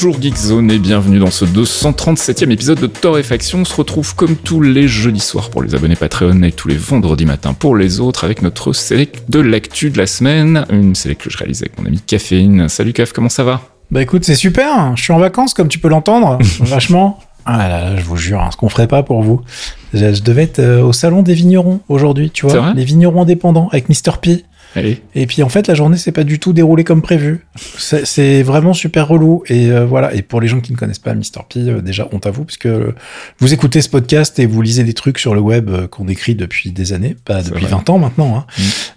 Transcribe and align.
Bonjour 0.00 0.22
Geekzone 0.22 0.70
et 0.70 0.78
bienvenue 0.78 1.18
dans 1.18 1.32
ce 1.32 1.44
237e 1.44 2.52
épisode 2.52 2.78
de 2.78 2.86
Torréfaction. 2.86 3.62
On 3.62 3.64
se 3.64 3.74
retrouve 3.74 4.14
comme 4.14 4.36
tous 4.36 4.60
les 4.60 4.86
jeudis 4.86 5.18
soirs 5.18 5.50
pour 5.50 5.60
les 5.60 5.74
abonnés 5.74 5.96
Patreon 5.96 6.40
et 6.44 6.52
tous 6.52 6.68
les 6.68 6.76
vendredis 6.76 7.26
matins 7.26 7.52
pour 7.52 7.74
les 7.74 7.98
autres 7.98 8.22
avec 8.22 8.40
notre 8.40 8.72
select 8.72 9.28
de 9.28 9.40
l'actu 9.40 9.90
de 9.90 9.98
la 9.98 10.06
semaine. 10.06 10.64
Une 10.70 10.94
select 10.94 11.22
que 11.22 11.30
je 11.30 11.36
réalise 11.36 11.62
avec 11.62 11.76
mon 11.80 11.84
ami 11.84 12.00
Caféine. 12.00 12.68
Salut 12.68 12.92
Caf, 12.92 13.12
comment 13.12 13.28
ça 13.28 13.42
va? 13.42 13.60
Bah 13.90 14.00
écoute, 14.00 14.22
c'est 14.22 14.36
super. 14.36 14.96
Je 14.96 15.02
suis 15.02 15.12
en 15.12 15.18
vacances 15.18 15.52
comme 15.52 15.66
tu 15.66 15.80
peux 15.80 15.88
l'entendre. 15.88 16.38
Vachement. 16.60 17.18
Ah 17.44 17.58
là 17.58 17.68
là, 17.68 17.96
je 17.96 18.04
vous 18.04 18.16
jure, 18.16 18.40
hein, 18.40 18.50
ce 18.52 18.56
qu'on 18.56 18.68
ferait 18.68 18.86
pas 18.86 19.02
pour 19.02 19.22
vous. 19.22 19.40
Je, 19.94 20.14
je 20.14 20.22
devais 20.22 20.44
être 20.44 20.60
euh, 20.60 20.80
au 20.80 20.92
salon 20.92 21.22
des 21.22 21.34
vignerons 21.34 21.80
aujourd'hui, 21.88 22.30
tu 22.30 22.46
vois, 22.46 22.72
les 22.72 22.84
vignerons 22.84 23.22
indépendants 23.22 23.68
avec 23.72 23.88
Mr 23.88 24.18
P. 24.22 24.44
Allez. 24.74 25.02
Et 25.14 25.26
puis 25.26 25.42
en 25.42 25.48
fait, 25.48 25.66
la 25.66 25.74
journée 25.74 25.96
s'est 25.96 26.12
pas 26.12 26.24
du 26.24 26.38
tout 26.38 26.52
déroulée 26.52 26.84
comme 26.84 27.02
prévu. 27.02 27.46
C'est 27.76 28.42
vraiment 28.42 28.74
super 28.74 29.08
relou. 29.08 29.42
Et 29.46 29.70
euh, 29.70 29.86
voilà. 29.86 30.14
Et 30.14 30.22
pour 30.22 30.40
les 30.40 30.48
gens 30.48 30.60
qui 30.60 30.72
ne 30.72 30.76
connaissent 30.76 30.98
pas 30.98 31.14
Mr 31.14 31.44
P, 31.48 31.60
euh, 31.60 31.80
déjà 31.80 32.08
honte 32.12 32.26
à 32.26 32.30
vous, 32.30 32.44
puisque 32.44 32.66
euh, 32.66 32.94
vous 33.38 33.52
écoutez 33.52 33.80
ce 33.80 33.88
podcast 33.88 34.38
et 34.38 34.46
vous 34.46 34.60
lisez 34.62 34.84
des 34.84 34.94
trucs 34.94 35.18
sur 35.18 35.34
le 35.34 35.40
web 35.40 35.68
euh, 35.68 35.86
qu'on 35.86 36.08
écrit 36.08 36.34
depuis 36.34 36.70
des 36.70 36.92
années, 36.92 37.16
pas 37.24 37.42
depuis 37.42 37.64
vrai. 37.64 37.70
20 37.70 37.90
ans 37.90 37.98
maintenant. 37.98 38.36
Hein. 38.36 38.46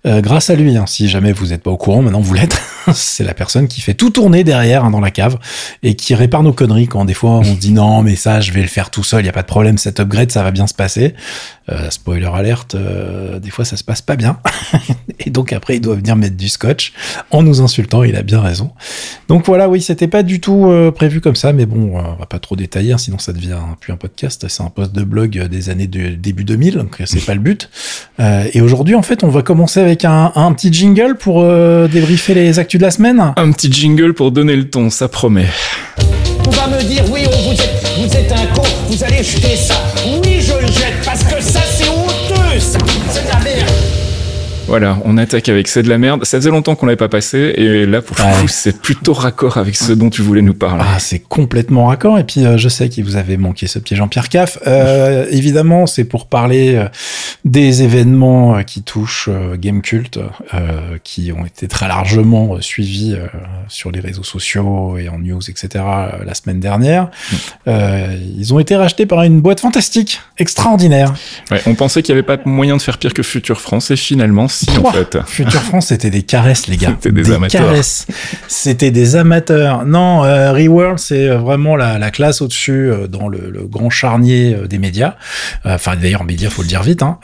Mm. 0.06 0.22
Grâce 0.22 0.50
à 0.50 0.55
lui, 0.55 0.76
hein, 0.78 0.86
si 0.88 1.08
jamais 1.08 1.32
vous 1.32 1.48
n'êtes 1.48 1.63
pas 1.63 1.72
au 1.72 1.78
courant, 1.78 2.02
maintenant 2.02 2.22
vous 2.22 2.34
l'êtes. 2.34 2.62
C'est 2.94 3.24
la 3.24 3.34
personne 3.34 3.68
qui 3.68 3.82
fait 3.82 3.94
tout 3.94 4.10
tourner 4.10 4.44
derrière 4.44 4.84
hein, 4.84 4.91
dans 4.91 5.00
la 5.00 5.12
cave 5.12 5.38
et 5.84 5.96
qui 5.96 6.16
répare 6.16 6.44
nos 6.44 6.54
conneries 6.54 6.88
quand 6.88 7.06
des 7.06 7.13
fois 7.13 7.32
on 7.32 7.44
se 7.44 7.52
dit 7.52 7.72
non 7.72 8.02
mais 8.02 8.16
ça 8.16 8.41
je 8.41 8.52
vais 8.52 8.63
le 8.63 8.68
faire 8.68 8.90
tout 8.90 9.04
seul, 9.04 9.22
il 9.22 9.28
y 9.28 9.30
a 9.30 9.34
pas 9.34 9.44
de 9.44 9.48
problème, 9.48 9.78
cet 9.78 10.00
upgrade 10.00 10.32
ça 10.32 10.41
va 10.41 10.52
bien 10.52 10.68
se 10.68 10.74
passer. 10.74 11.13
Spoiler 11.90 12.30
alerte, 12.34 12.76
des 12.76 13.50
fois 13.50 13.63
ça 13.63 13.78
se 13.78 13.84
passe 13.84 14.02
pas 14.02 14.16
bien. 14.16 14.40
et 15.20 15.30
donc 15.30 15.54
après 15.54 15.71
il 15.76 15.82
doit 15.82 15.96
venir 15.96 16.16
mettre 16.16 16.36
du 16.38 16.50
scotch 16.50 16.94
en 17.32 17.44
nous 17.44 17.62
insultant, 17.62 18.04
il 18.04 18.16
a 18.16 18.22
bien 18.24 18.41
raison. 18.41 18.72
Donc 19.27 19.46
voilà, 19.46 19.70
oui, 19.70 19.82
c'était 19.82 20.08
pas 20.08 20.24
du 20.24 20.40
tout 20.40 20.68
euh, 20.68 20.91
prévu 20.91 21.22
comme 21.22 21.36
ça, 21.36 21.54
mais 21.54 21.66
bon, 21.66 21.98
euh, 21.98 22.02
on 22.16 22.20
va 22.20 22.26
pas 22.26 22.40
trop 22.40 22.55
détailler, 22.55 22.94
hein, 22.94 22.98
sinon 22.98 23.18
ça 23.20 23.34
devient 23.34 23.54
un- 23.54 23.76
plus 23.80 23.94
un 23.94 23.98
podcast, 23.98 24.46
c'est 24.48 24.63
un 24.63 24.70
post 24.70 24.94
de 24.94 25.04
blog 25.04 25.38
euh, 25.38 25.48
des 25.48 25.70
années 25.70 25.88
de 25.88 26.10
début 26.10 26.44
2000, 26.44 26.76
donc 26.76 27.02
c'est 27.05 27.26
pas 27.26 27.34
le 27.34 27.40
but. 27.40 27.70
Euh, 28.20 28.46
et 28.54 28.62
aujourd'hui, 28.62 28.96
en 28.96 29.02
fait, 29.02 29.24
on 29.24 29.30
va 29.30 29.41
commencer 29.41 29.80
avec 29.80 30.05
un, 30.05 30.32
un 30.36 30.52
petit 30.54 30.72
jingle 30.72 31.16
pour 31.18 31.41
euh, 31.41 31.88
débriefer 31.88 32.34
les 32.34 32.60
actus 32.60 32.80
de 32.80 32.85
la 32.85 32.91
semaine. 32.91 33.34
Un 33.38 33.52
petit 33.52 33.72
jingle 33.72 34.13
pour 34.13 34.32
donner 34.32 34.56
le 34.56 34.70
ton, 34.70 34.90
ça 34.90 35.08
promet. 35.08 35.48
On 36.48 36.50
va 36.52 36.68
me 36.68 36.82
dire 36.84 37.04
oui, 37.12 37.22
vous 37.26 37.52
êtes, 37.54 37.84
vous 37.98 38.16
êtes 38.18 38.32
un 38.32 38.46
con, 38.56 38.63
vous 38.90 39.04
allez 39.04 39.24
jeter 39.24 39.56
ça. 39.56 39.76
Voilà, 44.72 44.98
on 45.04 45.18
attaque 45.18 45.50
avec 45.50 45.68
C'est 45.68 45.84
de 45.84 45.90
la 45.90 45.98
merde. 45.98 46.24
Ça 46.24 46.38
faisait 46.38 46.50
longtemps 46.50 46.76
qu'on 46.76 46.86
l'avait 46.86 46.96
pas 46.96 47.10
passé 47.10 47.54
et 47.58 47.86
là 47.86 48.02
pour 48.02 48.16
le 48.18 48.24
Ouais. 48.24 48.41
coup 48.44 48.48
c'est 48.48 48.82
plutôt 48.82 49.12
raccord 49.12 49.58
avec 49.58 49.76
ce 49.76 49.91
dont 49.91 50.10
tu 50.10 50.22
voulais 50.22 50.41
nous 50.41 50.54
parler. 50.54 50.82
Ah, 50.88 50.98
c'est 50.98 51.20
complètement 51.20 51.88
raccord. 51.88 52.18
Et 52.18 52.24
puis, 52.24 52.46
euh, 52.46 52.58
je 52.58 52.70
sais 52.70 52.88
qu'il 52.88 53.04
vous 53.04 53.18
avait 53.18 53.36
manqué 53.36 53.68
ce 53.68 53.80
petit 53.80 53.98
Jean-Pierre 53.98 54.30
Caff. 54.30 54.60
Euh, 54.68 55.26
évidemment, 55.32 55.88
c'est 55.88 56.05
pour 56.05 56.28
parler 56.28 56.76
euh, 56.76 56.88
des 57.44 57.84
événements 57.84 58.63
qui 58.63 58.82
touchent 58.82 59.28
Game 59.60 59.82
Cult, 59.82 60.20
qui 61.04 61.34
ont 61.38 61.46
été 61.46 61.68
très 61.68 61.90
largement 61.90 62.62
suivis 62.62 63.16
sur 63.68 63.91
les 63.91 64.00
réseaux 64.00 64.24
sociaux 64.24 64.97
et 64.97 65.09
en 65.09 65.18
news, 65.19 65.41
etc. 65.50 65.84
la 66.25 66.34
semaine 66.34 66.59
dernière. 66.62 67.09
Euh, 67.68 68.16
ils 68.38 68.53
ont 68.53 68.59
été 68.59 68.75
rachetés 68.75 69.06
par 69.06 69.24
une 69.24 69.41
boîte 69.41 69.59
fantastique, 69.59 70.22
extraordinaire. 70.38 71.13
Ouais, 71.50 71.62
on 71.66 71.75
pensait 71.75 72.01
qu'il 72.03 72.13
y 72.16 72.18
avait 72.18 72.24
pas 72.25 72.38
moyen 72.45 72.78
de 72.78 72.81
faire 72.81 72.97
pire 72.97 73.13
que 73.13 73.24
Future 73.24 73.59
France 73.59 73.91
et 73.91 73.95
finalement 73.95 74.47
en 74.69 74.91
fait. 74.91 75.17
Future 75.25 75.61
France, 75.61 75.88
c'était 75.88 76.09
des 76.09 76.23
caresses, 76.23 76.67
les 76.67 76.77
gars. 76.77 76.95
C'était 77.01 77.11
des 77.11 77.31
amateurs. 77.31 77.66
caresses. 77.67 78.07
C'était 78.47 78.91
des 78.91 79.16
amateurs. 79.16 79.85
Non, 79.85 80.23
euh, 80.23 80.51
Reworld, 80.53 80.99
c'est 80.99 81.27
euh, 81.29 81.38
vraiment 81.38 81.75
la, 81.75 81.97
la 81.99 82.11
classe 82.11 82.41
au-dessus 82.41 82.89
euh, 82.91 83.07
dans 83.07 83.27
le, 83.27 83.50
le 83.50 83.67
grand 83.67 83.89
charnier 83.89 84.55
euh, 84.55 84.67
des 84.67 84.77
médias. 84.77 85.16
Enfin, 85.66 85.95
d'ailleurs, 85.95 86.23
médias, 86.23 86.50
faut 86.50 86.61
le 86.61 86.67
dire 86.67 86.83
vite. 86.83 87.03
Hein. 87.03 87.19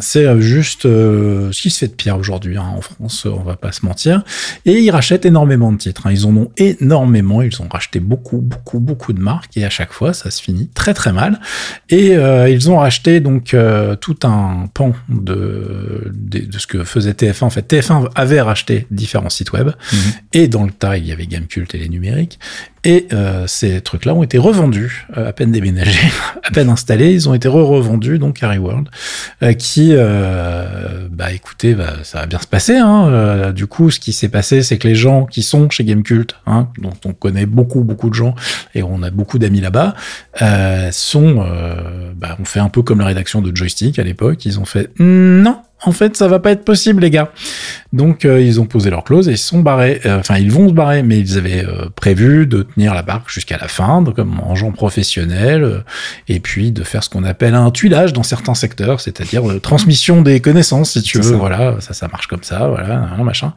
C'est 0.00 0.40
juste 0.40 0.82
ce 0.82 1.60
qui 1.60 1.70
se 1.70 1.78
fait 1.78 1.88
de 1.88 1.92
pire 1.92 2.16
aujourd'hui 2.16 2.56
hein, 2.56 2.64
en 2.76 2.80
France, 2.80 3.26
on 3.26 3.42
va 3.42 3.56
pas 3.56 3.72
se 3.72 3.84
mentir. 3.84 4.22
Et 4.66 4.78
ils 4.80 4.90
rachètent 4.90 5.24
énormément 5.26 5.72
de 5.72 5.78
titres. 5.78 6.06
hein. 6.06 6.12
Ils 6.12 6.26
en 6.26 6.36
ont 6.36 6.50
énormément. 6.56 7.42
Ils 7.42 7.60
ont 7.60 7.68
racheté 7.70 8.00
beaucoup, 8.00 8.38
beaucoup, 8.38 8.78
beaucoup 8.80 9.12
de 9.12 9.20
marques. 9.20 9.56
Et 9.56 9.64
à 9.64 9.70
chaque 9.70 9.92
fois, 9.92 10.12
ça 10.12 10.30
se 10.30 10.42
finit 10.42 10.68
très, 10.74 10.94
très 10.94 11.12
mal. 11.12 11.40
Et 11.88 12.12
ils 12.48 12.70
ont 12.70 12.78
racheté 12.78 13.20
donc 13.20 13.54
tout 14.00 14.16
un 14.24 14.66
pan 14.72 14.92
de, 15.08 16.10
de, 16.14 16.39
de 16.42 16.58
ce 16.58 16.66
que 16.66 16.84
faisait 16.84 17.12
TF1. 17.12 17.44
En 17.44 17.50
fait, 17.50 17.72
TF1 17.72 18.10
avait 18.14 18.40
racheté 18.40 18.86
différents 18.90 19.30
sites 19.30 19.52
web. 19.52 19.68
Mhm. 19.92 19.98
Et 20.32 20.48
dans 20.48 20.64
le 20.64 20.70
tas, 20.70 20.96
il 20.96 21.06
y 21.06 21.12
avait 21.12 21.26
Gamecult 21.26 21.74
et 21.74 21.78
les 21.78 21.88
numériques. 21.88 22.38
Et 22.82 23.08
euh, 23.12 23.46
ces 23.46 23.82
trucs-là 23.82 24.14
ont 24.14 24.22
été 24.22 24.38
revendus, 24.38 25.06
euh, 25.16 25.28
à 25.28 25.32
peine 25.34 25.52
déménagés, 25.52 26.10
à 26.42 26.50
peine 26.50 26.70
installés. 26.70 27.12
Ils 27.12 27.28
ont 27.28 27.34
été 27.34 27.46
re-revendus 27.46 28.18
donc 28.18 28.42
à 28.42 28.50
Reworld, 28.50 28.88
euh, 29.42 29.52
qui, 29.52 29.90
euh, 29.92 31.06
bah 31.10 31.30
écoutez, 31.32 31.74
bah, 31.74 31.96
ça 32.04 32.20
va 32.20 32.26
bien 32.26 32.38
se 32.38 32.46
passer. 32.46 32.76
Hein. 32.76 33.08
Euh, 33.08 33.52
du 33.52 33.66
coup, 33.66 33.90
ce 33.90 34.00
qui 34.00 34.14
s'est 34.14 34.30
passé, 34.30 34.62
c'est 34.62 34.78
que 34.78 34.88
les 34.88 34.94
gens 34.94 35.26
qui 35.26 35.42
sont 35.42 35.68
chez 35.68 35.84
Gamecult, 35.84 36.36
hein, 36.46 36.68
dont 36.78 36.94
on 37.04 37.12
connaît 37.12 37.46
beaucoup, 37.46 37.82
beaucoup 37.82 38.08
de 38.08 38.14
gens, 38.14 38.34
et 38.74 38.82
on 38.82 39.02
a 39.02 39.10
beaucoup 39.10 39.38
d'amis 39.38 39.60
là-bas, 39.60 39.94
euh, 40.40 40.90
sont, 40.90 41.44
euh, 41.46 42.12
bah, 42.16 42.36
on 42.40 42.46
fait 42.46 42.60
un 42.60 42.70
peu 42.70 42.80
comme 42.80 43.00
la 43.00 43.06
rédaction 43.06 43.42
de 43.42 43.54
Joystick 43.54 43.98
à 43.98 44.04
l'époque. 44.04 44.46
Ils 44.46 44.58
ont 44.58 44.64
fait 44.64 44.90
non. 44.98 45.60
En 45.82 45.92
fait, 45.92 46.16
ça 46.16 46.28
va 46.28 46.38
pas 46.38 46.50
être 46.50 46.64
possible, 46.64 47.02
les 47.02 47.10
gars. 47.10 47.32
Donc, 47.92 48.24
euh, 48.24 48.40
ils 48.40 48.60
ont 48.60 48.66
posé 48.66 48.88
leur 48.88 49.02
clause 49.02 49.28
et 49.28 49.32
ils 49.32 49.38
sont 49.38 49.60
barrés. 49.60 50.00
Euh, 50.06 50.18
Enfin, 50.20 50.38
ils 50.38 50.50
vont 50.52 50.68
se 50.68 50.74
barrer, 50.74 51.02
mais 51.02 51.18
ils 51.18 51.36
avaient 51.38 51.64
euh, 51.66 51.86
prévu 51.96 52.46
de 52.46 52.62
tenir 52.62 52.94
la 52.94 53.02
barque 53.02 53.28
jusqu'à 53.30 53.58
la 53.58 53.66
fin, 53.68 54.00
donc, 54.02 54.14
comme 54.16 54.38
en 54.40 54.54
gens 54.54 54.70
professionnels, 54.70 55.64
euh, 55.64 55.78
et 56.28 56.38
puis 56.40 56.70
de 56.72 56.84
faire 56.84 57.02
ce 57.02 57.08
qu'on 57.10 57.24
appelle 57.24 57.54
un 57.54 57.70
tuilage 57.70 58.12
dans 58.12 58.22
certains 58.22 58.54
secteurs, 58.54 59.00
c'est-à-dire 59.00 59.50
euh, 59.50 59.58
transmission 59.58 60.22
des 60.22 60.40
connaissances, 60.40 60.92
si 60.92 61.02
tu 61.02 61.18
veux. 61.18 61.24
ça. 61.32 61.36
Voilà, 61.36 61.76
ça, 61.80 61.92
ça 61.94 62.06
marche 62.08 62.26
comme 62.28 62.42
ça, 62.44 62.68
voilà, 62.68 63.08
un 63.18 63.24
machin. 63.24 63.54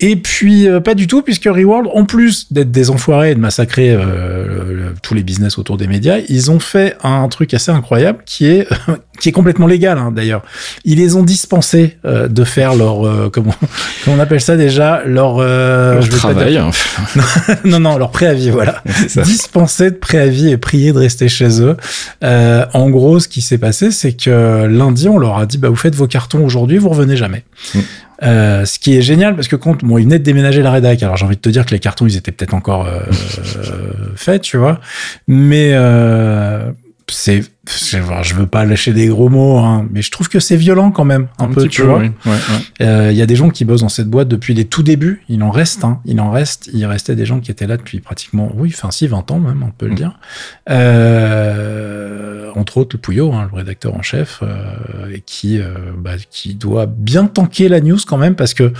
Et 0.00 0.16
puis, 0.16 0.68
euh, 0.68 0.80
pas 0.80 0.94
du 0.94 1.06
tout, 1.08 1.22
puisque 1.22 1.44
Reworld, 1.44 1.88
en 1.92 2.04
plus 2.04 2.52
d'être 2.52 2.70
des 2.70 2.88
enfoirés 2.90 3.32
et 3.32 3.34
de 3.34 3.40
massacrer 3.40 3.92
euh, 3.92 4.72
le- 4.72 4.94
tous 5.02 5.12
les 5.14 5.22
business 5.24 5.58
autour 5.58 5.76
des 5.76 5.88
médias, 5.88 6.18
ils 6.28 6.50
ont 6.50 6.60
fait 6.60 6.96
un 7.02 7.28
truc 7.28 7.52
assez 7.52 7.70
incroyable 7.72 8.20
qui 8.24 8.46
est, 8.46 8.68
qui 9.20 9.28
est 9.28 9.32
complètement 9.32 9.66
légal, 9.66 9.98
hein, 9.98 10.12
d'ailleurs. 10.12 10.42
Ils 10.84 10.98
les 10.98 11.16
ont 11.16 11.22
dispensés 11.24 11.98
euh, 12.04 12.28
de 12.28 12.44
faire 12.44 12.74
leur, 12.76 13.06
euh, 13.06 13.28
comment 13.32 13.54
on 14.06 14.18
appelle 14.18 14.40
ça 14.40 14.56
déjà, 14.56 15.02
leur, 15.04 15.36
euh, 15.38 15.94
Leur 15.94 16.02
je 16.02 16.10
travail, 16.10 16.52
dire- 16.52 16.64
hein. 16.66 17.54
non, 17.64 17.80
non, 17.80 17.98
leur 17.98 18.10
préavis, 18.10 18.50
voilà. 18.50 18.82
Dispensés 19.24 19.90
de 19.90 19.96
préavis 19.96 20.50
et 20.50 20.56
priés 20.56 20.92
de 20.92 20.98
rester 20.98 21.28
chez 21.28 21.60
eux. 21.62 21.76
Euh, 22.24 22.64
en 22.74 22.90
gros, 22.90 23.20
ce 23.20 23.28
qui 23.28 23.40
s'est 23.40 23.58
passé, 23.58 23.90
c'est 23.90 24.12
que 24.12 24.66
lundi, 24.66 25.08
on 25.08 25.18
leur 25.18 25.38
a 25.38 25.46
dit, 25.46 25.58
bah, 25.58 25.68
vous 25.68 25.76
faites 25.76 25.94
vos 25.94 26.06
cartons 26.06 26.44
aujourd'hui, 26.44 26.78
vous 26.78 26.88
revenez 26.88 27.16
jamais. 27.16 27.44
Mm. 27.74 27.78
Euh, 28.24 28.64
ce 28.64 28.80
qui 28.80 28.96
est 28.96 29.00
génial 29.02 29.36
parce 29.36 29.46
que 29.46 29.54
quand 29.54 29.84
bon 29.84 29.96
ils 29.96 30.02
venaient 30.02 30.18
de 30.18 30.24
déménager 30.24 30.60
la 30.60 30.72
rédac 30.72 31.00
alors 31.04 31.16
j'ai 31.16 31.24
envie 31.24 31.36
de 31.36 31.40
te 31.40 31.50
dire 31.50 31.64
que 31.64 31.70
les 31.70 31.78
cartons 31.78 32.04
ils 32.04 32.16
étaient 32.16 32.32
peut-être 32.32 32.52
encore 32.54 32.84
euh, 32.84 32.98
faits 34.16 34.42
tu 34.42 34.56
vois 34.56 34.80
mais 35.28 35.70
euh, 35.74 36.68
c'est 37.08 37.44
je 37.68 38.34
veux 38.34 38.46
pas 38.46 38.64
lâcher 38.64 38.92
des 38.92 39.06
gros 39.08 39.28
mots 39.28 39.58
hein, 39.58 39.86
mais 39.92 40.02
je 40.02 40.10
trouve 40.10 40.28
que 40.28 40.40
c'est 40.40 40.56
violent 40.56 40.90
quand 40.90 41.04
même 41.04 41.28
un, 41.38 41.48
peu 41.48 41.68
tu 41.68 41.82
peu, 41.82 41.88
vois 41.88 41.98
oui. 41.98 42.10
Ouais, 42.26 42.32
ouais. 42.32 42.86
euh, 42.86 43.12
Il 43.12 43.16
y 43.18 43.22
a 43.22 43.26
des 43.26 43.36
gens 43.36 43.50
qui 43.50 43.64
bossent 43.64 43.82
dans 43.82 43.88
cette 43.88 44.08
boîte 44.08 44.28
depuis 44.28 44.54
les 44.54 44.64
tout 44.64 44.82
débuts. 44.82 45.22
Il 45.28 45.42
en 45.42 45.50
reste, 45.50 45.84
hein. 45.84 46.00
Il 46.04 46.20
en 46.20 46.30
reste. 46.30 46.70
Il 46.72 46.84
restait 46.86 47.14
des 47.16 47.26
gens 47.26 47.40
qui 47.40 47.50
étaient 47.50 47.66
là 47.66 47.76
depuis 47.76 48.00
pratiquement, 48.00 48.50
oui, 48.54 48.72
enfin, 48.74 48.90
si, 48.90 49.06
20 49.06 49.30
ans 49.30 49.38
même, 49.38 49.62
on 49.62 49.70
peut 49.70 49.86
le 49.86 49.92
Mm. 49.92 49.96
dire. 49.96 50.18
Euh, 50.70 52.50
entre 52.56 52.78
autres, 52.78 52.96
le 52.96 53.00
Pouillot, 53.00 53.32
hein, 53.32 53.48
le 53.52 53.56
rédacteur 53.56 53.94
en 53.94 54.02
chef, 54.02 54.40
euh, 54.42 55.14
et 55.14 55.20
qui, 55.20 55.58
euh, 55.60 55.74
bah, 55.96 56.12
qui 56.30 56.54
doit 56.54 56.86
bien 56.86 57.26
tanker 57.26 57.68
la 57.68 57.80
news 57.80 57.98
quand 58.06 58.16
même, 58.16 58.34
parce 58.34 58.54
que 58.54 58.72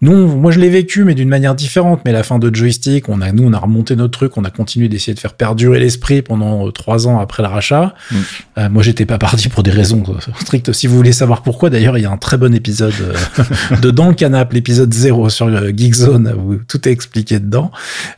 nous, 0.00 0.26
moi, 0.28 0.50
je 0.52 0.60
l'ai 0.60 0.68
vécu, 0.68 1.04
mais 1.04 1.14
d'une 1.14 1.28
manière 1.28 1.54
différente. 1.54 2.02
Mais 2.04 2.12
la 2.12 2.22
fin 2.22 2.38
de 2.38 2.54
Joystick, 2.54 3.08
on 3.08 3.20
a, 3.20 3.32
nous, 3.32 3.44
on 3.44 3.52
a 3.52 3.58
remonté 3.58 3.96
notre 3.96 4.12
truc, 4.12 4.36
on 4.36 4.44
a 4.44 4.50
continué 4.50 4.88
d'essayer 4.88 5.14
de 5.14 5.20
faire 5.20 5.34
perdurer 5.34 5.80
l'esprit 5.80 6.22
pendant 6.22 6.66
euh, 6.66 6.70
trois 6.70 7.08
ans 7.08 7.18
après 7.18 7.42
le 7.42 7.48
rachat. 7.48 7.94
Mm. 8.10 8.16
Euh, 8.58 8.68
moi, 8.68 8.82
j'étais 8.82 9.06
pas 9.06 9.18
parti 9.18 9.48
pour 9.48 9.62
des 9.62 9.70
raisons 9.70 10.02
euh, 10.08 10.32
strictes. 10.40 10.72
Si 10.72 10.86
vous 10.86 10.96
voulez 10.96 11.12
savoir 11.12 11.42
pourquoi, 11.42 11.70
d'ailleurs, 11.70 11.98
il 11.98 12.02
y 12.02 12.06
a 12.06 12.10
un 12.10 12.16
très 12.16 12.36
bon 12.36 12.54
épisode 12.54 12.92
euh, 13.00 13.76
de 13.82 13.90
Dans 13.90 14.08
le 14.08 14.14
Canap, 14.14 14.52
l'épisode 14.52 14.92
0 14.92 15.28
sur 15.30 15.46
euh, 15.46 15.70
Geekzone, 15.76 16.32
où 16.38 16.56
tout 16.56 16.88
est 16.88 16.92
expliqué 16.92 17.38
dedans. 17.40 17.70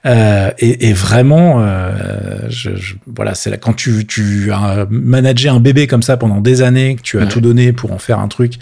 Euh, 0.04 0.50
et, 0.58 0.88
et 0.88 0.92
vraiment, 0.92 1.56
euh, 1.60 2.40
je, 2.48 2.76
je- 2.76 2.94
voilà, 3.06 3.34
c'est 3.34 3.50
là 3.50 3.56
quand 3.56 3.72
tu, 3.74 4.06
tu 4.06 4.50
as 4.52 4.86
manager 4.90 5.54
un 5.54 5.60
bébé 5.60 5.86
comme 5.86 6.02
ça 6.02 6.16
pendant 6.16 6.40
des 6.40 6.62
années, 6.62 6.96
que 6.96 7.02
tu 7.02 7.18
as 7.18 7.22
Ouais. 7.22 7.28
tout 7.28 7.40
donné 7.40 7.72
pour 7.72 7.92
en 7.92 7.98
faire 7.98 8.18
un 8.18 8.28
truc 8.28 8.54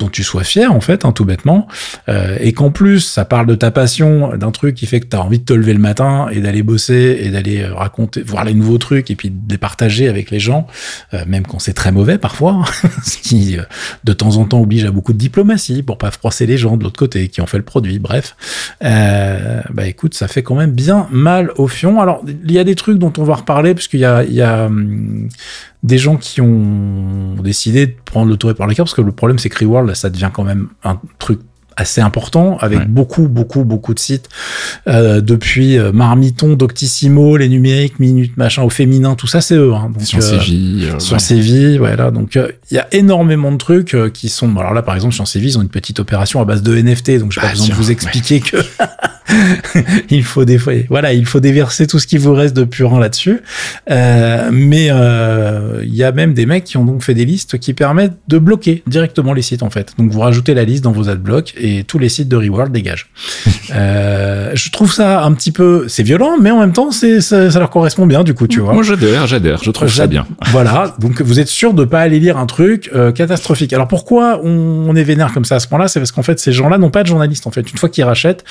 dont 0.00 0.08
tu 0.08 0.24
sois 0.24 0.42
fier 0.42 0.72
en 0.72 0.80
fait, 0.80 1.04
hein, 1.04 1.12
tout 1.12 1.24
bêtement, 1.24 1.68
euh, 2.08 2.36
et 2.40 2.52
qu'en 2.52 2.70
plus 2.70 3.00
ça 3.00 3.24
parle 3.24 3.46
de 3.46 3.54
ta 3.54 3.70
passion, 3.70 4.36
d'un 4.36 4.50
truc 4.50 4.74
qui 4.74 4.86
fait 4.86 5.00
que 5.00 5.06
tu 5.06 5.16
as 5.16 5.22
envie 5.22 5.38
de 5.38 5.44
te 5.44 5.52
lever 5.52 5.74
le 5.74 5.78
matin 5.78 6.28
et 6.32 6.40
d'aller 6.40 6.62
bosser 6.62 7.20
et 7.22 7.30
d'aller 7.30 7.62
euh, 7.62 7.74
raconter, 7.74 8.22
voir 8.22 8.44
les 8.44 8.54
nouveaux 8.54 8.78
trucs 8.78 9.10
et 9.10 9.16
puis 9.16 9.30
de 9.30 9.36
les 9.50 9.58
partager 9.58 10.08
avec 10.08 10.30
les 10.30 10.40
gens, 10.40 10.66
euh, 11.14 11.24
même 11.26 11.46
quand 11.46 11.58
c'est 11.58 11.72
très 11.72 11.92
mauvais 11.92 12.18
parfois, 12.18 12.52
hein, 12.52 12.88
ce 13.04 13.18
qui 13.18 13.58
euh, 13.58 13.62
de 14.04 14.12
temps 14.12 14.36
en 14.36 14.44
temps 14.44 14.60
oblige 14.60 14.84
à 14.84 14.90
beaucoup 14.90 15.12
de 15.12 15.18
diplomatie 15.18 15.82
pour 15.82 15.98
pas 15.98 16.10
froisser 16.10 16.46
les 16.46 16.56
gens 16.56 16.76
de 16.76 16.84
l'autre 16.84 16.98
côté 16.98 17.28
qui 17.28 17.40
ont 17.40 17.46
fait 17.46 17.58
le 17.58 17.64
produit. 17.64 17.98
Bref, 17.98 18.36
euh, 18.84 19.60
bah 19.72 19.86
écoute, 19.86 20.14
ça 20.14 20.28
fait 20.28 20.42
quand 20.42 20.54
même 20.54 20.72
bien 20.72 21.06
mal 21.10 21.52
au 21.56 21.68
fion. 21.68 22.00
Alors 22.00 22.22
il 22.26 22.52
y 22.52 22.58
a 22.58 22.64
des 22.64 22.74
trucs 22.74 22.98
dont 22.98 23.12
on 23.18 23.24
va 23.24 23.34
reparler 23.36 23.74
parce 23.74 23.88
qu'il 23.88 24.00
y 24.00 24.04
a, 24.04 24.24
il 24.24 24.34
y 24.34 24.42
a 24.42 24.66
hum, 24.66 25.28
des 25.82 25.98
gens 25.98 26.16
qui 26.16 26.40
ont 26.40 27.36
décidé 27.42 27.86
de 27.86 27.94
prendre 28.04 28.30
le 28.30 28.36
tour 28.36 28.54
par 28.54 28.66
les 28.66 28.74
cœurs 28.74 28.84
parce 28.84 28.94
que 28.94 29.00
le 29.00 29.12
problème 29.12 29.38
c'est 29.38 29.48
que 29.48 29.64
Reworld 29.64 29.94
ça 29.94 30.10
devient 30.10 30.30
quand 30.32 30.44
même 30.44 30.68
un 30.84 31.00
truc 31.18 31.40
assez 31.76 32.00
important 32.00 32.56
avec 32.58 32.80
Ouais. 32.80 32.84
beaucoup 32.86 33.28
beaucoup 33.28 33.64
beaucoup 33.64 33.94
de 33.94 33.98
sites 33.98 34.28
euh, 34.88 35.20
depuis 35.20 35.78
euh, 35.78 35.92
Marmiton, 35.92 36.54
Doctissimo, 36.54 37.36
les 37.36 37.48
numériques, 37.48 37.98
Minute, 37.98 38.36
machin 38.36 38.62
au 38.62 38.70
féminin, 38.70 39.14
tout 39.14 39.26
ça 39.26 39.40
c'est 39.40 39.54
eux. 39.56 39.72
Hein. 39.74 39.90
Donc, 39.92 40.02
Science 40.02 40.32
euh, 40.32 40.38
vie. 40.38 40.86
euh, 40.92 40.98
Science 40.98 41.32
Vie, 41.32 41.78
voilà. 41.78 42.10
Donc 42.10 42.36
euh, 42.36 42.48
il 42.70 42.74
y 42.76 42.78
a 42.78 42.86
énormément 42.92 43.52
de 43.52 43.56
trucs 43.58 43.94
euh, 43.94 44.08
qui 44.10 44.28
sont. 44.28 44.56
Alors 44.56 44.74
là, 44.74 44.82
par 44.82 44.94
exemple, 44.94 45.14
Science 45.14 45.34
et 45.36 45.40
Vie, 45.40 45.48
ils 45.48 45.58
ont 45.58 45.62
une 45.62 45.68
petite 45.68 46.00
opération 46.00 46.40
à 46.40 46.44
base 46.44 46.62
de 46.62 46.74
NFT, 46.80 47.18
donc 47.18 47.32
j'ai 47.32 47.40
Ah, 47.42 47.46
pas 47.46 47.50
besoin 47.52 47.66
tiens, 47.66 47.74
de 47.76 47.80
vous 47.80 47.86
ouais. 47.88 47.92
expliquer 47.92 48.40
que 48.40 48.56
il 50.10 50.24
faut 50.24 50.44
des 50.44 50.58
voilà, 50.88 51.12
il 51.12 51.26
faut 51.26 51.40
déverser 51.40 51.86
tout 51.86 51.98
ce 51.98 52.06
qui 52.06 52.18
vous 52.18 52.32
reste 52.34 52.54
de 52.56 52.64
purin 52.64 53.00
là-dessus. 53.00 53.40
Euh, 53.90 54.50
mais 54.52 54.88
euh, 54.90 55.82
il 55.84 55.94
y 55.94 56.04
a 56.04 56.12
même 56.12 56.34
des 56.34 56.46
mecs 56.46 56.64
qui 56.64 56.76
ont 56.76 56.84
donc 56.84 57.02
fait 57.02 57.14
des 57.14 57.24
listes 57.24 57.58
qui 57.58 57.74
permettent 57.74 58.16
de 58.28 58.38
bloquer 58.38 58.82
directement 58.86 59.32
les 59.32 59.42
sites 59.42 59.62
en 59.62 59.70
fait. 59.70 59.94
Donc 59.98 60.10
vous 60.10 60.20
rajoutez 60.20 60.54
la 60.54 60.64
liste 60.64 60.84
dans 60.84 60.92
vos 60.92 61.08
adblocks 61.08 61.54
et 61.60 61.84
tous 61.84 61.98
les 61.98 62.08
sites 62.08 62.28
de 62.28 62.36
Reworld 62.36 62.72
dégagent. 62.72 63.08
euh, 63.74 64.50
je 64.54 64.70
trouve 64.70 64.92
ça 64.92 65.24
un 65.24 65.32
petit 65.32 65.52
peu, 65.52 65.84
c'est 65.88 66.02
violent, 66.02 66.36
mais 66.40 66.50
en 66.50 66.60
même 66.60 66.72
temps, 66.72 66.90
c'est 66.90 67.20
ça, 67.20 67.50
ça 67.50 67.58
leur 67.58 67.70
correspond 67.70 68.06
bien 68.06 68.24
du 68.24 68.34
coup, 68.34 68.46
tu 68.46 68.60
vois. 68.60 68.72
Moi, 68.72 68.82
j'adhère, 68.82 69.26
j'adhère. 69.26 69.60
Je 69.62 69.70
trouve 69.70 69.88
ça 69.88 70.06
bien. 70.06 70.26
Voilà, 70.48 70.94
donc 70.98 71.20
vous 71.22 71.40
êtes 71.40 71.48
sûr 71.48 71.74
de 71.74 71.84
pas 71.84 72.00
aller 72.00 72.18
lire 72.20 72.36
un 72.38 72.46
truc 72.46 72.90
euh, 72.94 73.12
catastrophique. 73.12 73.72
Alors 73.72 73.88
pourquoi 73.88 74.40
on, 74.42 74.86
on 74.88 74.96
est 74.96 75.04
vénère 75.04 75.32
comme 75.32 75.44
ça 75.44 75.56
à 75.56 75.60
ce 75.60 75.68
point-là? 75.68 75.88
C'est 75.88 76.00
parce 76.00 76.12
qu'en 76.12 76.22
fait 76.22 76.40
ces 76.40 76.52
gens-là 76.52 76.78
n'ont 76.78 76.90
pas 76.90 77.02
de 77.02 77.08
journalistes. 77.08 77.46
En 77.46 77.50
fait, 77.50 77.70
une 77.70 77.78
fois 77.78 77.88
qu'ils 77.88 78.04
rachètent, 78.04 78.44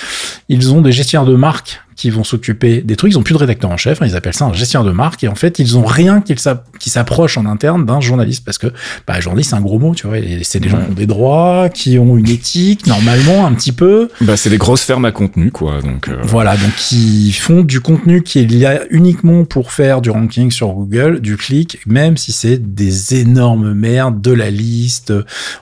ils 0.47 0.73
ont 0.73 0.81
des 0.81 0.91
gestionnaires 0.91 1.27
de 1.29 1.35
marque 1.35 1.81
qui 1.99 2.09
vont 2.11 2.23
s'occuper 2.23 2.81
des 2.81 2.95
trucs. 2.95 3.11
Ils 3.11 3.17
ont 3.17 3.23
plus 3.23 3.33
de 3.33 3.39
rédacteur 3.39 3.69
en 3.69 3.75
chef. 3.75 4.01
hein, 4.01 4.05
ils 4.07 4.15
appellent 4.15 4.33
ça 4.33 4.45
un 4.45 4.53
gestionnaire 4.53 4.89
de 4.89 4.95
marque. 4.95 5.21
Et 5.25 5.27
en 5.27 5.35
fait, 5.35 5.59
ils 5.59 5.77
ont 5.77 5.83
rien 5.83 6.21
qui 6.21 6.33
s'app- 6.37 6.65
qui 6.79 6.89
s'approche 6.89 7.37
en 7.37 7.45
interne 7.45 7.85
d'un 7.85 7.99
journaliste 7.99 8.45
parce 8.45 8.57
que 8.57 8.67
bah, 9.05 9.19
journaliste 9.19 9.49
c'est 9.49 9.57
un 9.57 9.61
gros 9.61 9.79
mot, 9.79 9.93
tu 9.93 10.07
vois. 10.07 10.15
C'est 10.43 10.61
des 10.61 10.69
gens 10.69 10.77
qui 10.77 10.91
ont 10.91 10.93
des 10.93 11.07
droits, 11.07 11.67
qui 11.67 11.99
ont 11.99 12.15
une 12.15 12.29
éthique 12.29 12.87
normalement 12.87 13.45
un 13.45 13.51
petit 13.53 13.73
peu. 13.73 14.07
Bah, 14.21 14.37
c'est 14.37 14.49
des 14.49 14.57
grosses 14.57 14.83
fermes 14.83 15.03
à 15.03 15.11
contenu, 15.11 15.51
quoi. 15.51 15.81
Donc, 15.81 16.07
euh, 16.07 16.15
Voilà, 16.23 16.55
donc 16.55 16.91
ils 16.93 17.33
font 17.33 17.63
du 17.63 17.81
contenu 17.81 18.23
qui 18.23 18.39
est 18.39 18.45
lié 18.45 18.79
uniquement 18.91 19.43
pour 19.43 19.73
faire 19.73 19.99
du 19.99 20.09
ranking 20.09 20.51
sur 20.51 20.69
Google, 20.69 21.19
du 21.19 21.35
clic, 21.35 21.79
même 21.85 22.15
si 22.15 22.31
c'est 22.31 22.57
des 22.73 23.15
énormes 23.15 23.73
merdes 23.73 24.21
de 24.21 24.31
la 24.31 24.49
liste. 24.51 25.11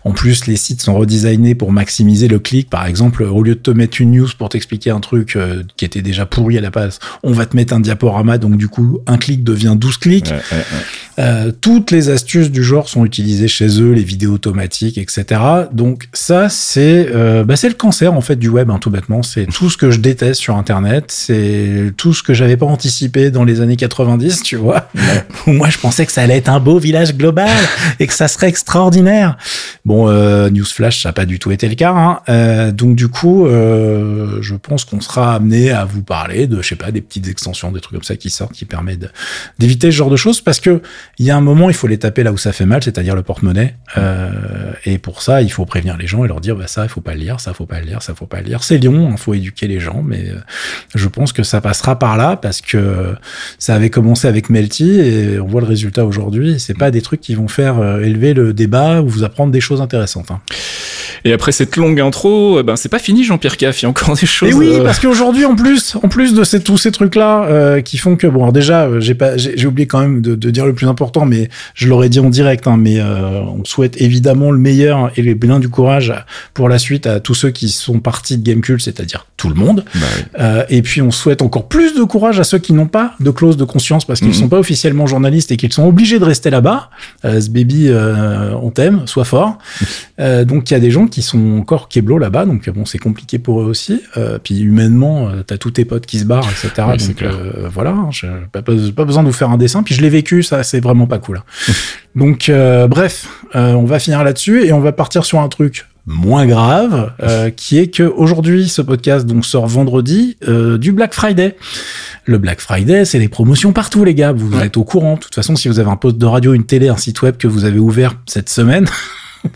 En 0.03 0.11
plus, 0.11 0.45
les 0.45 0.55
sites 0.55 0.83
sont 0.83 0.93
redesignés 0.95 1.55
pour 1.55 1.71
maximiser 1.71 2.27
le 2.27 2.37
clic. 2.37 2.69
Par 2.69 2.85
exemple, 2.85 3.23
au 3.23 3.41
lieu 3.41 3.55
de 3.55 3.59
te 3.59 3.71
mettre 3.71 3.99
une 4.01 4.11
news 4.11 4.27
pour 4.37 4.49
t'expliquer 4.49 4.91
un 4.91 4.99
truc 4.99 5.35
euh, 5.35 5.63
qui 5.77 5.85
était 5.85 6.03
déjà 6.03 6.26
pourri 6.27 6.57
à 6.57 6.62
la 6.62 6.69
base, 6.69 7.00
on 7.24 7.31
va 7.31 7.45
te 7.45 7.56
mettre 7.56 7.74
un 7.74 7.79
diaporama, 7.79 8.38
donc 8.38 8.57
du 8.57 8.68
coup, 8.68 9.00
un 9.07 9.18
clic 9.18 9.44
devient 9.44 9.75
12 9.77 9.97
clics. 9.97 10.27
ouais, 10.27 10.33
ouais, 10.33 10.57
ouais. 10.57 10.83
Euh, 11.19 11.51
toutes 11.62 11.89
les 11.89 12.09
astuces 12.09 12.51
du 12.51 12.63
genre 12.63 12.88
sont 12.88 13.03
utilisées 13.03 13.47
chez 13.47 13.81
eux, 13.81 13.91
les 13.91 14.03
vidéos 14.03 14.33
automatiques, 14.33 15.00
etc. 15.00 15.41
Donc 15.71 16.09
ça, 16.13 16.47
c'est 16.47 17.09
euh, 17.12 17.44
bah, 17.44 17.56
c'est 17.56 17.69
le 17.69 17.75
cancer 17.75 18.13
en 18.13 18.21
fait 18.21 18.35
du 18.35 18.50
web, 18.50 18.69
hein, 18.69 18.77
tout 18.79 18.91
bêtement. 18.91 19.24
C'est 19.24 19.45
tout 19.51 19.69
ce 19.69 19.77
que 19.77 19.89
je 19.89 20.00
déteste 20.00 20.39
sur 20.39 20.56
Internet. 20.57 21.06
C'est 21.07 21.91
tout 21.97 22.13
ce 22.13 22.21
que 22.21 22.35
j'avais 22.35 22.56
pas 22.56 22.68
anticipé 22.68 23.31
dans 23.31 23.44
les 23.44 23.62
années 23.62 23.77
90, 23.77 24.44
tu 24.44 24.57
vois. 24.57 24.89
Moi, 25.47 25.69
je 25.69 25.80
pensais 25.80 26.06
que 26.06 26.12
ça 26.12 26.21
allait 26.21 26.38
être 26.38 26.50
un 26.50 26.59
beau 26.59 26.77
village 26.77 27.15
global 27.15 27.50
et 28.00 28.06
que 28.06 28.13
ça 28.13 28.27
serait 28.27 28.50
extraordinaire. 28.50 29.38
Bon, 29.85 30.07
euh, 30.07 30.51
Newsflash, 30.51 31.01
ça 31.01 31.09
n'a 31.09 31.13
pas 31.13 31.25
du 31.25 31.39
tout 31.39 31.51
été 31.51 31.68
le 31.68 31.75
cas. 31.75 31.94
Hein. 32.27 32.71
Donc 32.71 32.95
du 32.95 33.07
coup, 33.07 33.47
je 33.47 34.53
pense 34.56 34.85
qu'on 34.85 35.01
sera 35.01 35.35
amené 35.35 35.71
à 35.71 35.85
vous 35.85 36.03
parler 36.03 36.16
de, 36.47 36.61
je 36.61 36.67
sais 36.67 36.75
pas, 36.75 36.91
des 36.91 37.01
petites 37.01 37.27
extensions, 37.27 37.71
des 37.71 37.79
trucs 37.79 37.93
comme 37.93 38.03
ça 38.03 38.15
qui 38.15 38.29
sortent, 38.29 38.53
qui 38.53 38.65
permettent 38.65 39.11
d'éviter 39.59 39.91
ce 39.91 39.95
genre 39.95 40.09
de 40.09 40.15
choses, 40.15 40.41
parce 40.41 40.59
que 40.59 40.81
il 41.17 41.25
y 41.25 41.31
a 41.31 41.37
un 41.37 41.41
moment, 41.41 41.69
il 41.69 41.75
faut 41.75 41.87
les 41.87 41.97
taper 41.97 42.23
là 42.23 42.31
où 42.31 42.37
ça 42.37 42.51
fait 42.51 42.65
mal, 42.65 42.83
c'est-à-dire 42.83 43.15
le 43.15 43.23
porte-monnaie. 43.23 43.75
Euh, 43.97 44.73
et 44.85 44.97
pour 44.97 45.21
ça, 45.21 45.41
il 45.41 45.51
faut 45.51 45.65
prévenir 45.65 45.97
les 45.97 46.07
gens 46.07 46.23
et 46.25 46.27
leur 46.27 46.41
dire, 46.41 46.55
bah 46.55 46.67
ça, 46.67 46.83
il 46.83 46.89
faut 46.89 47.01
pas 47.01 47.13
le 47.13 47.19
lire, 47.19 47.39
ça, 47.39 47.53
faut 47.53 47.65
pas 47.65 47.79
le 47.79 47.85
lire, 47.85 48.01
ça, 48.01 48.13
faut 48.15 48.25
pas 48.25 48.41
le 48.41 48.47
lire. 48.47 48.63
C'est 48.63 48.77
Lyon, 48.77 49.09
il 49.11 49.17
faut 49.17 49.33
éduquer 49.33 49.67
les 49.67 49.79
gens, 49.79 50.03
mais 50.03 50.29
euh, 50.29 50.39
je 50.95 51.07
pense 51.07 51.33
que 51.33 51.43
ça 51.43 51.61
passera 51.61 51.99
par 51.99 52.17
là 52.17 52.35
parce 52.35 52.61
que 52.61 53.15
ça 53.59 53.75
avait 53.75 53.89
commencé 53.89 54.27
avec 54.27 54.49
Melty 54.49 54.99
et 54.99 55.39
on 55.39 55.47
voit 55.47 55.61
le 55.61 55.67
résultat 55.67 56.05
aujourd'hui. 56.05 56.59
C'est 56.59 56.77
pas 56.77 56.91
des 56.91 57.01
trucs 57.01 57.21
qui 57.21 57.35
vont 57.35 57.47
faire 57.47 57.79
euh, 57.79 58.01
élever 58.01 58.33
le 58.33 58.53
débat 58.53 59.01
ou 59.01 59.07
vous 59.07 59.23
apprendre 59.23 59.51
des 59.51 59.61
choses 59.61 59.81
intéressantes. 59.81 60.31
Hein. 60.31 60.41
Et 61.25 61.33
après 61.33 61.51
cette 61.51 61.75
longue 61.75 61.99
intro, 61.99 62.59
euh, 62.59 62.63
ben, 62.63 62.75
c'est 62.75 62.89
pas 62.89 62.99
fini, 62.99 63.23
Jean-Pierre 63.23 63.57
Caff. 63.57 63.81
Il 63.81 63.83
y 63.83 63.85
a 63.85 63.89
encore 63.89 64.15
des 64.15 64.25
choses. 64.25 64.49
Et 64.49 64.53
oui, 64.53 64.69
euh, 64.73 64.83
parce 64.83 64.99
qu'aujourd'hui, 64.99 65.45
en 65.45 65.55
plus, 65.55 65.95
en 66.01 66.07
plus 66.07 66.33
de 66.33 66.43
ces, 66.43 66.61
tous 66.61 66.77
ces 66.77 66.91
trucs-là, 66.91 67.45
euh, 67.45 67.81
qui 67.81 67.97
font 67.97 68.15
que, 68.15 68.27
bon, 68.27 68.41
alors 68.41 68.53
déjà, 68.53 68.83
euh, 68.85 68.99
j'ai 68.99 69.13
pas, 69.15 69.37
j'ai 69.37 69.65
oublié 69.65 69.87
quand 69.87 69.99
même 69.99 70.21
de, 70.21 70.35
de 70.35 70.49
dire 70.49 70.65
le 70.65 70.73
plus 70.73 70.87
important, 70.87 71.25
mais 71.25 71.49
je 71.73 71.87
l'aurais 71.87 72.09
dit 72.09 72.19
en 72.19 72.29
direct, 72.29 72.67
hein, 72.67 72.77
mais 72.77 72.99
euh, 72.99 73.41
on 73.41 73.63
souhaite 73.65 73.99
évidemment 74.01 74.51
le 74.51 74.57
meilleur 74.59 75.11
et 75.17 75.21
le 75.21 75.35
plein 75.35 75.59
du 75.59 75.69
courage 75.69 76.13
pour 76.53 76.69
la 76.69 76.77
suite 76.79 77.07
à 77.07 77.19
tous 77.19 77.33
ceux 77.33 77.49
qui 77.51 77.69
sont 77.69 77.99
partis 77.99 78.37
de 78.37 78.43
Gamecult, 78.43 78.81
c'est-à-dire 78.81 79.25
tout 79.37 79.49
le 79.49 79.55
monde. 79.55 79.83
bah 79.95 80.01
oui. 80.17 80.23
Euh, 80.39 80.63
et 80.69 80.81
puis 80.81 81.01
on 81.01 81.11
souhaite 81.11 81.41
encore 81.41 81.67
plus 81.67 81.95
de 81.95 82.03
courage 82.03 82.39
à 82.39 82.43
ceux 82.43 82.57
qui 82.59 82.73
n'ont 82.73 82.87
pas 82.87 83.13
de 83.19 83.29
clause 83.31 83.57
de 83.57 83.63
conscience 83.65 84.05
parce 84.05 84.19
qu'ils 84.19 84.29
Mhm. 84.29 84.33
sont 84.35 84.49
pas 84.49 84.59
officiellement 84.59 85.07
journalistes 85.07 85.51
et 85.51 85.57
qu'ils 85.57 85.73
sont 85.73 85.85
obligés 85.87 86.19
de 86.19 86.23
rester 86.25 86.49
là-bas. 86.49 86.89
Euh, 87.25 87.39
ce 87.41 87.49
baby, 87.49 87.87
euh, 87.89 88.51
on 88.61 88.69
t'aime, 88.71 89.07
sois 89.07 89.25
fort. 89.25 89.57
Euh, 90.19 90.45
donc 90.45 90.69
il 90.69 90.73
y 90.73 90.77
a 90.77 90.79
des 90.79 90.91
gens 90.91 91.06
qui 91.07 91.21
sont 91.21 91.57
encore 91.59 91.89
keblo 91.89 92.18
là-bas, 92.18 92.45
donc 92.45 92.69
bon 92.69 92.86
c'est 92.86 92.98
compliqué 92.98 93.39
pour 93.39 93.62
eux 93.62 93.65
aussi. 93.65 94.01
Euh, 94.18 94.38
puis 94.42 94.59
humainement, 94.59 95.30
euh, 95.30 95.44
t'as 95.45 95.57
tous 95.57 95.71
tes 95.71 95.86
potes 95.86 96.06
qui 96.06 96.19
se 96.19 96.25
barrent, 96.25 96.48
etc. 96.50 96.88
Oui, 96.89 96.98
donc 97.07 97.21
euh, 97.21 97.68
voilà, 97.71 97.92
hein, 97.92 98.09
j'ai 98.12 98.27
pas, 98.51 98.62
pas, 98.62 99.06
besoin 99.06 99.24
de 99.24 99.27
vous 99.27 99.33
faire 99.33 99.50
un 99.50 99.57
dessin. 99.57 99.83
Puis 99.83 99.95
je 99.95 100.01
l'ai 100.01 100.09
vécu, 100.09 100.44
ça 100.44 100.63
c'est 100.63 100.80
vraiment 100.80 101.07
pas 101.07 101.19
cool. 101.19 101.38
hein. 101.38 101.74
donc 102.15 102.50
euh, 102.50 102.88
bref, 102.88 103.27
euh, 103.56 103.74
on 103.74 103.86
va 103.86 104.00
finir 104.00 104.24
là-dessus 104.24 104.65
et 104.65 104.74
on 104.74 104.80
va 104.80 104.92
partir 104.92 105.25
sur 105.25 105.39
un 105.39 105.47
truc 105.49 105.85
moins 106.09 106.45
grave, 106.45 107.11
euh, 107.21 107.49
qui 107.49 107.78
est 107.80 107.87
que 107.94 108.04
aujourd'hui 108.04 108.69
ce 108.69 108.81
podcast 108.81 109.26
donc 109.26 109.45
sort 109.45 109.68
vendredi 109.68 110.37
euh, 110.47 110.78
du 110.78 110.94
Black 110.94 111.14
Friday. 111.14 111.57
Le 112.23 112.37
Black 112.37 112.61
Friday, 112.61 113.04
c'est 113.04 113.19
les 113.19 113.28
promotions 113.28 113.73
partout, 113.73 114.06
les 114.06 114.14
gars. 114.16 114.31
Vous 114.31 114.54
Ouais. 114.57 114.68
êtes 114.68 114.78
au 114.78 114.85
courant. 114.85 115.16
De 115.16 115.19
toute 115.19 115.35
façon, 115.35 115.57
si 115.57 115.68
vous 115.68 115.80
avez 115.80 115.90
un 115.90 115.97
poste 115.97 116.18
de 116.18 116.26
radio, 116.26 116.54
une 116.54 116.66
télé, 116.66 116.87
un 116.87 116.95
site 116.95 117.21
web 117.23 117.35
que 117.35 117.47
vous 117.47 117.66
avez 117.66 117.80
ouvert 117.80 118.16
cette 118.26 118.47
semaine, 118.49 118.85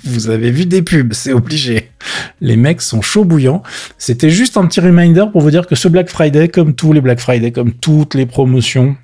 vous 0.03 0.29
avez 0.29 0.51
vu 0.51 0.65
des 0.65 0.81
pubs, 0.81 1.13
c'est 1.13 1.33
obligé. 1.33 1.91
Les 2.39 2.55
mecs 2.55 2.81
sont 2.81 3.01
chauds 3.01 3.25
bouillants. 3.25 3.63
C'était 3.97 4.29
juste 4.29 4.57
un 4.57 4.65
petit 4.65 4.79
reminder 4.79 5.25
pour 5.31 5.41
vous 5.41 5.51
dire 5.51 5.67
que 5.67 5.75
ce 5.75 5.87
Black 5.87 6.09
Friday, 6.09 6.49
comme 6.49 6.73
tous 6.73 6.93
les 6.93 7.01
Black 7.01 7.19
Friday, 7.19 7.51
comme 7.51 7.73
toutes 7.73 8.15
les 8.15 8.25
promotions, 8.25 8.95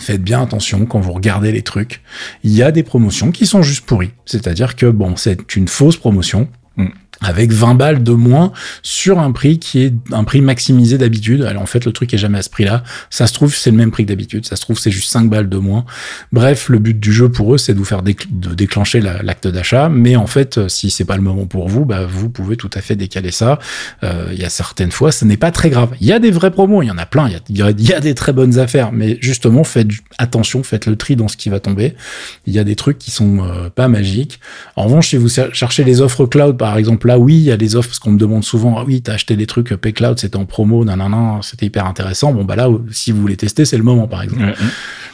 Faites 0.00 0.22
bien 0.22 0.42
attention 0.42 0.86
quand 0.86 0.98
vous 0.98 1.12
regardez 1.12 1.52
les 1.52 1.62
trucs. 1.62 2.02
Il 2.42 2.50
y 2.50 2.62
a 2.62 2.72
des 2.72 2.82
promotions 2.82 3.30
qui 3.30 3.46
sont 3.46 3.62
juste 3.62 3.86
pourries. 3.86 4.10
C'est-à-dire 4.24 4.74
que 4.74 4.86
bon, 4.86 5.14
c'est 5.14 5.54
une 5.54 5.68
fausse 5.68 5.96
promotion. 5.96 6.48
Avec 7.20 7.52
20 7.52 7.74
balles 7.74 8.02
de 8.02 8.12
moins 8.12 8.52
sur 8.82 9.18
un 9.18 9.32
prix 9.32 9.58
qui 9.58 9.82
est 9.82 9.94
un 10.12 10.24
prix 10.24 10.40
maximisé 10.40 10.98
d'habitude. 10.98 11.42
Alors 11.42 11.62
en 11.62 11.66
fait, 11.66 11.84
le 11.84 11.92
truc 11.92 12.12
est 12.12 12.18
jamais 12.18 12.38
à 12.38 12.42
ce 12.42 12.50
prix-là. 12.50 12.82
Ça 13.10 13.26
se 13.26 13.32
trouve, 13.32 13.54
c'est 13.54 13.70
le 13.70 13.76
même 13.76 13.90
prix 13.90 14.04
que 14.04 14.08
d'habitude. 14.08 14.44
Ça 14.46 14.56
se 14.56 14.60
trouve, 14.62 14.78
c'est 14.78 14.90
juste 14.90 15.10
5 15.10 15.30
balles 15.30 15.48
de 15.48 15.56
moins. 15.58 15.84
Bref, 16.32 16.68
le 16.68 16.78
but 16.78 16.98
du 16.98 17.12
jeu 17.12 17.30
pour 17.30 17.54
eux, 17.54 17.58
c'est 17.58 17.72
de 17.72 17.78
vous 17.78 17.84
faire 17.84 18.02
de 18.02 18.14
déclencher 18.54 19.00
la- 19.00 19.22
l'acte 19.22 19.46
d'achat. 19.48 19.88
Mais 19.88 20.16
en 20.16 20.26
fait, 20.26 20.58
euh, 20.58 20.68
si 20.68 20.90
c'est 20.90 21.04
pas 21.04 21.16
le 21.16 21.22
moment 21.22 21.46
pour 21.46 21.68
vous, 21.68 21.84
bah, 21.84 22.04
vous 22.06 22.28
pouvez 22.28 22.56
tout 22.56 22.70
à 22.74 22.80
fait 22.80 22.96
décaler 22.96 23.30
ça. 23.30 23.58
Euh, 24.02 24.28
Il 24.32 24.40
y 24.40 24.44
a 24.44 24.50
certaines 24.50 24.90
fois, 24.90 25.12
ce 25.12 25.24
n'est 25.24 25.36
pas 25.36 25.50
très 25.52 25.70
grave. 25.70 25.90
Il 26.00 26.06
y 26.06 26.12
a 26.12 26.18
des 26.18 26.30
vrais 26.30 26.50
promos, 26.50 26.82
il 26.82 26.86
y 26.86 26.90
en 26.90 26.98
a 26.98 27.06
plein. 27.06 27.28
Il 27.48 27.56
y 27.58 27.92
a, 27.92 28.00
des 28.00 28.14
très 28.14 28.32
bonnes 28.32 28.58
affaires. 28.58 28.90
Mais 28.92 29.18
justement, 29.20 29.64
faites 29.64 29.88
attention, 30.18 30.62
faites 30.62 30.86
le 30.86 30.96
tri 30.96 31.14
dans 31.16 31.28
ce 31.28 31.36
qui 31.36 31.48
va 31.48 31.60
tomber. 31.60 31.94
Il 32.46 32.52
y 32.52 32.58
a 32.58 32.64
des 32.64 32.74
trucs 32.76 32.98
qui 32.98 33.10
sont 33.10 33.38
euh, 33.44 33.70
pas 33.70 33.88
magiques. 33.88 34.40
En 34.76 34.84
revanche, 34.84 35.08
si 35.10 35.16
vous 35.16 35.28
cher- 35.28 35.54
cherchez 35.54 35.84
les 35.84 36.00
offres 36.00 36.26
cloud, 36.26 36.56
par 36.56 36.76
exemple, 36.76 37.03
exemple, 37.04 37.08
là, 37.08 37.18
oui, 37.18 37.34
il 37.34 37.42
y 37.42 37.52
a 37.52 37.56
des 37.56 37.76
offres, 37.76 37.88
parce 37.88 37.98
qu'on 37.98 38.12
me 38.12 38.18
demande 38.18 38.44
souvent, 38.44 38.76
ah 38.78 38.84
oui, 38.86 39.02
t'as 39.02 39.14
acheté 39.14 39.36
des 39.36 39.46
trucs 39.46 39.74
Paycloud, 39.74 40.18
c'était 40.18 40.36
en 40.36 40.44
promo, 40.44 40.84
non, 40.84 41.42
c'était 41.42 41.66
hyper 41.66 41.86
intéressant. 41.86 42.32
Bon, 42.32 42.44
bah 42.44 42.56
là, 42.56 42.68
si 42.90 43.12
vous 43.12 43.20
voulez 43.20 43.36
tester, 43.36 43.64
c'est 43.64 43.76
le 43.76 43.82
moment, 43.82 44.08
par 44.08 44.22
exemple. 44.22 44.42
Ouais. 44.44 44.54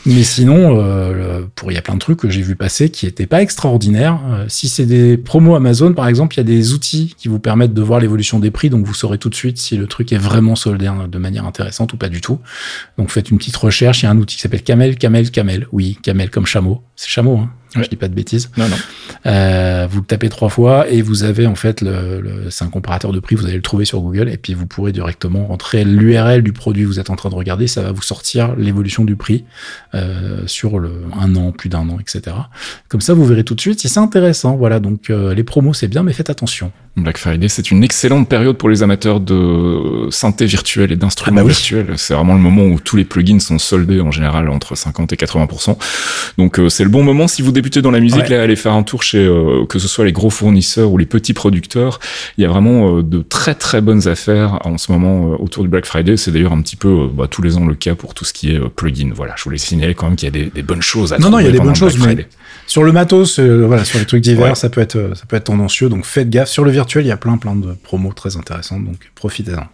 Mais 0.06 0.22
sinon, 0.22 0.80
euh, 0.80 1.42
pour 1.54 1.70
il 1.70 1.74
y 1.74 1.78
a 1.78 1.82
plein 1.82 1.94
de 1.94 1.98
trucs 1.98 2.18
que 2.18 2.30
j'ai 2.30 2.40
vu 2.40 2.56
passer 2.56 2.88
qui 2.88 3.06
étaient 3.06 3.26
pas 3.26 3.42
extraordinaires. 3.42 4.18
Euh, 4.30 4.44
si 4.48 4.68
c'est 4.68 4.86
des 4.86 5.18
promos 5.18 5.54
Amazon, 5.54 5.92
par 5.92 6.08
exemple, 6.08 6.36
il 6.36 6.38
y 6.38 6.40
a 6.40 6.44
des 6.44 6.72
outils 6.72 7.14
qui 7.18 7.28
vous 7.28 7.38
permettent 7.38 7.74
de 7.74 7.82
voir 7.82 8.00
l'évolution 8.00 8.38
des 8.38 8.50
prix, 8.50 8.70
donc 8.70 8.86
vous 8.86 8.94
saurez 8.94 9.18
tout 9.18 9.28
de 9.28 9.34
suite 9.34 9.58
si 9.58 9.76
le 9.76 9.86
truc 9.86 10.12
est 10.12 10.18
vraiment 10.18 10.56
soldé 10.56 10.86
hein, 10.86 11.06
de 11.06 11.18
manière 11.18 11.44
intéressante 11.44 11.92
ou 11.92 11.98
pas 11.98 12.08
du 12.08 12.22
tout. 12.22 12.38
Donc 12.96 13.10
faites 13.10 13.30
une 13.30 13.36
petite 13.36 13.56
recherche. 13.56 14.02
Il 14.02 14.06
y 14.06 14.08
a 14.08 14.10
un 14.10 14.16
outil 14.16 14.36
qui 14.36 14.42
s'appelle 14.42 14.62
Camel, 14.62 14.96
Camel, 14.96 15.30
Camel. 15.30 15.66
Oui, 15.70 15.98
Camel 16.02 16.30
comme 16.30 16.46
chameau. 16.46 16.82
C'est 16.96 17.10
chameau, 17.10 17.36
hein. 17.36 17.50
Ouais. 17.76 17.84
Je 17.84 17.88
dis 17.88 17.96
pas 17.96 18.08
de 18.08 18.14
bêtises. 18.14 18.50
Non, 18.56 18.68
non. 18.68 18.76
Euh, 19.26 19.86
vous 19.90 20.00
le 20.00 20.04
tapez 20.06 20.28
trois 20.28 20.48
fois 20.48 20.88
et 20.88 21.02
vous 21.02 21.22
avez 21.22 21.46
en 21.46 21.54
fait 21.54 21.80
le, 21.82 22.20
le- 22.20 22.50
c'est 22.50 22.64
un 22.64 22.68
comparateur 22.68 23.12
de 23.12 23.20
prix. 23.20 23.36
Vous 23.36 23.44
allez 23.46 23.54
le 23.56 23.62
trouver 23.62 23.84
sur 23.84 24.00
Google 24.00 24.28
et 24.28 24.36
puis 24.36 24.54
vous 24.54 24.66
pourrez 24.66 24.92
directement 24.92 25.46
rentrer 25.46 25.84
l'URL 25.84 26.42
du 26.42 26.52
produit 26.52 26.82
que 26.82 26.88
vous 26.88 26.98
êtes 27.00 27.10
en 27.10 27.16
train 27.16 27.28
de 27.30 27.34
regarder. 27.34 27.66
Ça 27.68 27.82
va 27.82 27.92
vous 27.92 28.02
sortir 28.02 28.56
l'évolution 28.56 29.04
du 29.04 29.14
prix 29.16 29.44
euh, 29.94 30.40
sur 30.46 30.78
le 30.78 30.90
un 31.18 31.36
an, 31.36 31.52
plus 31.52 31.68
d'un 31.68 31.88
an, 31.90 31.98
etc. 32.00 32.36
Comme 32.88 33.00
ça, 33.00 33.14
vous 33.14 33.24
verrez 33.24 33.44
tout 33.44 33.54
de 33.54 33.60
suite 33.60 33.80
si 33.80 33.88
c'est 33.88 34.00
intéressant. 34.00 34.56
Voilà. 34.56 34.80
Donc 34.80 35.10
euh, 35.10 35.34
les 35.34 35.44
promos 35.44 35.72
c'est 35.74 35.88
bien, 35.88 36.02
mais 36.02 36.12
faites 36.12 36.30
attention. 36.30 36.72
Black 37.02 37.18
Friday, 37.18 37.48
c'est 37.48 37.70
une 37.70 37.82
excellente 37.84 38.28
période 38.28 38.56
pour 38.56 38.68
les 38.68 38.82
amateurs 38.82 39.20
de 39.20 40.08
synthé 40.10 40.46
virtuelle 40.46 40.92
et 40.92 40.96
d'instruments 40.96 41.38
Ah 41.38 41.40
bah 41.42 41.46
oui. 41.46 41.52
virtuels. 41.52 41.94
C'est 41.96 42.14
vraiment 42.14 42.34
le 42.34 42.40
moment 42.40 42.64
où 42.64 42.78
tous 42.80 42.96
les 42.96 43.04
plugins 43.04 43.38
sont 43.40 43.58
soldés 43.58 44.00
en 44.00 44.10
général 44.10 44.48
entre 44.48 44.74
50 44.76 45.12
et 45.12 45.16
80%. 45.16 45.76
Donc 46.38 46.58
euh, 46.58 46.68
c'est 46.68 46.84
le 46.84 46.90
bon 46.90 47.02
moment 47.02 47.28
si 47.28 47.42
vous 47.42 47.52
débutez 47.52 47.82
dans 47.82 47.90
la 47.90 48.00
musique, 48.00 48.20
Ouais. 48.22 48.28
là, 48.28 48.42
allez 48.42 48.56
faire 48.56 48.72
un 48.72 48.82
tour 48.82 49.02
chez 49.02 49.18
euh, 49.24 49.64
que 49.66 49.78
ce 49.78 49.88
soit 49.88 50.04
les 50.04 50.12
gros 50.12 50.30
fournisseurs 50.30 50.90
ou 50.90 50.98
les 50.98 51.06
petits 51.06 51.32
producteurs. 51.32 52.00
Il 52.38 52.42
y 52.42 52.44
a 52.44 52.48
vraiment 52.48 52.98
euh, 52.98 53.02
de 53.02 53.22
très 53.22 53.54
très 53.54 53.80
bonnes 53.80 54.06
affaires 54.08 54.58
en 54.64 54.78
ce 54.78 54.92
moment 54.92 55.40
autour 55.40 55.62
du 55.62 55.68
Black 55.68 55.86
Friday. 55.86 56.16
C'est 56.16 56.30
d'ailleurs 56.30 56.52
un 56.52 56.60
petit 56.62 56.76
peu 56.76 57.08
bah, 57.12 57.26
tous 57.30 57.42
les 57.42 57.56
ans 57.56 57.66
le 57.66 57.74
cas 57.74 57.94
pour 57.94 58.14
tout 58.14 58.24
ce 58.24 58.32
qui 58.32 58.52
est 58.52 58.60
plugin. 58.68 59.10
Voilà, 59.14 59.34
je 59.36 59.44
voulais 59.44 59.58
signaler 59.58 59.94
quand 59.94 60.06
même 60.06 60.16
qu'il 60.16 60.26
y 60.26 60.28
a 60.28 60.44
des, 60.44 60.50
des 60.50 60.62
bonnes 60.62 60.82
choses 60.82 61.12
à 61.12 61.18
Non, 61.18 61.30
non, 61.30 61.38
il 61.38 61.46
y 61.46 61.48
a 61.48 61.52
des 61.52 61.58
bonnes 61.60 61.74
choses, 61.74 61.98
mais-. 61.98 62.26
Sur 62.66 62.84
le 62.84 62.92
matos, 62.92 63.38
voilà, 63.40 63.84
sur 63.84 63.98
les 63.98 64.04
trucs 64.06 64.22
divers, 64.22 64.40
Ouais. 64.50 64.54
ça 64.54 64.68
peut 64.70 64.80
être, 64.80 65.10
ça 65.14 65.24
peut 65.26 65.36
être 65.36 65.44
tendancieux. 65.44 65.88
Donc 65.88 66.04
faites 66.04 66.30
gaffe. 66.30 66.48
Sur 66.48 66.64
le 66.64 66.70
virtuel, 66.70 66.89
il 66.98 67.06
y 67.06 67.12
a 67.12 67.16
plein, 67.16 67.38
plein 67.38 67.54
de 67.54 67.72
promos 67.72 68.12
très 68.12 68.36
intéressantes. 68.36 68.84
Donc 68.84 69.12
profitez-en. 69.14 69.68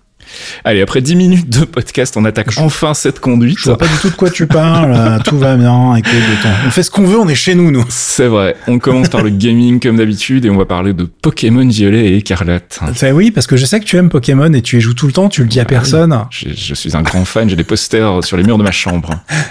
Allez, 0.65 0.81
après 0.81 1.01
10 1.01 1.17
minutes 1.17 1.49
de 1.51 1.65
podcast, 1.65 2.17
on 2.17 2.25
attaque 2.25 2.49
enfin 2.59 2.95
cette 2.95 3.21
conduite. 3.21 3.59
Je 3.59 3.65
vois 3.65 3.79
pas 3.79 3.87
du 3.87 3.97
tout 4.01 4.11
de 4.11 4.15
quoi 4.15 4.31
tu 4.31 4.47
parles. 4.47 5.21
tout 5.25 5.39
va 5.39 5.57
bien. 5.57 5.95
Écoute, 5.97 6.13
on 6.67 6.71
fait 6.71 6.83
ce 6.83 6.91
qu'on 6.91 7.05
veut. 7.05 7.19
On 7.19 7.29
est 7.29 7.35
chez 7.35 7.55
nous, 7.55 7.71
nous. 7.71 7.85
C'est 7.89 8.27
vrai. 8.27 8.57
On 8.69 8.79
commence 8.79 9.09
par 9.09 9.23
le 9.23 9.31
gaming 9.31 9.81
comme 9.81 9.97
d'habitude 9.97 10.45
et 10.45 10.51
on 10.51 10.57
va 10.57 10.65
parler 10.65 10.93
de 10.93 11.05
Pokémon 11.05 11.67
Violet 11.67 12.07
et 12.13 12.17
Écarlate. 12.17 12.79
Enfin, 12.83 13.11
oui, 13.13 13.31
parce 13.31 13.47
que 13.47 13.57
je 13.57 13.65
sais 13.67 13.81
que 13.81 13.85
tu 13.85 13.97
aimes 13.97 14.09
Pokémon 14.09 14.53
et 14.53 14.63
tu 14.63 14.79
y 14.79 14.81
joues 14.81 14.95
tout 14.95 15.07
le 15.07 15.13
temps. 15.13 15.29
Tu 15.29 15.43
le 15.43 15.49
dis 15.49 15.59
à 15.61 15.63
oui. 15.63 15.69
personne. 15.69 16.17
Je, 16.31 16.49
je 16.55 16.75
suis 16.75 16.97
un 16.97 17.03
grand 17.03 17.25
fan, 17.25 17.49
j'ai 17.49 17.57
des 17.57 17.65
posters 17.65 18.25
sur 18.25 18.37
les 18.37 18.43
murs 18.43 18.59
de 18.59 18.63
ma 18.63 18.73
chambre. 18.73 19.11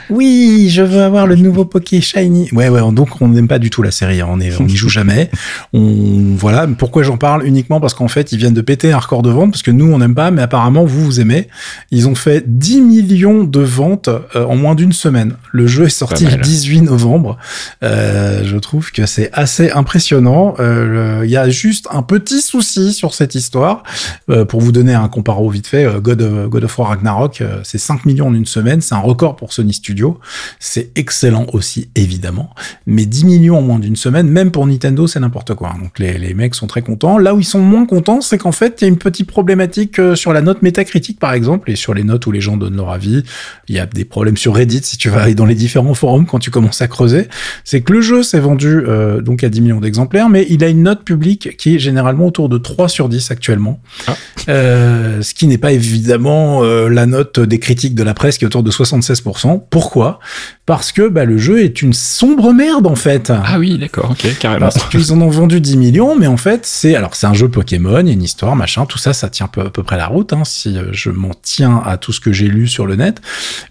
Oui, 0.10 0.70
je 0.72 0.82
veux 0.82 1.02
avoir 1.02 1.28
le 1.28 1.36
nouveau 1.36 1.66
Poké 1.66 2.02
Shiny. 2.02 2.50
Ouais, 2.52 2.70
ouais. 2.70 2.82
Donc 2.92 3.22
on 3.22 3.28
n'aime 3.30 3.48
pas 3.48 3.60
du 3.60 3.70
tout 3.70 3.82
la 3.82 3.92
série. 3.92 4.22
hein. 4.22 4.28
On 4.30 4.38
n'y 4.38 4.76
joue 4.76 4.90
jamais. 4.90 5.30
On 5.74 6.36
voilà. 6.38 6.68
Pourquoi 6.68 7.04
j'en 7.04 7.18
parle? 7.18 7.46
Uniquement 7.46 7.80
parce 7.80 7.94
qu'en 7.94 8.08
fait 8.08 8.32
ils 8.32 8.38
viennent 8.38 8.54
de 8.54 8.62
péter 8.62 8.92
un 8.92 9.00
record 9.00 9.22
de 9.22 9.30
vente 9.30 9.52
parce 9.52 9.62
que 9.64 9.72
nous 9.72 9.92
on 9.92 9.98
n'aime 9.98 10.16
pas, 10.16 10.32
mais 10.32 10.42
apparemment 10.42 10.65
vous 10.72 11.04
vous 11.04 11.20
aimez. 11.20 11.48
Ils 11.92 12.08
ont 12.08 12.16
fait 12.16 12.44
10 12.46 12.82
millions 12.82 13.44
de 13.44 13.60
ventes 13.60 14.08
euh, 14.08 14.46
en 14.46 14.56
moins 14.56 14.76
d'une 14.76 14.94
semaine. 14.94 15.36
Le 15.52 15.68
jeu 15.68 15.86
est 15.86 15.90
sorti 15.90 16.26
le 16.26 16.32
mal. 16.32 16.42
18 16.42 16.82
novembre. 16.82 17.38
Euh, 17.84 18.44
je 18.44 18.58
trouve 18.58 18.92
que 18.92 19.06
c'est 19.06 19.30
assez 19.34 19.72
impressionnant. 19.72 20.56
Euh, 20.60 21.22
Il 21.26 21.32
y 21.32 21.38
a 21.38 21.50
juste 21.50 21.88
un 21.92 22.02
petit 22.02 22.42
souci 22.42 22.94
sur 22.94 23.14
cette 23.14 23.36
histoire. 23.36 23.84
Euh, 24.30 24.46
pour 24.46 24.62
vous 24.62 24.72
donner 24.72 24.94
un 24.94 25.08
comparo 25.08 25.50
vite 25.50 25.68
fait, 25.68 25.86
euh, 25.86 26.00
God 26.00 26.22
of, 26.22 26.50
God 26.50 26.64
of 26.64 26.78
War 26.78 26.90
Ragnarok, 26.90 27.42
euh, 27.42 27.60
c'est 27.64 27.78
5 27.78 28.06
millions 28.06 28.28
en 28.28 28.34
une 28.34 28.46
semaine. 28.46 28.82
C'est 28.82 28.96
un 28.96 29.00
record 29.00 29.36
pour 29.36 29.54
Sony 29.54 29.74
Studio. 29.74 30.20
C'est 30.60 30.92
excellent 30.96 31.46
aussi, 31.54 31.90
évidemment. 31.96 32.50
Mais 32.86 33.06
10 33.06 33.26
millions 33.26 33.58
en 33.58 33.62
moins 33.62 33.80
d'une 33.80 33.96
semaine, 33.96 34.28
même 34.28 34.52
pour 34.52 34.66
Nintendo, 34.68 35.08
c'est 35.08 35.20
n'importe 35.20 35.54
quoi. 35.56 35.76
Donc 35.82 36.00
les, 36.00 36.18
les 36.18 36.34
mecs 36.34 36.56
sont 36.56 36.68
très 36.68 36.82
contents. 36.82 37.18
Là 37.18 37.34
où 37.36 37.40
ils 37.40 37.46
sont 37.46 37.60
moins 37.60 37.86
contents, 37.86 38.22
c'est 38.22 38.38
qu'en 38.38 38.52
fait, 38.52 38.78
il 38.82 38.84
y 38.84 38.86
a 38.86 38.88
une 38.88 38.98
petite 38.98 39.28
problématique 39.28 40.00
euh, 40.00 40.16
sur 40.16 40.34
la 40.34 40.42
note 40.42 40.55
métacritique, 40.62 41.20
par 41.20 41.34
exemple, 41.34 41.72
et 41.72 41.76
sur 41.76 41.94
les 41.94 42.04
notes 42.04 42.26
où 42.28 42.32
les 42.32 42.42
gens 42.42 42.58
donnent 42.58 42.78
leur 42.78 42.90
avis. 42.90 43.24
Il 43.68 43.76
y 43.76 43.80
a 43.80 43.86
des 43.86 44.06
problèmes 44.06 44.38
sur 44.38 44.56
Reddit, 44.56 44.82
si 44.84 44.98
tu 44.98 45.10
vas 45.10 45.24
aller 45.24 45.36
dans 45.36 45.46
les 45.46 45.56
différents 45.56 45.94
forums 45.94 46.26
quand 46.26 46.40
tu 46.40 46.52
commences 46.52 46.82
à 46.82 46.88
creuser. 46.88 47.28
C'est 47.64 47.82
que 47.82 47.94
le 47.94 48.02
jeu 48.02 48.24
s'est 48.24 48.40
vendu 48.40 48.84
euh, 48.88 49.22
donc 49.22 49.44
à 49.44 49.50
10 49.50 49.62
millions 49.62 49.80
d'exemplaires, 49.80 50.30
mais 50.30 50.46
il 50.50 50.64
a 50.64 50.70
une 50.70 50.84
note 50.84 51.04
publique 51.04 51.58
qui 51.58 51.76
est 51.76 51.80
généralement 51.80 52.28
autour 52.28 52.50
de 52.50 52.58
3 52.58 52.90
sur 52.90 53.10
10 53.10 53.32
actuellement. 53.32 53.80
Ah. 54.08 54.16
Euh, 54.50 55.22
ce 55.22 55.34
qui 55.34 55.48
n'est 55.48 55.58
pas 55.58 55.72
évidemment 55.72 56.64
euh, 56.64 56.90
la 56.90 57.06
note 57.06 57.40
des 57.40 57.60
critiques 57.60 57.96
de 57.96 58.04
la 58.04 58.14
presse 58.14 58.38
qui 58.38 58.46
est 58.46 58.48
autour 58.48 58.64
de 58.64 58.72
76%. 58.72 59.62
Pourquoi? 59.70 60.20
Parce 60.66 60.92
que 60.92 61.08
bah, 61.08 61.26
le 61.26 61.38
jeu 61.38 61.64
est 61.64 61.84
une 61.84 61.94
sombre 61.94 62.52
merde 62.52 62.88
en 62.88 62.96
fait. 62.96 63.32
Ah 63.32 63.60
oui, 63.60 63.78
d'accord, 63.78 64.10
ok, 64.12 64.40
carrément. 64.40 64.62
Parce 64.62 64.90
qu'ils 64.90 65.14
en 65.14 65.22
ont 65.22 65.30
vendu 65.30 65.62
10 65.62 65.78
millions, 65.78 66.16
mais 66.16 66.26
en 66.26 66.38
fait, 66.38 66.66
c'est 66.66 66.96
alors 66.96 67.16
c'est 67.16 67.28
un 67.28 67.36
jeu 67.36 67.50
Pokémon, 67.50 68.00
il 68.00 68.08
y 68.08 68.10
a 68.10 68.14
une 68.14 68.24
histoire, 68.24 68.56
machin, 68.56 68.88
tout 68.88 68.98
ça, 68.98 69.14
ça 69.14 69.30
tient 69.30 69.48
peu, 69.48 69.62
à 69.62 69.70
peu 69.70 69.84
près 69.84 69.98
la 69.98 70.08
route, 70.08 70.34
hein, 70.34 70.42
si 70.44 70.76
euh, 70.76 70.86
je 70.92 71.12
m'en 71.12 71.34
tiens 71.40 71.84
à 71.86 71.98
tout 71.98 72.12
ce 72.12 72.20
que 72.20 72.32
j'ai 72.32 72.48
lu 72.48 72.68
sur 72.68 72.88
le 72.88 72.96
net. 72.96 73.22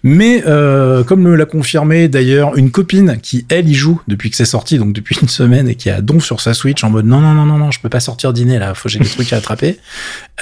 Mais 0.03 0.43
euh, 0.47 1.03
comme 1.03 1.21
me 1.21 1.35
l'a 1.35 1.45
confirmé 1.45 2.07
d'ailleurs 2.07 2.55
une 2.55 2.71
copine 2.71 3.17
qui 3.21 3.45
elle 3.49 3.67
y 3.67 3.73
joue 3.73 4.01
depuis 4.07 4.29
que 4.29 4.37
c'est 4.37 4.45
sorti, 4.45 4.77
donc 4.77 4.93
depuis 4.93 5.17
une 5.21 5.27
semaine, 5.27 5.67
et 5.67 5.75
qui 5.75 5.89
a 5.89 5.99
don 5.99 6.21
sur 6.21 6.39
sa 6.39 6.53
Switch 6.53 6.81
en 6.85 6.89
mode 6.89 7.07
non 7.07 7.19
non 7.19 7.33
non 7.33 7.45
non 7.45 7.57
non, 7.57 7.71
je 7.71 7.81
peux 7.81 7.89
pas 7.89 7.99
sortir 7.99 8.31
dîner 8.31 8.57
là, 8.57 8.73
faut 8.73 8.87
j'ai 8.87 8.99
des 8.99 9.05
trucs 9.05 9.33
à 9.33 9.37
attraper. 9.37 9.79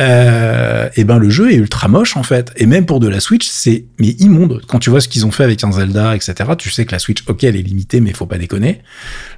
Euh, 0.02 0.88
et 0.96 1.04
ben 1.04 1.18
le 1.18 1.32
jeu 1.32 1.52
est 1.52 1.56
ultra 1.56 1.88
moche 1.88 2.16
en 2.16 2.24
fait, 2.24 2.52
et 2.58 2.68
même 2.68 2.86
pour 2.86 3.00
de 3.00 3.08
la 3.08 3.20
Switch, 3.20 3.48
c'est 3.48 3.86
mais 4.00 4.10
immonde. 4.20 4.62
Quand 4.68 4.78
tu 4.78 4.92
vois 4.92 5.02
ce 5.02 5.08
qu'ils 5.08 5.26
ont 5.26 5.32
fait 5.32 5.44
avec 5.44 5.64
un 5.64 5.72
Zelda, 5.72 6.16
etc., 6.16 6.43
tu 6.58 6.70
sais 6.70 6.86
que 6.86 6.92
la 6.92 7.00
Switch, 7.00 7.24
ok, 7.28 7.44
elle 7.44 7.56
est 7.56 7.62
limitée, 7.62 8.02
mais 8.02 8.14
faut 8.14 8.26
pas 8.26 8.38
déconner. 8.38 8.82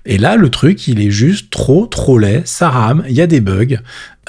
Et 0.06 0.18
là, 0.18 0.36
le 0.36 0.50
truc, 0.50 0.88
il 0.88 1.02
est 1.02 1.12
juste 1.12 1.50
trop, 1.50 1.88
trop 1.88 2.18
laid, 2.18 2.42
ça 2.46 2.70
rame, 2.70 3.04
il 3.08 3.16
y 3.16 3.22
a 3.22 3.28
des 3.28 3.42
bugs. 3.42 3.78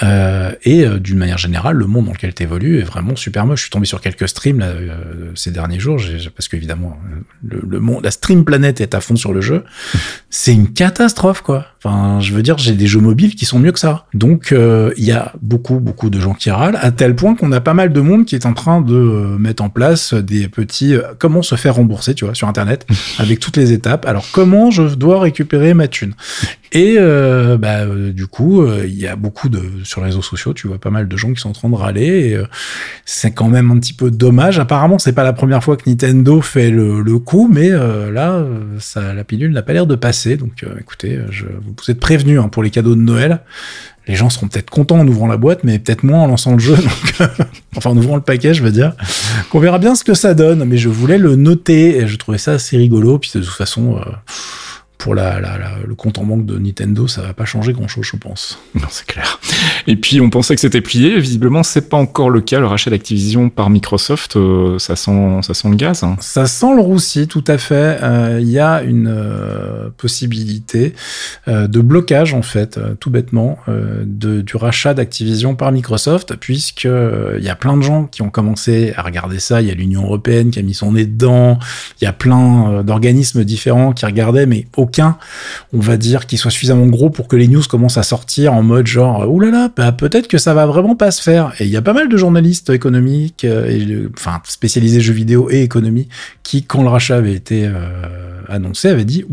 Euh, 0.03 0.51
et 0.63 0.85
euh, 0.85 0.99
d'une 0.99 1.17
manière 1.17 1.37
générale, 1.37 1.75
le 1.75 1.87
monde 1.87 2.05
dans 2.05 2.11
lequel 2.11 2.33
tu 2.33 2.43
évolues 2.43 2.79
est 2.79 2.83
vraiment 2.83 3.15
super 3.15 3.45
moche. 3.45 3.59
Je 3.59 3.63
suis 3.63 3.71
tombé 3.71 3.85
sur 3.85 4.01
quelques 4.01 4.27
streams 4.27 4.59
là, 4.59 4.67
euh, 4.67 5.31
ces 5.35 5.51
derniers 5.51 5.79
jours, 5.79 5.99
parce 6.35 6.47
qu'évidemment, 6.47 6.97
le, 7.43 7.61
le 7.67 7.79
monde, 7.79 8.03
la 8.03 8.11
stream 8.11 8.45
planète 8.45 8.81
est 8.81 8.93
à 8.93 9.01
fond 9.01 9.15
sur 9.15 9.33
le 9.33 9.41
jeu. 9.41 9.63
C'est 10.29 10.53
une 10.53 10.71
catastrophe, 10.71 11.41
quoi. 11.41 11.65
Enfin, 11.83 12.19
je 12.19 12.33
veux 12.33 12.41
dire, 12.41 12.57
j'ai 12.57 12.73
des 12.73 12.87
jeux 12.87 12.99
mobiles 12.99 13.35
qui 13.35 13.45
sont 13.45 13.59
mieux 13.59 13.71
que 13.71 13.79
ça. 13.79 14.07
Donc, 14.13 14.51
euh, 14.51 14.91
il 14.97 15.05
y 15.05 15.11
a 15.11 15.33
beaucoup, 15.41 15.79
beaucoup 15.79 16.09
de 16.09 16.19
gens 16.19 16.33
qui 16.33 16.49
râlent, 16.49 16.77
à 16.81 16.91
tel 16.91 17.15
point 17.15 17.35
qu'on 17.35 17.51
a 17.51 17.61
pas 17.61 17.75
mal 17.75 17.93
de 17.93 18.01
monde 18.01 18.25
qui 18.25 18.35
est 18.35 18.45
en 18.45 18.53
train 18.53 18.81
de 18.81 18.95
euh, 18.95 19.37
mettre 19.37 19.63
en 19.63 19.69
place 19.69 20.13
des 20.13 20.47
petits 20.47 20.95
euh, 20.95 21.13
comment 21.19 21.41
se 21.41 21.55
faire 21.55 21.75
rembourser, 21.75 22.15
tu 22.15 22.25
vois, 22.25 22.33
sur 22.33 22.47
Internet, 22.47 22.87
avec 23.19 23.39
toutes 23.39 23.57
les 23.57 23.71
étapes. 23.73 24.05
Alors, 24.05 24.25
comment 24.31 24.71
je 24.71 24.83
dois 24.83 25.19
récupérer 25.19 25.73
ma 25.73 25.87
thune? 25.87 26.13
Et 26.73 26.95
euh, 26.97 27.57
bah, 27.57 27.81
euh, 27.81 28.11
du 28.11 28.27
coup, 28.27 28.61
euh, 28.61 28.83
il 28.85 28.99
y 28.99 29.07
a 29.07 29.15
beaucoup 29.15 29.47
de 29.49 29.61
sur 29.83 30.01
les 30.01 30.07
réseaux 30.07 30.21
sociaux, 30.21 30.53
tu 30.53 30.67
vois 30.67 30.79
pas 30.79 30.89
mal 30.89 31.07
de 31.07 31.17
gens 31.17 31.33
qui 31.33 31.39
sont 31.39 31.49
en 31.49 31.53
train 31.53 31.69
de 31.69 31.75
râler. 31.75 32.33
Euh, 32.33 32.45
c'est 33.05 33.31
quand 33.31 33.47
même 33.47 33.71
un 33.71 33.79
petit 33.79 33.93
peu 33.93 34.11
dommage. 34.11 34.59
Apparemment, 34.59 34.99
c'est 34.99 35.13
pas 35.13 35.23
la 35.23 35.33
première 35.33 35.63
fois 35.63 35.77
que 35.77 35.89
Nintendo 35.89 36.41
fait 36.41 36.69
le, 36.69 37.01
le 37.01 37.19
coup, 37.19 37.49
mais 37.51 37.69
là, 37.69 38.45
ça, 38.79 39.13
la 39.13 39.23
pilule 39.23 39.51
n'a 39.51 39.61
pas 39.61 39.73
l'air 39.73 39.87
de 39.87 39.95
passer. 39.95 40.35
Donc, 40.35 40.65
écoutez, 40.79 41.19
je, 41.29 41.45
vous 41.45 41.91
êtes 41.91 41.99
prévenus 41.99 42.39
hein, 42.39 42.49
pour 42.49 42.63
les 42.63 42.69
cadeaux 42.69 42.95
de 42.95 43.01
Noël. 43.01 43.39
Les 44.07 44.15
gens 44.15 44.29
seront 44.29 44.47
peut-être 44.47 44.69
contents 44.69 44.99
en 44.99 45.07
ouvrant 45.07 45.27
la 45.27 45.35
boîte, 45.37 45.63
mais 45.63 45.79
peut-être 45.79 46.03
moins 46.03 46.19
en 46.21 46.27
lançant 46.27 46.53
le 46.53 46.59
jeu. 46.59 46.75
Donc, 47.19 47.29
enfin, 47.75 47.89
en 47.89 47.97
ouvrant 47.97 48.15
le 48.15 48.21
paquet, 48.21 48.53
je 48.53 48.63
veux 48.63 48.71
dire. 48.71 48.93
On 49.53 49.59
verra 49.59 49.79
bien 49.79 49.95
ce 49.95 50.03
que 50.03 50.13
ça 50.13 50.33
donne, 50.33 50.63
mais 50.65 50.77
je 50.77 50.89
voulais 50.89 51.17
le 51.17 51.35
noter. 51.35 51.97
Et 51.97 52.07
je 52.07 52.15
trouvais 52.17 52.37
ça 52.37 52.53
assez 52.53 52.77
rigolo. 52.77 53.19
Puis 53.19 53.31
de 53.33 53.41
toute 53.41 53.53
façon. 53.53 53.97
euh, 53.97 54.11
pour 54.97 55.13
la, 55.15 55.39
la- 55.39 55.57
la- 55.57 55.77
le 55.85 55.95
compte 55.95 56.17
en 56.17 56.23
banque 56.25 56.45
de 56.45 56.57
Nintendo, 56.57 57.07
ça 57.07 57.21
va 57.21 57.33
pas 57.33 57.45
changer 57.45 57.71
grand 57.73 57.87
chose, 57.87 58.05
je 58.11 58.17
pense. 58.17 58.59
Non, 58.75 58.87
c'est 58.89 59.05
clair. 59.05 59.39
Et 59.87 59.95
puis 59.95 60.19
on 60.21 60.29
pensait 60.29 60.53
que 60.55 60.61
c'était 60.61 60.81
plié, 60.81 61.19
visiblement 61.19 61.63
c'est 61.63 61.89
pas 61.89 61.97
encore 61.97 62.29
le 62.29 62.41
cas. 62.41 62.59
Le 62.59 62.67
rachat 62.67 62.89
d'Activision 62.89 63.49
par 63.49 63.69
Microsoft, 63.69 64.35
euh, 64.35 64.77
ça 64.79 64.95
sent, 64.95 65.39
ça 65.41 65.53
sent 65.53 65.69
le 65.69 65.75
gaz. 65.75 66.03
hein. 66.03 66.15
Ça 66.19 66.45
sent 66.47 66.73
le 66.75 66.81
roussi, 66.81 67.27
tout 67.27 67.43
à 67.47 67.57
fait. 67.57 67.97
Euh, 68.01 68.39
Il 68.41 68.49
y 68.49 68.59
a 68.59 68.81
une 68.83 69.07
euh, 69.09 69.89
possibilité 69.97 70.93
de 71.47 71.79
blocage, 71.81 72.33
en 72.33 72.41
fait, 72.41 72.79
tout 72.99 73.09
bêtement, 73.09 73.57
de, 73.67 74.41
du 74.41 74.55
rachat 74.55 74.93
d'Activision 74.93 75.55
par 75.55 75.71
Microsoft, 75.71 76.35
puisque 76.35 76.85
il 76.85 77.43
y 77.43 77.49
a 77.49 77.55
plein 77.55 77.77
de 77.77 77.81
gens 77.83 78.05
qui 78.05 78.21
ont 78.21 78.29
commencé 78.29 78.93
à 78.95 79.01
regarder 79.03 79.39
ça. 79.39 79.61
Il 79.61 79.67
y 79.67 79.71
a 79.71 79.73
l'Union 79.73 80.03
européenne 80.03 80.51
qui 80.51 80.59
a 80.59 80.61
mis 80.61 80.73
son 80.73 80.93
nez 80.93 81.05
dedans. 81.05 81.57
Il 82.01 82.05
y 82.05 82.07
a 82.07 82.13
plein 82.13 82.83
d'organismes 82.83 83.43
différents 83.43 83.93
qui 83.93 84.05
regardaient, 84.05 84.45
mais 84.45 84.65
on 85.73 85.79
va 85.79 85.97
dire, 85.97 86.25
qui 86.25 86.37
soit 86.37 86.51
suffisamment 86.51 86.87
gros 86.87 87.09
pour 87.09 87.27
que 87.27 87.35
les 87.35 87.47
news 87.47 87.63
commencent 87.69 87.97
à 87.97 88.03
sortir 88.03 88.53
en 88.53 88.63
mode 88.63 88.87
genre, 88.87 89.23
euh, 89.23 89.27
oulala, 89.27 89.69
bah, 89.75 89.91
peut-être 89.91 90.27
que 90.27 90.37
ça 90.37 90.53
va 90.53 90.65
vraiment 90.65 90.95
pas 90.95 91.11
se 91.11 91.21
faire. 91.21 91.53
Et 91.59 91.65
il 91.65 91.69
y 91.69 91.77
a 91.77 91.81
pas 91.81 91.93
mal 91.93 92.09
de 92.09 92.17
journalistes 92.17 92.69
économiques, 92.69 93.45
euh, 93.45 94.09
enfin 94.17 94.41
spécialisés 94.45 95.01
jeux 95.01 95.13
vidéo 95.13 95.49
et 95.49 95.61
économie, 95.61 96.07
qui, 96.43 96.63
quand 96.63 96.81
le 96.81 96.89
rachat 96.89 97.17
avait 97.17 97.33
été 97.33 97.65
euh, 97.65 98.41
annoncé, 98.49 98.89
avaient 98.89 99.05
dit, 99.05 99.25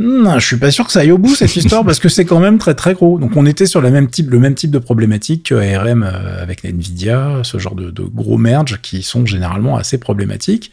Hmm, 0.00 0.22
Non, 0.22 0.38
je 0.38 0.46
suis 0.46 0.56
pas 0.56 0.70
sûr 0.70 0.86
que 0.86 0.92
ça 0.92 1.00
aille 1.00 1.12
au 1.12 1.18
bout 1.18 1.34
cette 1.34 1.54
histoire 1.56 1.84
parce 1.84 1.98
que 1.98 2.08
c'est 2.08 2.24
quand 2.24 2.40
même 2.40 2.56
très 2.56 2.74
très 2.74 2.94
gros. 2.94 3.18
Donc 3.18 3.36
on 3.36 3.44
était 3.44 3.66
sur 3.66 3.82
le 3.82 3.90
même 3.90 4.08
type, 4.08 4.30
le 4.30 4.38
même 4.38 4.54
type 4.54 4.70
de 4.70 4.78
problématique 4.78 5.50
que 5.50 5.54
ARM 5.54 6.02
euh, 6.02 6.42
avec 6.42 6.64
Nvidia, 6.64 7.40
ce 7.42 7.58
genre 7.58 7.74
de, 7.74 7.90
de 7.90 8.02
gros 8.02 8.38
merge 8.38 8.80
qui 8.80 9.02
sont 9.02 9.26
généralement 9.26 9.76
assez 9.76 9.98
problématiques. 9.98 10.72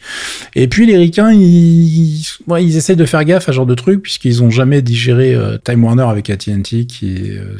Et 0.54 0.66
puis 0.66 0.86
les 0.86 0.96
ricains, 0.96 1.30
ils, 1.32 2.22
ouais, 2.46 2.64
ils 2.64 2.76
essayent 2.78 2.96
de 2.96 3.04
faire 3.04 3.22
gaffe 3.24 3.48
à 3.48 3.52
ce 3.52 3.56
genre 3.56 3.66
de 3.66 3.74
trucs 3.74 4.02
puisqu'ils 4.02 4.42
ont 4.42 4.50
jamais 4.50 4.80
digéré 4.80 5.34
euh, 5.34 5.58
Time 5.62 5.84
Warner 5.84 6.06
avec 6.08 6.30
AT&T 6.30 6.86
qui 6.86 7.14
est 7.16 7.36
euh, 7.36 7.56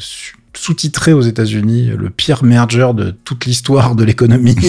sous-titré 0.60 1.12
aux 1.12 1.22
États-Unis, 1.22 1.92
le 1.96 2.10
pire 2.10 2.42
merger 2.42 2.90
de 2.94 3.10
toute 3.10 3.46
l'histoire 3.46 3.94
de 3.94 4.04
l'économie. 4.04 4.56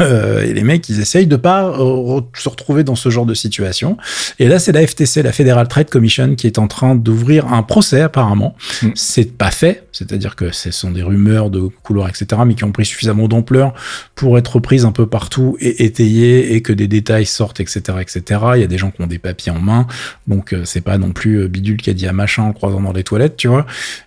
Euh, 0.00 0.42
et 0.42 0.52
les 0.52 0.62
mecs, 0.62 0.88
ils 0.90 1.00
essayent 1.00 1.26
de 1.26 1.36
pas 1.36 1.64
euh, 1.64 1.78
re- 1.78 2.24
se 2.34 2.48
retrouver 2.48 2.84
dans 2.84 2.96
ce 2.96 3.08
genre 3.08 3.24
de 3.24 3.32
situation. 3.32 3.96
Et 4.38 4.46
là, 4.46 4.58
c'est 4.58 4.72
la 4.72 4.86
FTC, 4.86 5.22
la 5.22 5.32
Federal 5.32 5.66
Trade 5.68 5.88
Commission, 5.88 6.34
qui 6.34 6.46
est 6.46 6.58
en 6.58 6.68
train 6.68 6.94
d'ouvrir 6.94 7.52
un 7.52 7.62
procès 7.62 8.02
apparemment. 8.02 8.54
Mm. 8.82 8.88
C'est 8.94 9.32
pas 9.38 9.50
fait, 9.50 9.86
c'est-à-dire 9.92 10.36
que 10.36 10.52
ce 10.52 10.70
sont 10.70 10.90
des 10.90 11.02
rumeurs 11.02 11.48
de 11.48 11.68
couloir, 11.82 12.10
etc., 12.10 12.42
mais 12.46 12.54
qui 12.54 12.64
ont 12.64 12.72
pris 12.72 12.84
suffisamment 12.84 13.26
d'ampleur 13.26 13.72
pour 14.14 14.36
être 14.36 14.56
reprises 14.56 14.84
un 14.84 14.92
peu 14.92 15.06
partout 15.06 15.56
et 15.60 15.84
étayées 15.84 16.54
et 16.54 16.60
que 16.60 16.74
des 16.74 16.88
détails 16.88 17.26
sortent, 17.26 17.60
etc., 17.60 17.80
etc. 18.00 18.40
Il 18.56 18.60
y 18.60 18.64
a 18.64 18.68
des 18.68 18.78
gens 18.78 18.90
qui 18.90 19.00
ont 19.00 19.06
des 19.06 19.18
papiers 19.18 19.52
en 19.52 19.60
main, 19.60 19.86
donc 20.26 20.52
euh, 20.52 20.62
c'est 20.64 20.82
pas 20.82 20.98
non 20.98 21.12
plus 21.12 21.48
bidule 21.48 21.78
qui 21.78 21.88
a 21.88 21.94
dit 21.94 22.06
à 22.06 22.12
machin 22.12 22.42
en 22.42 22.48
le 22.48 22.54
croisant 22.54 22.82
dans 22.82 22.92
les 22.92 23.04
toilettes, 23.04 23.36
tu 23.36 23.48
vois. 23.48 23.64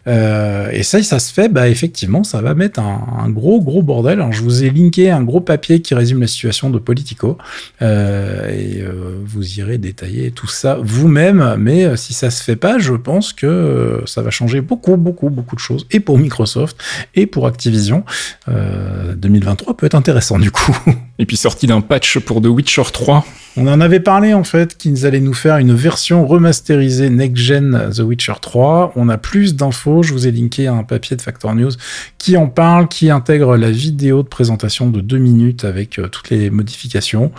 Euh, 0.07 0.69
et 0.71 0.83
ça, 0.83 0.98
ça 1.03 1.19
se 1.19 1.33
fait, 1.33 1.49
bah 1.49 1.67
effectivement, 1.67 2.23
ça 2.23 2.41
va 2.41 2.53
mettre 2.53 2.79
un, 2.79 3.29
gros, 3.29 3.61
gros 3.61 3.81
bordel. 3.81 4.25
Je 4.31 4.41
vous 4.41 4.63
ai 4.63 4.69
linké 4.69 5.09
un 5.09 5.23
gros 5.23 5.41
papier 5.41 5.81
qui 5.81 5.93
résume 5.93 6.21
la 6.21 6.27
situation 6.27 6.69
de 6.69 6.79
Politico, 6.79 7.37
euh, 7.81 8.49
et 8.49 8.81
euh, 8.81 9.19
vous 9.23 9.59
irez 9.59 9.77
détailler 9.77 10.31
tout 10.31 10.47
ça 10.47 10.77
vous-même. 10.81 11.55
Mais 11.57 11.85
euh, 11.85 11.95
si 11.95 12.13
ça 12.13 12.29
se 12.29 12.43
fait 12.43 12.55
pas, 12.55 12.79
je 12.79 12.93
pense 12.93 13.33
que 13.33 14.01
ça 14.05 14.21
va 14.21 14.29
changer 14.29 14.61
beaucoup, 14.61 14.97
beaucoup, 14.97 15.29
beaucoup 15.29 15.55
de 15.55 15.61
choses, 15.61 15.87
et 15.91 15.99
pour 15.99 16.17
Microsoft 16.17 16.77
et 17.15 17.25
pour 17.25 17.47
Activision. 17.47 18.03
Euh, 18.47 19.15
2023 19.15 19.77
peut 19.77 19.85
être 19.85 19.95
intéressant 19.95 20.39
du 20.39 20.51
coup. 20.51 20.77
Et 21.19 21.25
puis 21.25 21.37
sorti 21.37 21.67
d'un 21.67 21.81
patch 21.81 22.17
pour 22.19 22.41
The 22.41 22.47
Witcher 22.47 22.83
3. 22.91 23.25
On 23.57 23.67
en 23.67 23.81
avait 23.81 23.99
parlé 23.99 24.33
en 24.33 24.45
fait 24.45 24.77
qu'ils 24.77 25.05
allaient 25.05 25.19
nous 25.19 25.33
faire 25.33 25.57
une 25.57 25.73
version 25.73 26.25
remasterisée 26.25 27.09
next-gen 27.09 27.89
The 27.93 27.99
Witcher 27.99 28.35
3. 28.41 28.93
On 28.95 29.09
a 29.09 29.17
plus 29.17 29.55
d'infos, 29.55 30.01
je 30.01 30.13
vous 30.13 30.27
ai 30.27 30.31
linké 30.31 30.67
un 30.67 30.83
papier 30.83 31.17
de 31.17 31.21
Factor 31.21 31.53
News 31.55 31.71
qui 32.19 32.37
en 32.37 32.47
parle, 32.47 32.87
qui 32.87 33.09
intègre 33.09 33.57
la 33.57 33.71
vidéo 33.71 34.23
de 34.23 34.27
présentation 34.27 34.89
de 34.89 35.01
deux 35.01 35.17
minutes 35.17 35.65
avec 35.65 35.99
euh, 35.99 36.07
toutes 36.07 36.29
les 36.29 36.49
modifications. 36.49 37.31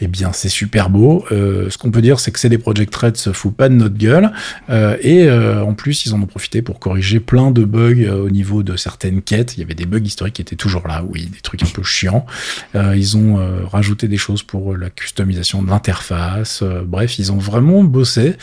Eh 0.00 0.06
bien, 0.06 0.32
c'est 0.32 0.48
super 0.48 0.88
beau. 0.88 1.24
Euh, 1.32 1.68
ce 1.68 1.78
qu'on 1.78 1.90
peut 1.90 2.02
dire, 2.02 2.20
c'est 2.20 2.30
que 2.30 2.38
CD 2.38 2.58
Projekt 2.58 2.94
Red 2.94 3.16
se 3.16 3.32
fout 3.32 3.54
pas 3.54 3.68
de 3.68 3.74
notre 3.74 3.96
gueule. 3.96 4.30
Euh, 4.70 4.96
et 5.00 5.28
en 5.30 5.74
plus, 5.74 6.06
ils 6.06 6.14
en 6.14 6.22
ont 6.22 6.26
profité 6.26 6.62
pour 6.62 6.78
corriger 6.78 7.18
plein 7.20 7.50
de 7.50 7.64
bugs 7.64 8.08
au 8.08 8.30
niveau 8.30 8.62
de 8.62 8.76
certaines 8.76 9.22
quêtes. 9.22 9.56
Il 9.56 9.60
y 9.60 9.62
avait 9.62 9.74
des 9.74 9.86
bugs 9.86 10.04
historiques 10.04 10.34
qui 10.34 10.42
étaient 10.42 10.56
toujours 10.56 10.86
là, 10.86 11.04
oui, 11.08 11.26
des 11.26 11.40
trucs 11.40 11.62
un 11.62 11.66
peu 11.66 11.82
chiants. 11.82 12.26
Ils 12.74 13.16
ont 13.16 13.25
euh, 13.34 13.64
rajouté 13.70 14.08
des 14.08 14.16
choses 14.16 14.42
pour 14.42 14.72
euh, 14.72 14.76
la 14.76 14.90
customisation 14.90 15.62
de 15.62 15.68
l'interface. 15.68 16.60
Euh, 16.62 16.82
bref, 16.86 17.18
ils 17.18 17.32
ont 17.32 17.38
vraiment 17.38 17.82
bossé. 17.82 18.34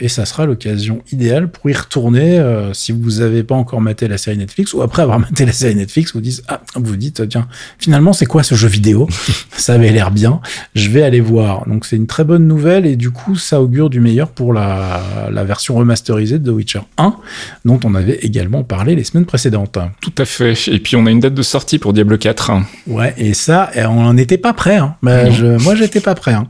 Et 0.00 0.08
ça 0.08 0.24
sera 0.24 0.46
l'occasion 0.46 1.02
idéale 1.12 1.50
pour 1.50 1.68
y 1.68 1.72
retourner 1.72 2.42
si 2.72 2.92
vous 2.92 3.18
n'avez 3.20 3.42
pas 3.42 3.54
encore 3.54 3.80
maté 3.80 4.08
la 4.08 4.18
série 4.18 4.38
Netflix 4.38 4.72
ou 4.72 4.82
après 4.82 5.02
avoir 5.02 5.18
maté 5.20 5.44
la 5.44 5.52
série 5.52 5.74
Netflix, 5.74 6.12
vous 6.14 6.20
dites 6.20 6.42
ah 6.48 6.62
vous 6.76 6.96
dites 6.96 7.28
tiens 7.28 7.48
finalement 7.78 8.12
c'est 8.12 8.26
quoi 8.26 8.42
ce 8.42 8.54
jeu 8.54 8.68
vidéo? 8.68 9.08
Ça 9.56 9.74
avait 9.74 9.90
l'air 9.90 10.10
bien. 10.10 10.40
Je 10.74 10.88
vais 10.90 11.02
aller 11.02 11.20
voir. 11.20 11.66
Donc 11.68 11.84
c'est 11.84 11.96
une 11.96 12.06
très 12.06 12.24
bonne 12.24 12.46
nouvelle 12.46 12.86
et 12.86 12.96
du 12.96 13.10
coup 13.10 13.36
ça 13.36 13.60
augure 13.60 13.90
du 13.90 14.00
meilleur 14.00 14.30
pour 14.30 14.52
la, 14.52 15.02
la 15.30 15.44
version 15.44 15.74
remasterisée 15.74 16.38
de 16.38 16.50
The 16.50 16.54
Witcher 16.54 16.80
1 16.96 17.16
dont 17.64 17.80
on 17.84 17.94
avait 17.94 18.18
également 18.22 18.62
parlé 18.62 18.94
les 18.94 19.04
semaines 19.04 19.26
précédentes. 19.26 19.78
Tout 20.00 20.14
à 20.18 20.24
fait. 20.24 20.54
Et 20.68 20.78
puis 20.78 20.96
on 20.96 21.06
a 21.06 21.10
une 21.10 21.20
date 21.20 21.34
de 21.34 21.42
sortie 21.42 21.78
pour 21.78 21.92
Diablo 21.92 22.16
4. 22.16 22.52
Ouais, 22.86 23.14
et 23.16 23.34
ça, 23.34 23.70
on 23.90 24.02
n'en 24.02 24.16
était 24.16 24.38
pas 24.38 24.52
prêt. 24.52 24.76
Hein. 24.76 24.96
Bah, 25.02 25.24
Non. 25.24 25.30
je, 25.32 25.46
moi, 25.64 25.74
j'étais 25.74 26.00
pas 26.00 26.14
prêt. 26.14 26.32
Hein. 26.32 26.48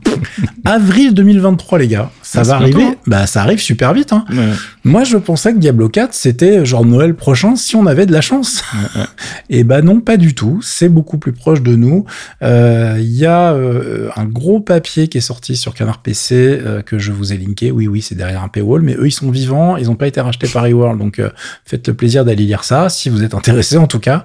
Avril 0.65 1.13
2023, 1.13 1.79
les 1.79 1.87
gars. 1.87 2.11
Ça 2.21 2.41
Ah, 2.41 2.43
va 2.43 2.55
arriver. 2.55 2.85
Bah, 3.07 3.27
ça 3.27 3.41
arrive 3.41 3.59
super 3.59 3.93
vite. 3.93 4.13
Hein. 4.13 4.25
Ouais. 4.31 4.49
Moi, 4.83 5.03
je 5.03 5.17
pensais 5.17 5.53
que 5.53 5.57
Diablo 5.57 5.89
4, 5.89 6.13
c'était 6.13 6.65
genre 6.65 6.85
Noël 6.85 7.13
prochain 7.15 7.55
si 7.55 7.75
on 7.75 7.85
avait 7.85 8.05
de 8.05 8.11
la 8.13 8.21
chance. 8.21 8.63
et 9.49 9.63
bah 9.63 9.81
non, 9.81 9.99
pas 9.99 10.17
du 10.17 10.33
tout. 10.35 10.59
C'est 10.63 10.89
beaucoup 10.89 11.17
plus 11.17 11.33
proche 11.33 11.61
de 11.61 11.75
nous. 11.75 12.05
Euh, 12.43 12.97
Il 12.99 13.11
y 13.11 13.25
a 13.25 13.51
euh, 13.53 14.09
un 14.15 14.25
gros 14.25 14.59
papier 14.59 15.07
qui 15.07 15.17
est 15.17 15.21
sorti 15.21 15.55
sur 15.55 15.73
Canard 15.73 15.99
PC 15.99 16.35
euh, 16.65 16.81
que 16.81 16.99
je 16.99 17.11
vous 17.11 17.33
ai 17.33 17.37
linké. 17.37 17.71
Oui, 17.71 17.87
oui, 17.87 18.01
c'est 18.01 18.15
derrière 18.15 18.43
un 18.43 18.47
paywall, 18.47 18.81
mais 18.81 18.95
eux, 18.95 19.07
ils 19.07 19.11
sont 19.11 19.31
vivants. 19.31 19.77
Ils 19.77 19.87
n'ont 19.87 19.95
pas 19.95 20.07
été 20.07 20.21
rachetés 20.21 20.47
par 20.47 20.65
eWorld, 20.67 20.97
donc 20.99 21.19
euh, 21.19 21.29
faites 21.65 21.87
le 21.87 21.93
plaisir 21.93 22.23
d'aller 22.25 22.43
lire 22.45 22.63
ça 22.63 22.89
si 22.89 23.09
vous 23.09 23.23
êtes 23.23 23.33
intéressé 23.33 23.77
en 23.77 23.87
tout 23.87 23.99
cas. 23.99 24.23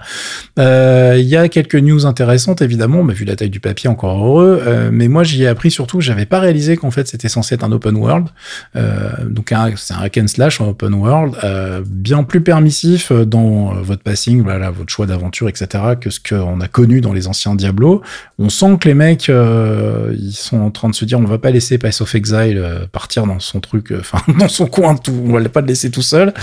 Euh, 0.58 1.16
Il 1.18 1.26
y 1.26 1.36
a 1.36 1.48
quelques 1.48 1.74
news 1.76 2.06
intéressantes, 2.06 2.62
évidemment. 2.62 3.02
Vu 3.12 3.24
la 3.24 3.36
taille 3.36 3.50
du 3.50 3.60
papier, 3.60 3.88
encore 3.88 4.24
heureux. 4.24 4.62
Euh, 4.66 4.90
mais 4.92 5.08
moi, 5.08 5.24
j'y 5.24 5.42
ai 5.42 5.46
appris 5.46 5.70
surtout, 5.70 6.00
j'avais 6.00 6.26
pas 6.26 6.40
réalisé 6.40 6.76
qu'en 6.76 6.90
fait, 6.90 7.08
c'était 7.08 7.28
censé 7.28 7.54
être 7.54 7.64
un 7.64 7.72
open 7.72 7.96
world. 7.96 8.28
Euh, 8.74 9.10
donc, 9.28 9.52
c'est 9.76 9.94
un 9.94 9.98
hack 9.98 10.18
and 10.18 10.26
slash 10.26 10.60
en 10.60 10.68
open 10.68 10.94
world, 10.94 11.36
euh, 11.44 11.82
bien 11.86 12.22
plus 12.22 12.40
permissif 12.40 13.12
dans 13.12 13.74
votre 13.74 14.02
passing, 14.02 14.42
votre 14.42 14.92
choix 14.92 15.06
d'aventure, 15.06 15.48
etc., 15.48 15.68
que 16.00 16.10
ce 16.10 16.20
qu'on 16.20 16.60
a 16.60 16.68
connu 16.68 17.00
dans 17.00 17.12
les 17.12 17.28
anciens 17.28 17.54
Diablo. 17.54 18.02
On 18.38 18.48
sent 18.48 18.78
que 18.80 18.88
les 18.88 18.94
mecs, 18.94 19.28
ils 19.28 20.32
sont 20.32 20.58
en 20.58 20.70
train 20.70 20.88
de 20.88 20.94
se 20.94 21.04
dire, 21.04 21.18
on 21.18 21.24
va 21.24 21.38
pas 21.38 21.50
laisser 21.50 21.78
Pass 21.78 22.00
of 22.00 22.14
Exile 22.14 22.62
partir 22.92 23.26
dans 23.26 23.40
son 23.40 23.60
truc, 23.60 23.92
enfin, 23.98 24.18
dans 24.38 24.48
son 24.48 24.66
coin, 24.66 24.96
tout, 24.96 25.14
on 25.26 25.32
va 25.32 25.48
pas 25.48 25.60
le 25.60 25.68
laisser 25.68 25.90
tout 25.90 26.02
seul. 26.02 26.34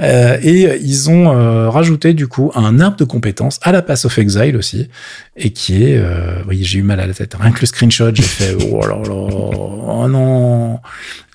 Et 0.00 0.68
ils 0.82 1.10
ont 1.10 1.70
rajouté 1.70 2.14
du 2.14 2.28
coup 2.28 2.50
un 2.54 2.80
arbre 2.80 2.96
de 2.96 3.04
compétences 3.04 3.60
à 3.62 3.72
la 3.72 3.82
Pass 3.82 4.04
of 4.04 4.18
Exile 4.18 4.56
aussi, 4.56 4.88
et 5.40 5.50
qui 5.50 5.84
est, 5.84 5.96
euh, 5.96 6.42
oui, 6.48 6.64
j'ai 6.64 6.80
eu 6.80 6.82
mal 6.82 6.98
à 7.00 7.06
la 7.06 7.14
tête. 7.14 7.34
Rien 7.38 7.52
que 7.52 7.60
le 7.60 7.66
screenshot, 7.66 8.10
j'ai 8.12 8.22
fait, 8.22 8.56
oh 8.70 8.80
là 8.80 8.96
là, 8.96 9.12
oh 9.12 10.06
non, 10.08 10.80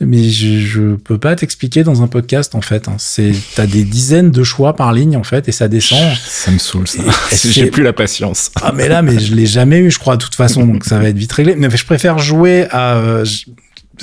mais 0.02 0.30
je, 0.30 0.60
je 0.60 0.96
peux 0.96 1.18
pas 1.18 1.36
t'expliquer 1.36 1.84
dans 1.84 2.04
un 2.04 2.08
podcast 2.08 2.54
en 2.54 2.62
fait. 2.62 2.88
Hein. 2.88 2.96
C'est, 2.98 3.32
t'as 3.56 3.66
des 3.66 3.84
dizaines 3.84 4.32
de 4.32 4.44
choix 4.44 4.76
par 4.76 4.92
ligne 4.92 5.16
en 5.16 5.24
fait, 5.24 5.48
et 5.48 5.52
ça 5.52 5.68
descend. 5.70 6.16
Ça 6.18 6.52
me 6.52 6.58
saoule 6.58 6.88
ça. 6.88 7.02
J'ai 7.50 7.68
plus 7.68 7.84
la 7.84 7.94
patience. 7.94 8.52
Ah 8.62 8.74
mais 8.76 8.90
là, 8.90 9.02
mais 9.02 9.20
je 9.20 9.34
l'ai 9.34 9.46
jamais 9.46 9.80
eu, 9.80 9.90
je 9.90 10.00
crois, 10.00 10.18
de 10.18 10.24
toute 10.24 10.36
façon, 10.36 10.66
donc 10.66 10.84
ça 10.84 11.00
va 11.00 11.08
être 11.08 11.18
vite 11.18 11.32
réglé. 11.32 11.56
Mais 11.56 11.70
je 11.70 11.86
préfère 11.86 12.20
jouer 12.20 12.68
à, 12.72 12.98
euh, 12.98 13.26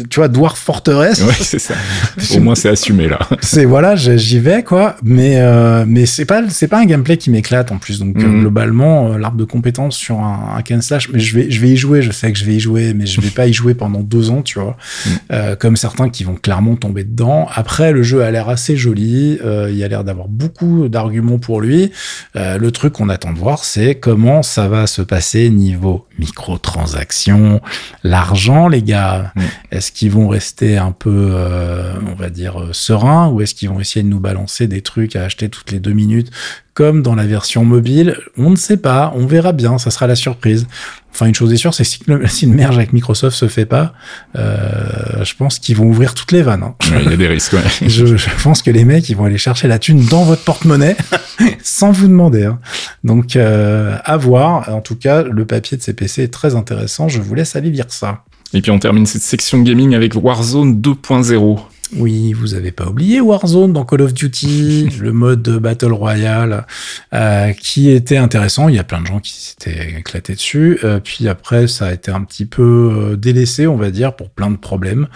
tu 0.09 0.21
vois, 0.21 0.29
Dwarf 0.29 0.59
Fortress. 0.59 1.23
Ouais, 1.23 1.35
c'est 1.41 1.59
ça. 1.59 1.75
Au 2.37 2.41
moins 2.41 2.55
c'est 2.55 2.69
assumé 2.69 3.09
là. 3.09 3.19
c'est 3.41 3.65
voilà, 3.65 3.97
j'y 3.97 4.39
vais 4.39 4.63
quoi, 4.63 4.97
mais 5.03 5.39
euh, 5.41 5.85
mais 5.87 6.07
c'est 6.07 6.25
pas 6.25 6.43
c'est 6.49 6.69
pas 6.69 6.79
un 6.79 6.85
gameplay 6.85 7.17
qui 7.17 7.31
m'éclate 7.31 7.73
en 7.73 7.79
plus. 7.79 7.99
Donc 7.99 8.17
euh, 8.19 8.27
Mhm. 8.27 8.41
globalement, 8.41 9.13
euh, 9.13 9.19
l'arbre 9.19 9.37
de 9.37 9.45
compétences 9.45 9.97
sur 9.97 10.21
un, 10.21 10.55
un 10.57 10.63
can 10.63 10.81
slash, 10.81 11.09
mais 11.11 11.19
je 11.19 11.35
vais 11.37 11.51
je 11.51 11.61
vais 11.61 11.71
y 11.71 11.77
jouer, 11.77 12.03
je 12.03 12.13
sais 12.13 12.31
que 12.33 12.39
je 12.39 12.45
vais 12.45 12.55
y 12.55 12.61
jouer, 12.61 12.95
mais 12.95 13.07
je 13.07 13.21
vais 13.21 13.31
pas 13.31 13.47
y 13.47 13.53
jouer 13.53 13.75
pendant 13.75 14.01
deux 14.01 14.31
ans, 14.31 14.43
tu 14.43 14.59
vois, 14.61 14.77
Mhm. 15.07 15.13
Euh, 15.33 15.57
comme 15.57 15.77
certains 15.77 16.09
qui 16.09 16.23
vont 16.25 16.35
clairement 16.35 16.77
tomber 16.77 17.05
dedans. 17.05 17.49
Après, 17.55 17.93
le 17.93 18.03
jeu 18.03 18.23
a 18.23 18.31
l'air 18.31 18.49
assez 18.49 18.77
joli, 18.77 19.39
euh, 19.45 19.71
il 19.73 19.83
a 19.83 19.89
l'air 19.89 20.05
d'avoir 20.05 20.29
beaucoup 20.29 20.89
d'arguments 20.89 21.39
pour 21.39 21.61
lui. 21.61 21.91
Euh, 22.37 22.59
le 22.59 22.71
truc 22.71 22.93
qu'on 22.95 23.09
attend 23.09 23.33
de 23.33 23.39
voir, 23.39 23.65
c'est 23.65 23.97
comment 23.97 24.43
ça 24.43 24.69
va 24.69 24.87
se 24.87 25.03
passer 25.03 25.51
niveau 25.51 26.07
microtransactions, 26.19 27.61
l'argent, 28.05 28.69
les 28.69 28.83
gars. 28.83 29.33
Mhm. 29.37 29.43
Est-ce 29.81 29.93
qu'ils 29.93 30.11
vont 30.11 30.29
rester 30.29 30.77
un 30.77 30.93
peu, 30.93 31.31
euh, 31.33 31.95
on 32.07 32.15
va 32.15 32.29
dire, 32.29 32.61
euh, 32.61 32.69
sereins 32.75 33.29
ou 33.29 33.41
est-ce 33.41 33.55
qu'ils 33.55 33.71
vont 33.71 33.81
essayer 33.81 34.03
de 34.03 34.09
nous 34.09 34.21
balancer 34.21 34.67
des 34.67 34.83
trucs 34.83 35.17
à 35.17 35.25
acheter 35.25 35.49
toutes 35.49 35.71
les 35.73 35.81
deux 35.81 35.93
minutes 35.95 36.31
comme 36.75 37.01
dans 37.01 37.15
la 37.15 37.25
version 37.27 37.65
mobile? 37.65 38.19
On 38.37 38.51
ne 38.51 38.57
sait 38.57 38.77
pas, 38.77 39.11
on 39.17 39.25
verra 39.25 39.53
bien, 39.53 39.79
ça 39.79 39.91
sera 39.91 40.07
la 40.07 40.17
surprise. 40.17 40.67
Enfin, 41.15 41.25
une 41.27 41.35
chose 41.35 41.51
est 41.55 41.57
sûre, 41.57 41.73
c'est 41.73 41.85
que 41.85 41.89
si, 41.89 42.01
le- 42.07 42.27
si 42.29 42.45
une 42.45 42.53
merge 42.53 42.77
avec 42.77 42.93
Microsoft 42.93 43.35
se 43.35 43.49
fait 43.49 43.65
pas, 43.65 43.95
euh, 44.37 45.25
je 45.25 45.35
pense 45.35 45.59
qu'ils 45.59 45.77
vont 45.77 45.87
ouvrir 45.87 46.13
toutes 46.13 46.33
les 46.33 46.43
vannes. 46.43 46.63
hein. 46.63 46.75
Ouais, 46.93 47.03
Il 47.05 47.11
y 47.11 47.15
a 47.15 47.17
des 47.17 47.27
risques. 47.27 47.55
Ouais. 47.55 47.61
Je, 47.89 48.05
je 48.17 48.29
pense 48.45 48.61
que 48.61 48.71
les 48.71 48.85
mecs, 48.85 49.09
ils 49.09 49.17
vont 49.17 49.25
aller 49.25 49.39
chercher 49.39 49.67
la 49.67 49.79
thune 49.79 50.05
dans 50.05 50.25
votre 50.25 50.45
porte-monnaie 50.45 50.97
sans 51.63 51.91
vous 51.91 52.07
demander. 52.07 52.45
hein. 52.45 52.61
Donc, 53.03 53.35
euh, 53.37 53.97
à 54.05 54.19
voir. 54.19 54.69
En 54.69 54.83
tout 54.83 54.97
cas, 54.97 55.23
le 55.23 55.45
papier 55.47 55.79
de 55.79 55.83
CPC 55.83 56.25
est 56.25 56.29
très 56.33 56.55
intéressant. 56.55 57.09
Je 57.09 57.21
vous 57.23 57.35
laisse 57.35 57.57
aller 57.57 57.71
lire 57.71 57.87
ça. 57.89 58.25
Et 58.53 58.63
puis 58.63 58.71
on 58.71 58.79
termine 58.79 59.07
cette 59.07 59.23
section 59.23 59.61
gaming 59.63 59.95
avec 59.95 60.15
Warzone 60.15 60.81
2.0. 60.81 61.59
Oui, 61.97 62.33
vous 62.33 62.55
avez 62.55 62.71
pas 62.71 62.87
oublié 62.87 63.21
Warzone 63.21 63.73
dans 63.73 63.85
Call 63.85 64.03
of 64.03 64.15
Duty, 64.15 64.91
le 65.01 65.13
mode 65.13 65.43
Battle 65.43 65.93
Royale, 65.93 66.65
euh, 67.13 67.53
qui 67.53 67.91
était 67.91 68.17
intéressant. 68.17 68.69
Il 68.69 68.77
y 68.77 68.79
a 68.79 68.85
plein 68.85 69.01
de 69.01 69.07
gens 69.07 69.19
qui 69.19 69.33
s'étaient 69.33 69.99
éclatés 69.99 70.35
dessus. 70.35 70.79
Euh, 70.85 71.01
puis 71.03 71.29
après, 71.29 71.67
ça 71.67 71.87
a 71.87 71.93
été 71.93 72.13
un 72.13 72.23
petit 72.23 72.47
peu 72.47 72.63
euh, 72.63 73.17
délaissé, 73.17 73.67
on 73.67 73.77
va 73.77 73.91
dire, 73.91 74.15
pour 74.15 74.31
plein 74.31 74.51
de 74.51 74.57
problèmes, 74.57 75.09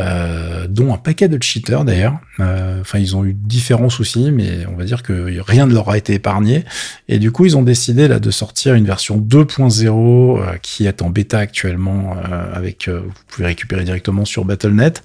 euh, 0.00 0.66
dont 0.68 0.92
un 0.92 0.98
paquet 0.98 1.28
de 1.28 1.40
cheaters 1.40 1.84
d'ailleurs. 1.84 2.18
Enfin, 2.40 3.00
ils 3.00 3.16
ont 3.16 3.24
eu 3.24 3.32
différents 3.32 3.90
soucis, 3.90 4.30
mais 4.30 4.64
on 4.72 4.76
va 4.76 4.84
dire 4.84 5.02
que 5.02 5.40
rien 5.40 5.66
ne 5.66 5.74
leur 5.74 5.90
a 5.90 5.98
été 5.98 6.14
épargné. 6.14 6.64
Et 7.08 7.18
du 7.18 7.32
coup, 7.32 7.46
ils 7.46 7.56
ont 7.56 7.62
décidé 7.62 8.06
là 8.06 8.20
de 8.20 8.30
sortir 8.30 8.74
une 8.74 8.84
version 8.84 9.18
2.0 9.18 10.40
euh, 10.40 10.56
qui 10.62 10.86
est 10.86 11.02
en 11.02 11.10
bêta 11.10 11.38
actuellement, 11.38 12.14
avec 12.52 12.88
vous 12.88 13.10
pouvez 13.26 13.46
récupérer 13.46 13.84
directement 13.84 14.24
sur 14.24 14.44
Battle.net. 14.44 15.02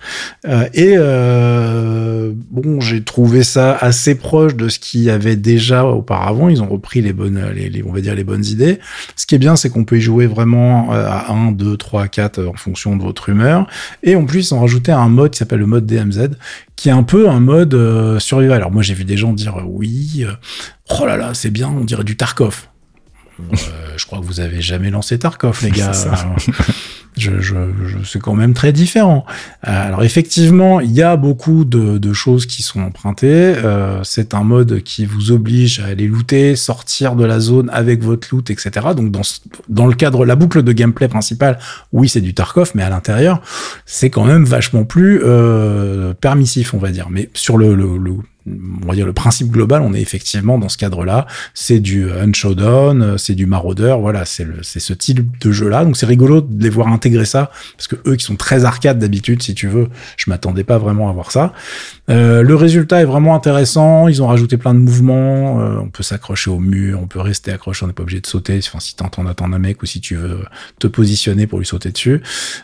Et 0.74 0.96
euh, 1.04 2.32
bon, 2.52 2.80
j'ai 2.80 3.04
trouvé 3.04 3.44
ça 3.44 3.76
assez 3.76 4.16
proche 4.16 4.56
de 4.56 4.70
ce 4.70 4.80
qu'il 4.80 5.02
y 5.02 5.10
avait 5.10 5.36
déjà 5.36 5.86
auparavant. 5.86 6.50
Ils 6.50 6.62
ont 6.62 6.68
repris 6.68 7.02
les 7.02 7.14
bonnes, 7.14 7.38
idées. 8.46 8.80
Ce 9.16 9.26
qui 9.26 9.36
est 9.36 9.40
bien, 9.40 9.56
c'est 9.56 9.70
qu'on 9.70 9.84
peut 9.84 9.98
y 9.98 10.02
jouer 10.02 10.26
vraiment 10.26 10.94
euh, 10.94 11.08
à 11.08 11.32
1, 11.32 11.52
2, 11.52 11.78
3, 11.78 12.08
4 12.08 12.46
en 12.46 12.54
fonction 12.54 12.96
de 12.96 13.04
votre 13.04 13.30
humeur. 13.30 13.68
Et 14.02 14.16
en 14.16 14.26
plus, 14.26 14.50
ils 14.50 14.54
ont 14.54 14.62
rajouté 14.62 14.92
un 14.92 15.10
mode 15.10 15.32
qui 15.32 15.40
s'appelle 15.40 15.60
le 15.60 15.68
mode 15.68 15.86
DMZ, 15.86 16.30
qui 16.76 16.90
est 16.90 16.94
un 16.94 17.04
peu 17.04 17.30
un 17.30 17.40
mode 17.40 17.74
euh, 17.74 18.20
survival. 18.20 18.58
Alors 18.58 18.72
moi, 18.72 18.82
j'ai 18.82 18.94
vu 18.94 19.04
des 19.04 19.18
gens 19.18 19.34
dire 19.34 19.58
oui, 19.66 20.26
oh 20.90 21.06
là 21.06 21.18
là, 21.18 21.34
c'est 21.34 21.52
bien, 21.52 21.70
on 21.70 21.84
dirait 21.84 22.04
du 22.04 22.18
Tarkov. 22.18 22.68
Je 23.98 24.06
crois 24.06 24.20
que 24.20 24.26
vous 24.26 24.40
avez 24.40 24.62
jamais 24.62 24.90
lancé 24.92 25.20
Tarkov, 25.20 25.60
les 25.64 25.72
gars 25.72 25.92
je, 27.18 27.40
je, 27.40 27.56
je 27.86 27.98
c'est 28.04 28.20
quand 28.20 28.34
même 28.34 28.54
très 28.54 28.72
différent. 28.72 29.26
Euh, 29.68 29.88
alors 29.88 30.04
effectivement, 30.04 30.80
il 30.80 30.92
y 30.92 31.02
a 31.02 31.16
beaucoup 31.16 31.66
de, 31.66 31.98
de 31.98 32.14
choses 32.14 32.46
qui 32.46 32.64
sont 32.64 32.82
empruntées. 32.82 33.28
Euh, 33.28 34.04
c'est 34.04 34.34
un 34.34 34.44
mode 34.44 34.82
qui 34.82 35.06
vous 35.06 35.32
oblige 35.32 35.80
à 35.80 35.86
aller 35.86 36.08
looter, 36.08 36.56
sortir 36.56 37.16
de 37.16 37.26
la 37.26 37.40
zone 37.40 37.70
avec 37.72 38.04
votre 38.04 38.28
loot, 38.32 38.50
etc. 38.50 38.72
Donc 38.96 39.12
dans, 39.12 39.22
dans 39.70 39.88
le 39.88 39.94
cadre, 39.94 40.26
la 40.26 40.36
boucle 40.36 40.64
de 40.64 40.72
gameplay 40.72 41.08
principale, 41.08 41.60
oui, 41.92 42.10
c'est 42.10 42.22
du 42.22 42.34
Tarkov, 42.34 42.72
mais 42.76 42.84
à 42.84 42.90
l'intérieur, 42.90 43.42
c'est 43.86 44.10
quand 44.10 44.26
même 44.26 44.46
vachement 44.46 44.84
plus 44.86 45.22
euh, 45.24 46.14
permissif, 46.14 46.74
on 46.74 46.80
va 46.80 46.92
dire. 46.92 47.10
Mais 47.10 47.30
sur 47.34 47.58
le, 47.58 47.76
le, 47.76 47.98
le 47.98 48.14
on 48.46 48.88
va 48.88 48.96
dire 48.96 49.06
le 49.06 49.14
principe 49.14 49.50
global, 49.50 49.82
on 49.82 49.94
est 49.94 50.02
effectivement 50.02 50.58
dans 50.58 50.70
ce 50.70 50.78
cadre-là. 50.78 51.28
C'est 51.54 51.80
du 51.80 52.12
Unshowdown, 52.12 53.18
c'est 53.18 53.36
du 53.36 53.46
Marauder, 53.46 53.83
voilà, 53.92 54.26
c'est 54.26 54.46
ce 54.64 54.94
type 54.94 55.40
de 55.40 55.52
jeu-là. 55.52 55.86
Donc 55.86 55.98
c'est 55.98 56.06
rigolo 56.06 56.42
de 56.42 56.64
les 56.64 56.70
voir 56.70 56.88
intégrer 56.88 57.26
ça, 57.26 57.52
parce 57.78 57.88
que 57.88 57.96
eux 58.08 58.16
qui 58.16 58.26
sont 58.26 58.36
très 58.36 58.66
arcade 58.66 59.00
d'habitude, 59.00 59.42
si 59.44 59.54
tu 59.54 59.68
veux, 59.68 59.90
je 60.18 60.30
m'attendais 60.30 60.64
pas 60.64 60.78
vraiment 60.78 61.10
à 61.10 61.14
voir 61.14 61.32
ça. 61.32 61.54
Euh, 62.10 62.44
le 62.44 62.56
résultat 62.56 63.02
est 63.02 63.06
vraiment 63.06 63.36
intéressant. 63.36 64.08
Ils 64.08 64.22
ont 64.22 64.28
rajouté 64.28 64.58
plein 64.58 64.74
de 64.74 64.80
mouvements. 64.80 65.62
Euh, 65.62 65.78
on 65.82 65.90
peut 65.90 66.04
s'accrocher 66.04 66.50
au 66.50 66.60
mur, 66.60 67.00
on 67.02 67.08
peut 67.08 67.22
rester 67.22 67.52
accroché, 67.52 67.84
on 67.84 67.88
n'est 67.88 67.94
pas 67.94 68.04
obligé 68.04 68.20
de 68.20 68.28
sauter. 68.28 68.60
Enfin, 68.66 68.80
si 68.80 68.96
t'entends 68.96 69.26
attendre 69.26 69.56
un 69.56 69.60
mec 69.60 69.82
ou 69.82 69.86
si 69.86 70.02
tu 70.02 70.16
veux 70.16 70.40
te 70.80 70.88
positionner 70.88 71.48
pour 71.48 71.60
lui 71.60 71.66
sauter 71.66 71.92
dessus. 71.92 72.22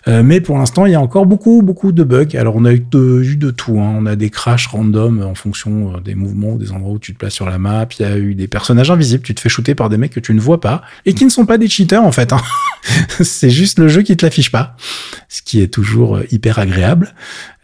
Euh, 0.07 0.23
mais 0.23 0.41
pour 0.41 0.57
l'instant, 0.57 0.85
il 0.85 0.91
y 0.91 0.95
a 0.95 1.01
encore 1.01 1.25
beaucoup, 1.25 1.61
beaucoup 1.61 1.91
de 1.91 2.03
bugs. 2.03 2.35
Alors 2.35 2.55
on 2.57 2.65
a 2.65 2.73
eu 2.73 2.79
de, 2.79 3.21
eu 3.23 3.37
de 3.37 3.51
tout. 3.51 3.79
Hein. 3.79 3.95
On 3.97 4.05
a 4.05 4.15
des 4.15 4.29
crashs 4.29 4.67
random 4.67 5.23
en 5.23 5.35
fonction 5.35 5.95
euh, 5.95 5.99
des 5.99 6.15
mouvements, 6.15 6.55
des 6.55 6.71
endroits 6.71 6.93
où 6.93 6.99
tu 6.99 7.13
te 7.13 7.19
places 7.19 7.33
sur 7.33 7.49
la 7.49 7.57
map. 7.57 7.87
Il 7.99 8.05
y 8.05 8.05
a 8.05 8.17
eu 8.17 8.35
des 8.35 8.47
personnages 8.47 8.91
invisibles. 8.91 9.23
Tu 9.23 9.35
te 9.35 9.39
fais 9.39 9.49
shooter 9.49 9.75
par 9.75 9.89
des 9.89 9.97
mecs 9.97 10.13
que 10.13 10.19
tu 10.19 10.33
ne 10.33 10.39
vois 10.41 10.59
pas 10.59 10.81
et 11.05 11.13
qui 11.13 11.23
ne 11.23 11.29
sont 11.29 11.45
pas 11.45 11.57
des 11.57 11.69
cheaters 11.69 12.03
en 12.03 12.11
fait. 12.11 12.33
Hein. 12.33 12.41
c'est 13.21 13.49
juste 13.49 13.79
le 13.79 13.87
jeu 13.87 14.01
qui 14.01 14.15
te 14.15 14.25
l'affiche 14.25 14.51
pas, 14.51 14.75
ce 15.27 15.41
qui 15.41 15.61
est 15.61 15.67
toujours 15.67 16.17
euh, 16.17 16.23
hyper 16.31 16.59
agréable. 16.59 17.13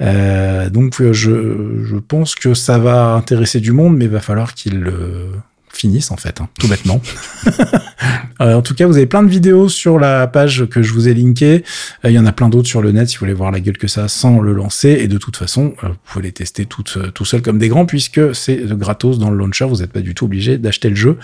Euh, 0.02 0.70
donc 0.70 1.02
je, 1.02 1.84
je 1.84 1.96
pense 1.98 2.36
que 2.36 2.54
ça 2.54 2.78
va 2.78 3.14
intéresser 3.14 3.60
du 3.60 3.72
monde, 3.72 3.98
mais 3.98 4.08
va 4.08 4.20
falloir 4.20 4.54
qu'il 4.54 4.80
le 4.80 5.32
finissent 5.76 6.12
en 6.12 6.18
fait, 6.18 6.42
hein, 6.42 6.50
tout 6.60 6.68
bêtement. 6.68 7.02
euh, 8.42 8.56
en 8.56 8.62
tout 8.62 8.74
cas, 8.74 8.88
vous 8.88 8.98
avez 8.98 9.06
plein 9.06 9.24
de 9.24 9.30
vidéos 9.30 9.70
sur 9.70 10.00
la 10.00 10.28
page 10.28 10.66
que 10.70 10.82
je 10.82 10.94
vous 10.94 11.08
ai 11.08 11.14
linkée. 11.14 11.64
Euh, 12.04 12.10
il 12.10 12.14
y 12.14 12.20
en 12.20 12.26
a 12.26 12.32
plein 12.32 12.50
d'autres 12.50 12.68
sur 12.68 12.82
le 12.82 12.92
net 12.92 13.10
si 13.10 13.16
vous 13.16 13.22
voulez 13.22 13.34
voir 13.34 13.52
la 13.52 13.60
gueule 13.60 13.78
que 13.78 13.88
ça 13.88 14.08
sans 14.08 14.40
le 14.40 14.54
lancer. 14.54 14.98
Et 15.00 15.08
de 15.08 15.18
toute 15.18 15.38
façon, 15.38 15.74
euh, 15.84 15.90
vous 15.90 15.96
pouvez 16.06 16.26
les 16.26 16.32
tester 16.32 16.68
euh, 16.98 17.12
tout 17.12 17.26
seul 17.26 17.42
comme 17.42 17.58
des 17.58 17.70
grands 17.70 17.86
puisque 17.86 18.36
c'est 18.36 18.66
gratos 18.78 19.20
dans 19.20 19.30
le 19.30 19.38
launcher. 19.38 19.66
Vous 19.66 19.78
n'êtes 19.78 19.92
pas 19.92 20.02
du 20.02 20.14
tout 20.14 20.26
obligé 20.26 20.58
d'acheter 20.58 20.90
le 20.90 20.96
jeu. 20.96 21.18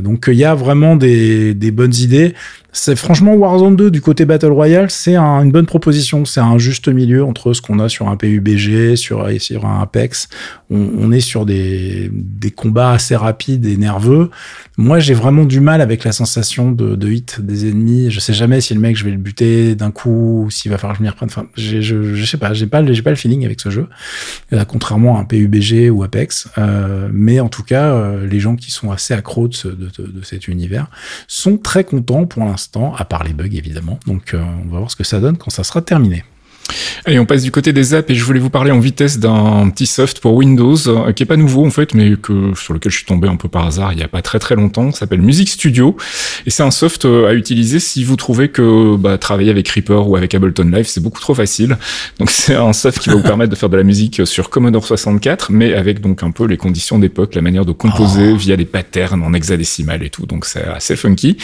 donc 0.00 0.26
il 0.28 0.34
y 0.34 0.44
a 0.44 0.54
vraiment 0.54 0.96
des, 0.96 1.54
bonnes 1.72 1.94
idées 1.94 2.34
c'est 2.76 2.96
franchement 2.96 3.34
Warzone 3.34 3.76
2 3.76 3.90
du 3.92 4.00
côté 4.00 4.24
Battle 4.24 4.50
Royale, 4.50 4.90
c'est 4.90 5.14
un, 5.14 5.44
une 5.44 5.52
bonne 5.52 5.64
proposition. 5.64 6.24
C'est 6.24 6.40
un 6.40 6.58
juste 6.58 6.88
milieu 6.88 7.24
entre 7.24 7.52
ce 7.52 7.62
qu'on 7.62 7.78
a 7.78 7.88
sur 7.88 8.08
un 8.08 8.16
PUBG, 8.16 8.96
sur, 8.96 9.24
un 9.24 9.80
Apex. 9.80 10.28
On, 10.70 11.12
est 11.12 11.20
sur 11.20 11.46
des, 11.46 12.10
des, 12.12 12.50
combats 12.50 12.90
assez 12.90 13.14
rapides 13.14 13.64
nerveux. 13.76 14.30
Moi, 14.76 14.98
j'ai 14.98 15.14
vraiment 15.14 15.44
du 15.44 15.60
mal 15.60 15.80
avec 15.80 16.04
la 16.04 16.12
sensation 16.12 16.72
de, 16.72 16.96
de, 16.96 17.08
hit 17.08 17.40
des 17.40 17.68
ennemis. 17.68 18.10
Je 18.10 18.20
sais 18.20 18.32
jamais 18.32 18.60
si 18.60 18.74
le 18.74 18.80
mec, 18.80 18.96
je 18.96 19.04
vais 19.04 19.10
le 19.10 19.18
buter 19.18 19.74
d'un 19.74 19.90
coup, 19.90 20.44
ou 20.44 20.50
s'il 20.50 20.70
va 20.70 20.78
falloir 20.78 20.94
que 20.94 20.98
je 20.98 21.02
m'y 21.04 21.08
reprenne. 21.08 21.28
Enfin, 21.28 21.46
je, 21.56 21.80
je 21.80 22.24
sais 22.24 22.38
pas, 22.38 22.52
j'ai 22.54 22.66
pas, 22.66 22.84
j'ai 22.84 23.02
pas 23.02 23.10
le 23.10 23.16
feeling 23.16 23.44
avec 23.44 23.60
ce 23.60 23.70
jeu, 23.70 23.88
euh, 24.52 24.64
contrairement 24.64 25.16
à 25.16 25.20
un 25.20 25.24
PUBG 25.24 25.90
ou 25.90 26.02
Apex. 26.02 26.48
Euh, 26.58 27.08
mais 27.12 27.40
en 27.40 27.48
tout 27.48 27.62
cas, 27.62 27.94
euh, 27.94 28.26
les 28.26 28.40
gens 28.40 28.56
qui 28.56 28.70
sont 28.70 28.90
assez 28.90 29.14
accros 29.14 29.48
de, 29.48 29.90
cet 30.22 30.48
univers 30.48 30.88
sont 31.28 31.56
très 31.56 31.84
contents 31.84 32.26
pour 32.26 32.44
l'instant 32.44 32.94
à 32.94 33.04
part 33.04 33.24
les 33.24 33.32
bugs 33.32 33.44
évidemment. 33.44 33.98
Donc 34.06 34.34
on 34.34 34.70
va 34.72 34.78
voir 34.78 34.90
ce 34.90 34.96
que 34.96 35.04
ça 35.04 35.20
donne 35.20 35.36
quand 35.36 35.50
ça 35.50 35.64
sera 35.64 35.82
terminé. 35.82 36.24
Allez, 37.06 37.18
on 37.18 37.26
passe 37.26 37.42
du 37.42 37.50
côté 37.50 37.72
des 37.72 37.92
apps 37.92 38.08
et 38.10 38.14
je 38.14 38.24
voulais 38.24 38.40
vous 38.40 38.50
parler 38.50 38.70
en 38.70 38.80
vitesse 38.80 39.18
d'un 39.18 39.68
petit 39.68 39.86
soft 39.86 40.20
pour 40.20 40.34
Windows 40.34 40.76
euh, 40.86 41.12
qui 41.12 41.22
est 41.22 41.26
pas 41.26 41.36
nouveau 41.36 41.66
en 41.66 41.70
fait, 41.70 41.92
mais 41.94 42.16
que 42.16 42.52
sur 42.56 42.72
lequel 42.72 42.90
je 42.90 42.96
suis 42.96 43.06
tombé 43.06 43.28
un 43.28 43.36
peu 43.36 43.48
par 43.48 43.66
hasard 43.66 43.92
il 43.92 43.98
y 43.98 44.02
a 44.02 44.08
pas 44.08 44.22
très 44.22 44.38
très 44.38 44.54
longtemps. 44.54 44.90
S'appelle 44.90 45.20
Music 45.20 45.48
Studio 45.48 45.96
et 46.46 46.50
c'est 46.50 46.62
un 46.62 46.70
soft 46.70 47.04
euh, 47.04 47.28
à 47.28 47.34
utiliser 47.34 47.78
si 47.78 48.04
vous 48.04 48.16
trouvez 48.16 48.48
que 48.48 48.96
bah, 48.96 49.18
travailler 49.18 49.50
avec 49.50 49.68
Reaper 49.68 50.08
ou 50.08 50.16
avec 50.16 50.34
Ableton 50.34 50.64
Live 50.64 50.86
c'est 50.86 51.02
beaucoup 51.02 51.20
trop 51.20 51.34
facile. 51.34 51.76
Donc 52.18 52.30
c'est 52.44 52.54
un 52.54 52.72
soft 52.72 52.98
qui 52.98 53.10
va 53.10 53.16
vous 53.16 53.22
permettre 53.22 53.50
de 53.50 53.56
faire 53.56 53.68
de 53.68 53.76
la 53.76 53.84
musique 53.84 54.26
sur 54.26 54.48
Commodore 54.48 54.86
64, 54.86 55.52
mais 55.52 55.74
avec 55.74 56.00
donc 56.00 56.22
un 56.22 56.30
peu 56.30 56.46
les 56.46 56.56
conditions 56.56 56.98
d'époque, 56.98 57.34
la 57.34 57.42
manière 57.42 57.66
de 57.66 57.72
composer 57.72 58.32
oh. 58.32 58.36
via 58.36 58.56
des 58.56 58.64
patterns 58.64 59.22
en 59.22 59.34
hexadécimal 59.34 60.02
et 60.02 60.10
tout. 60.10 60.24
Donc 60.24 60.46
c'est 60.46 60.64
assez 60.64 60.96
funky. 60.96 61.36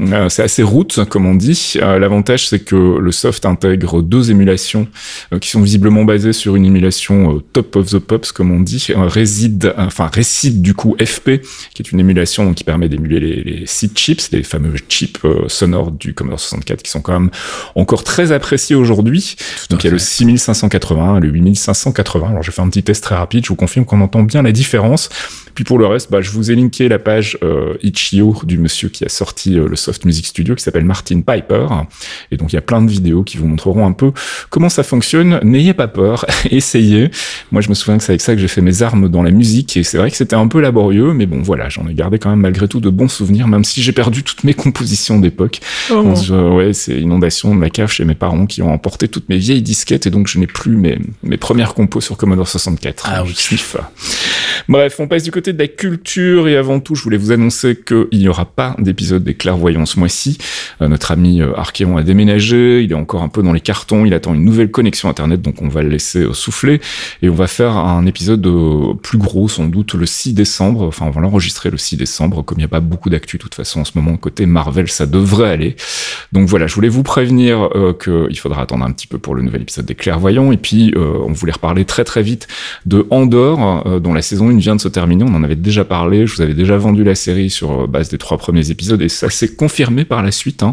Euh, 0.00 0.28
c'est 0.28 0.42
assez 0.42 0.62
route, 0.62 1.04
comme 1.08 1.26
on 1.26 1.34
dit. 1.34 1.74
Euh, 1.76 1.98
l'avantage, 1.98 2.48
c'est 2.48 2.60
que 2.60 2.98
le 2.98 3.12
soft 3.12 3.44
intègre 3.44 4.00
deux 4.00 4.30
émulations 4.30 4.88
euh, 5.32 5.38
qui 5.38 5.50
sont 5.50 5.60
visiblement 5.60 6.04
basées 6.04 6.32
sur 6.32 6.56
une 6.56 6.64
émulation 6.64 7.42
top 7.52 7.76
of 7.76 7.90
the 7.90 7.98
pops, 7.98 8.32
comme 8.32 8.50
on 8.50 8.60
dit, 8.60 8.88
réside, 8.96 9.74
enfin 9.76 10.10
récide 10.12 10.62
du 10.62 10.74
coup 10.74 10.96
FP, 10.98 11.42
qui 11.74 11.82
est 11.82 11.92
une 11.92 12.00
émulation 12.00 12.54
qui 12.54 12.64
permet 12.64 12.88
d'émuler 12.88 13.20
les, 13.20 13.42
les 13.42 13.66
seed 13.66 13.96
chips, 13.96 14.30
les 14.32 14.42
fameux 14.42 14.74
chips 14.88 15.20
sonores 15.48 15.90
du 15.90 16.14
Commodore 16.14 16.40
64, 16.40 16.82
qui 16.82 16.90
sont 16.90 17.00
quand 17.00 17.12
même 17.12 17.30
encore 17.74 18.04
très 18.04 18.32
appréciés 18.32 18.76
aujourd'hui. 18.76 19.36
Donc 19.68 19.84
il 19.84 19.88
y 19.88 19.90
a 19.90 19.92
le 19.92 19.98
6580, 19.98 21.20
le 21.20 21.28
8580. 21.28 22.28
Alors 22.28 22.42
je 22.42 22.50
vais 22.50 22.54
faire 22.54 22.64
un 22.64 22.70
petit 22.70 22.82
test 22.82 23.04
très 23.04 23.14
rapide. 23.14 23.44
Je 23.44 23.50
vous 23.50 23.56
confirme 23.56 23.84
qu'on 23.84 24.00
entend 24.00 24.22
bien 24.22 24.42
la 24.42 24.52
différence. 24.52 25.10
Puis 25.54 25.64
pour 25.64 25.78
le 25.78 25.86
reste, 25.86 26.10
bah, 26.10 26.22
je 26.22 26.30
vous 26.30 26.50
ai 26.50 26.54
linké 26.54 26.88
la 26.88 26.98
page 26.98 27.38
Itch.io 27.82 28.40
du 28.44 28.58
monsieur 28.58 28.88
qui 28.88 29.04
a 29.04 29.08
sorti 29.08 29.50
le 29.50 29.76
Soft 29.82 30.04
Music 30.04 30.26
Studio 30.26 30.54
qui 30.54 30.62
s'appelle 30.62 30.84
Martin 30.84 31.20
Piper. 31.20 31.66
Et 32.30 32.36
donc 32.36 32.52
il 32.52 32.56
y 32.56 32.58
a 32.58 32.62
plein 32.62 32.82
de 32.82 32.90
vidéos 32.90 33.22
qui 33.22 33.36
vous 33.36 33.46
montreront 33.46 33.86
un 33.86 33.92
peu 33.92 34.12
comment 34.50 34.68
ça 34.68 34.82
fonctionne. 34.82 35.40
N'ayez 35.42 35.74
pas 35.74 35.88
peur, 35.88 36.26
essayez. 36.50 37.10
Moi 37.50 37.60
je 37.60 37.68
me 37.68 37.74
souviens 37.74 37.98
que 37.98 38.04
c'est 38.04 38.12
avec 38.12 38.20
ça 38.20 38.34
que 38.34 38.40
j'ai 38.40 38.48
fait 38.48 38.60
mes 38.60 38.82
armes 38.82 39.08
dans 39.08 39.22
la 39.22 39.30
musique 39.30 39.76
et 39.76 39.82
c'est 39.82 39.98
vrai 39.98 40.10
que 40.10 40.16
c'était 40.16 40.36
un 40.36 40.48
peu 40.48 40.60
laborieux, 40.60 41.12
mais 41.12 41.26
bon 41.26 41.42
voilà, 41.42 41.68
j'en 41.68 41.86
ai 41.88 41.94
gardé 41.94 42.18
quand 42.18 42.30
même 42.30 42.40
malgré 42.40 42.68
tout 42.68 42.80
de 42.80 42.90
bons 42.90 43.08
souvenirs, 43.08 43.48
même 43.48 43.64
si 43.64 43.82
j'ai 43.82 43.92
perdu 43.92 44.22
toutes 44.22 44.44
mes 44.44 44.54
compositions 44.54 45.18
d'époque. 45.18 45.60
Oh. 45.90 46.14
ouais, 46.54 46.72
c'est 46.72 47.00
inondation 47.00 47.54
de 47.54 47.58
ma 47.58 47.70
cave 47.70 47.90
chez 47.90 48.04
mes 48.04 48.14
parents 48.14 48.46
qui 48.46 48.62
ont 48.62 48.72
emporté 48.72 49.08
toutes 49.08 49.28
mes 49.28 49.38
vieilles 49.38 49.62
disquettes 49.62 50.06
et 50.06 50.10
donc 50.10 50.28
je 50.28 50.38
n'ai 50.38 50.46
plus 50.46 50.76
mes, 50.76 50.98
mes 51.22 51.36
premières 51.36 51.74
compos 51.74 52.00
sur 52.00 52.16
Commodore 52.16 52.48
64. 52.48 53.04
Ah 53.06 53.24
oui. 53.24 53.34
Bref, 54.68 55.00
on 55.00 55.08
passe 55.08 55.22
du 55.22 55.30
côté 55.30 55.52
de 55.52 55.58
la 55.58 55.68
culture 55.68 56.48
et 56.48 56.56
avant 56.56 56.80
tout, 56.80 56.94
je 56.94 57.02
voulais 57.02 57.16
vous 57.16 57.32
annoncer 57.32 57.76
qu'il 57.76 58.18
n'y 58.18 58.28
aura 58.28 58.44
pas 58.44 58.76
d'épisode 58.78 59.24
des 59.24 59.34
clairvoyants 59.34 59.71
ce 59.86 59.98
mois-ci. 59.98 60.38
Euh, 60.80 60.88
notre 60.88 61.10
ami 61.10 61.40
euh, 61.40 61.56
Archéon 61.56 61.96
a 61.96 62.02
déménagé, 62.02 62.82
il 62.82 62.92
est 62.92 62.96
encore 62.96 63.22
un 63.22 63.28
peu 63.28 63.42
dans 63.42 63.52
les 63.52 63.60
cartons, 63.60 64.04
il 64.04 64.14
attend 64.14 64.34
une 64.34 64.44
nouvelle 64.44 64.70
connexion 64.70 65.08
internet, 65.08 65.42
donc 65.42 65.62
on 65.62 65.68
va 65.68 65.82
le 65.82 65.88
laisser 65.88 66.20
euh, 66.20 66.32
souffler 66.32 66.80
et 67.22 67.28
on 67.28 67.34
va 67.34 67.46
faire 67.46 67.76
un 67.76 68.06
épisode 68.06 68.46
plus 69.02 69.18
gros 69.18 69.48
sans 69.48 69.66
doute 69.66 69.94
le 69.94 70.06
6 70.06 70.34
décembre. 70.34 70.82
Enfin, 70.82 71.06
on 71.06 71.10
va 71.10 71.20
l'enregistrer 71.20 71.70
le 71.70 71.78
6 71.78 71.96
décembre, 71.96 72.42
comme 72.42 72.58
il 72.58 72.62
n'y 72.62 72.66
a 72.66 72.68
pas 72.68 72.80
beaucoup 72.80 73.10
d'actu 73.10 73.38
de 73.38 73.42
toute 73.42 73.54
façon 73.54 73.80
en 73.80 73.84
ce 73.84 73.92
moment 73.94 74.16
côté 74.16 74.46
Marvel, 74.46 74.88
ça 74.88 75.06
devrait 75.06 75.50
aller. 75.50 75.76
Donc 76.32 76.48
voilà, 76.48 76.66
je 76.66 76.74
voulais 76.74 76.88
vous 76.88 77.02
prévenir 77.02 77.68
euh, 77.74 77.92
qu'il 77.92 78.38
faudra 78.38 78.62
attendre 78.62 78.84
un 78.84 78.92
petit 78.92 79.06
peu 79.06 79.18
pour 79.18 79.34
le 79.34 79.42
nouvel 79.42 79.62
épisode 79.62 79.86
des 79.86 79.94
clairvoyants 79.94 80.52
et 80.52 80.56
puis 80.56 80.94
on 80.96 81.32
voulait 81.32 81.52
reparler 81.52 81.84
très 81.84 82.04
très 82.04 82.22
vite 82.22 82.48
de 82.86 83.06
Andorre, 83.10 84.00
dont 84.00 84.14
la 84.14 84.22
saison 84.22 84.48
1 84.48 84.56
vient 84.56 84.76
de 84.76 84.80
se 84.80 84.88
terminer 84.88 85.24
on 85.24 85.34
en 85.34 85.42
avait 85.42 85.56
déjà 85.56 85.84
parlé, 85.84 86.26
je 86.26 86.36
vous 86.36 86.42
avais 86.42 86.54
déjà 86.54 86.76
vendu 86.76 87.04
la 87.04 87.14
série 87.14 87.50
sur 87.50 87.86
base 87.88 88.08
des 88.08 88.18
trois 88.18 88.38
premiers 88.38 88.70
épisodes 88.70 89.00
et 89.02 89.08
ça 89.08 89.30
s'est 89.30 89.54
confirmé 89.62 90.04
par 90.04 90.24
la 90.24 90.32
suite. 90.32 90.64
Hein. 90.64 90.72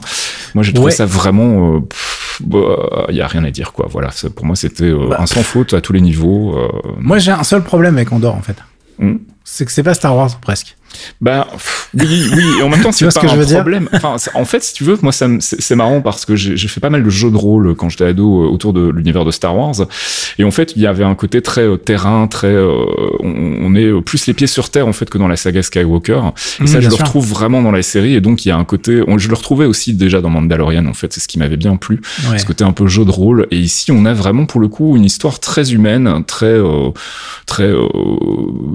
Moi 0.55 0.63
j'ai 0.63 0.73
trouvé 0.73 0.87
ouais. 0.87 0.95
ça 0.95 1.05
vraiment, 1.05 1.75
il 1.75 2.55
euh, 2.55 3.05
bah, 3.05 3.05
y 3.11 3.21
a 3.21 3.27
rien 3.27 3.43
à 3.43 3.51
dire 3.51 3.71
quoi. 3.71 3.87
Voilà, 3.87 4.09
ça, 4.09 4.31
pour 4.31 4.47
moi 4.47 4.55
c'était 4.55 4.85
euh, 4.85 5.09
bah, 5.09 5.17
un 5.19 5.27
sans 5.27 5.43
faute 5.43 5.75
à 5.75 5.81
tous 5.81 5.93
les 5.93 6.01
niveaux. 6.01 6.57
Moi 6.97 7.19
j'ai 7.19 7.31
un 7.31 7.43
seul 7.43 7.63
problème 7.63 7.97
avec 7.97 8.11
Andorre 8.11 8.35
en 8.35 8.41
fait. 8.41 8.57
Hmm? 8.97 9.17
C'est 9.43 9.65
que 9.65 9.71
c'est 9.71 9.83
pas 9.83 9.93
Star 9.93 10.15
Wars 10.15 10.39
presque. 10.39 10.75
Bah 11.21 11.47
pff, 11.51 11.89
oui, 11.93 12.23
oui. 12.35 12.43
Et 12.59 12.63
en 12.63 12.69
même 12.69 12.81
temps, 12.81 12.91
c'est 12.93 13.09
ce 13.09 13.13
pas 13.15 13.21
que 13.21 13.27
je 13.27 13.33
un 13.33 13.43
dire 13.43 13.57
problème. 13.57 13.89
Enfin, 13.93 14.15
en 14.33 14.45
fait, 14.45 14.63
si 14.63 14.73
tu 14.73 14.83
veux, 14.83 14.97
moi, 15.01 15.11
c'est 15.11 15.75
marrant 15.75 16.01
parce 16.01 16.25
que 16.25 16.35
j'ai 16.35 16.67
fait 16.67 16.79
pas 16.79 16.89
mal 16.89 17.03
de 17.03 17.09
jeux 17.09 17.31
de 17.31 17.37
rôle 17.37 17.75
quand 17.75 17.89
j'étais 17.89 18.05
ado 18.05 18.43
euh, 18.43 18.47
autour 18.49 18.73
de 18.73 18.89
l'univers 18.89 19.25
de 19.25 19.31
Star 19.31 19.55
Wars. 19.55 19.75
Et 20.37 20.43
en 20.43 20.51
fait, 20.51 20.73
il 20.75 20.81
y 20.81 20.87
avait 20.87 21.03
un 21.03 21.15
côté 21.15 21.41
très 21.41 21.61
euh, 21.67 21.77
terrain, 21.77 22.27
très. 22.27 22.47
euh, 22.47 22.85
on, 23.19 23.57
on 23.61 23.75
est 23.75 23.85
euh, 23.85 24.01
plus 24.01 24.25
les 24.27 24.33
pieds 24.33 24.47
sur 24.47 24.69
terre 24.69 24.87
en 24.87 24.93
fait 24.93 25.09
que 25.09 25.17
dans 25.17 25.27
la 25.27 25.35
saga 25.35 25.61
Skywalker. 25.63 26.21
Et 26.59 26.63
Mm, 26.63 26.67
ça, 26.67 26.79
je 26.81 26.89
le 26.89 26.95
sûr. 26.95 27.05
retrouve 27.05 27.27
vraiment 27.27 27.61
dans 27.61 27.71
la 27.71 27.81
série. 27.81 28.13
Et 28.15 28.21
donc, 28.21 28.45
il 28.45 28.49
y 28.49 28.51
a 28.51 28.57
un 28.57 28.65
côté. 28.65 29.01
on- 29.07 29.17
je 29.17 29.27
le 29.29 29.35
retrouvais 29.35 29.65
aussi 29.65 29.93
déjà 29.93 30.21
dans 30.21 30.29
Mandalorian. 30.29 30.85
En 30.85 30.93
fait, 30.93 31.13
c'est 31.13 31.19
ce 31.19 31.27
qui 31.27 31.39
m'avait 31.39 31.57
bien 31.57 31.75
plu. 31.75 32.01
Ouais. 32.31 32.37
ce 32.39 32.45
côté 32.45 32.63
un 32.63 32.71
peu 32.71 32.87
jeu 32.87 33.05
de 33.05 33.11
rôle. 33.11 33.47
Et 33.51 33.57
ici, 33.57 33.91
on 33.91 34.05
a 34.05 34.13
vraiment 34.13 34.45
pour 34.45 34.59
le 34.61 34.67
coup 34.67 34.95
une 34.95 35.05
histoire 35.05 35.39
très 35.39 35.73
humaine, 35.73 36.23
très, 36.25 36.45
euh, 36.47 36.89
très, 37.45 37.63
euh, 37.63 37.87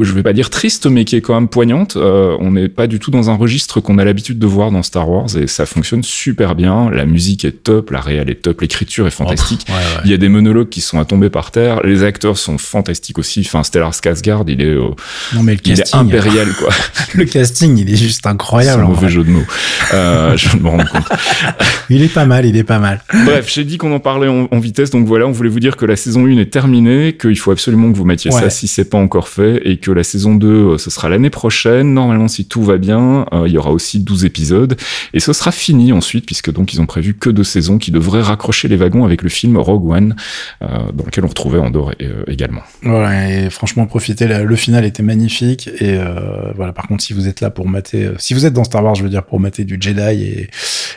je 0.00 0.12
vais 0.12 0.22
pas 0.22 0.33
dire 0.33 0.50
triste, 0.50 0.87
mais 0.87 1.05
qui 1.05 1.16
est 1.16 1.20
quand 1.20 1.35
même 1.35 1.48
poignante. 1.48 1.96
Euh, 2.05 2.37
on 2.40 2.51
n'est 2.53 2.69
pas 2.69 2.87
du 2.87 2.99
tout 2.99 3.11
dans 3.11 3.31
un 3.31 3.35
registre 3.37 3.81
qu'on 3.81 3.99
a 3.99 4.05
l'habitude 4.05 4.38
de 4.38 4.47
voir 4.47 4.71
dans 4.71 4.83
Star 4.83 5.09
Wars 5.09 5.37
et 5.37 5.47
ça 5.47 5.64
fonctionne 5.67 6.03
super 6.03 6.55
bien. 6.55 6.90
La 6.90 7.07
musique 7.07 7.45
est 7.45 7.62
top, 7.64 7.90
la 7.90 8.01
réal 8.01 8.29
est 8.31 8.43
top, 8.43 8.61
l'écriture 8.61 9.07
est 9.07 9.11
fantastique. 9.11 9.64
Ouais, 9.69 9.75
ouais. 9.75 10.03
Il 10.05 10.11
y 10.11 10.14
a 10.14 10.17
des 10.19 10.29
monologues 10.29 10.69
qui 10.69 10.81
sont 10.81 10.99
à 11.01 11.05
tomber 11.05 11.31
par 11.31 11.51
terre. 11.51 11.81
Les 11.85 12.03
acteurs 12.03 12.37
sont 12.37 12.59
fantastiques 12.59 13.19
aussi. 13.19 13.40
Enfin, 13.47 13.62
Stellar 13.64 13.93
Skarsgård, 13.93 14.45
il 14.49 14.61
est, 14.61 14.64
euh, 14.67 14.90
Non, 15.35 15.43
mais 15.43 15.55
le 15.55 15.61
il 15.64 15.81
est 15.81 15.95
impérial, 15.95 16.49
quoi. 16.59 16.69
le 17.14 17.25
casting, 17.25 17.77
il 17.79 17.90
est 17.93 17.97
juste 17.97 18.21
C'est 18.23 18.29
incroyable. 18.29 18.83
un 18.83 18.87
en 18.87 18.88
mauvais 18.88 19.07
vrai. 19.07 19.11
jeu 19.11 19.25
de 19.25 19.31
mots. 19.31 19.47
Euh, 19.95 20.37
je 20.37 20.57
me 20.59 20.69
rends 20.69 20.79
compte. 20.79 21.09
Il 21.90 22.03
est 22.03 22.09
pas 22.12 22.25
mal, 22.25 22.47
il 22.47 22.57
est 22.57 22.64
pas 22.64 22.79
mal. 22.79 23.03
Bref, 23.27 23.51
j'ai 23.53 23.62
dit 23.64 23.77
qu'on 23.77 23.93
en 23.95 24.01
parlait 24.01 24.27
en, 24.29 24.49
en 24.51 24.59
vitesse, 24.59 24.88
donc 24.88 25.07
voilà, 25.07 25.27
on 25.27 25.33
voulait 25.33 25.51
vous 25.51 25.61
dire 25.61 25.77
que 25.77 25.85
la 25.85 25.97
saison 25.97 26.25
1 26.27 26.38
est 26.38 26.47
terminée, 26.51 27.14
qu'il 27.21 27.38
faut 27.38 27.51
absolument 27.51 27.93
que 27.93 27.97
vous 27.97 28.07
mettiez 28.07 28.33
Ouais. 28.33 28.40
ça 28.40 28.49
si 28.49 28.69
c'est 28.69 28.88
pas 28.88 28.97
encore 28.97 29.29
fait, 29.29 29.61
et 29.67 29.77
que 29.77 29.90
la 29.90 30.03
saison 30.03 30.35
2, 30.35 30.47
euh, 30.49 30.79
ce 30.79 30.88
sera 30.90 31.11
l'année 31.11 31.29
prochaine. 31.29 31.94
Normalement, 31.95 32.29
si 32.29 32.45
tout 32.47 32.63
va 32.63 32.77
bien, 32.77 33.27
euh, 33.33 33.45
il 33.47 33.53
y 33.53 33.59
aura 33.59 33.71
aussi 33.71 34.01
12 34.01 34.25
épisodes, 34.25 34.77
et 35.13 35.21
ce 35.21 35.33
sera 35.33 35.51
fini 35.53 35.93
ensuite, 35.93 36.27
puisque 36.27 36.53
donc 36.53 36.75
ils 36.75 36.81
ont 36.81 36.87
prévu 36.87 37.15
que 37.15 37.31
deux 37.31 37.45
saisons 37.45 37.79
qui 37.79 37.91
devraient 37.91 38.21
raccrocher 38.23 38.69
les 38.69 38.77
wagons 38.77 39.05
avec 39.05 39.23
le 39.23 39.29
film 39.29 39.57
Rogue 39.57 39.89
One, 39.89 40.17
euh, 40.63 40.67
dans 40.93 41.05
lequel 41.05 41.25
on 41.25 41.29
retrouvait 41.29 41.59
Andorre 41.59 41.93
euh, 42.03 42.25
également. 42.27 42.61
Voilà, 42.83 43.31
et 43.31 43.51
franchement, 43.51 43.87
profitez. 43.87 44.27
Le 44.27 44.57
final 44.57 44.85
était 44.85 45.03
magnifique. 45.03 45.69
Et 45.79 45.97
euh, 45.99 46.53
voilà, 46.57 46.73
par 46.73 46.87
contre, 46.89 47.03
si 47.03 47.13
vous 47.13 47.29
êtes 47.29 47.41
là 47.41 47.51
pour 47.51 47.69
mater, 47.69 48.11
si 48.19 48.35
vous 48.35 48.45
êtes 48.47 48.53
dans 48.53 48.65
Star 48.65 48.83
Wars, 48.85 48.95
je 48.95 49.03
veux 49.03 49.09
dire, 49.11 49.25
pour 49.25 49.41
mater 49.41 49.65
du 49.65 49.77
Jedi 49.81 50.01
et, 50.25 50.51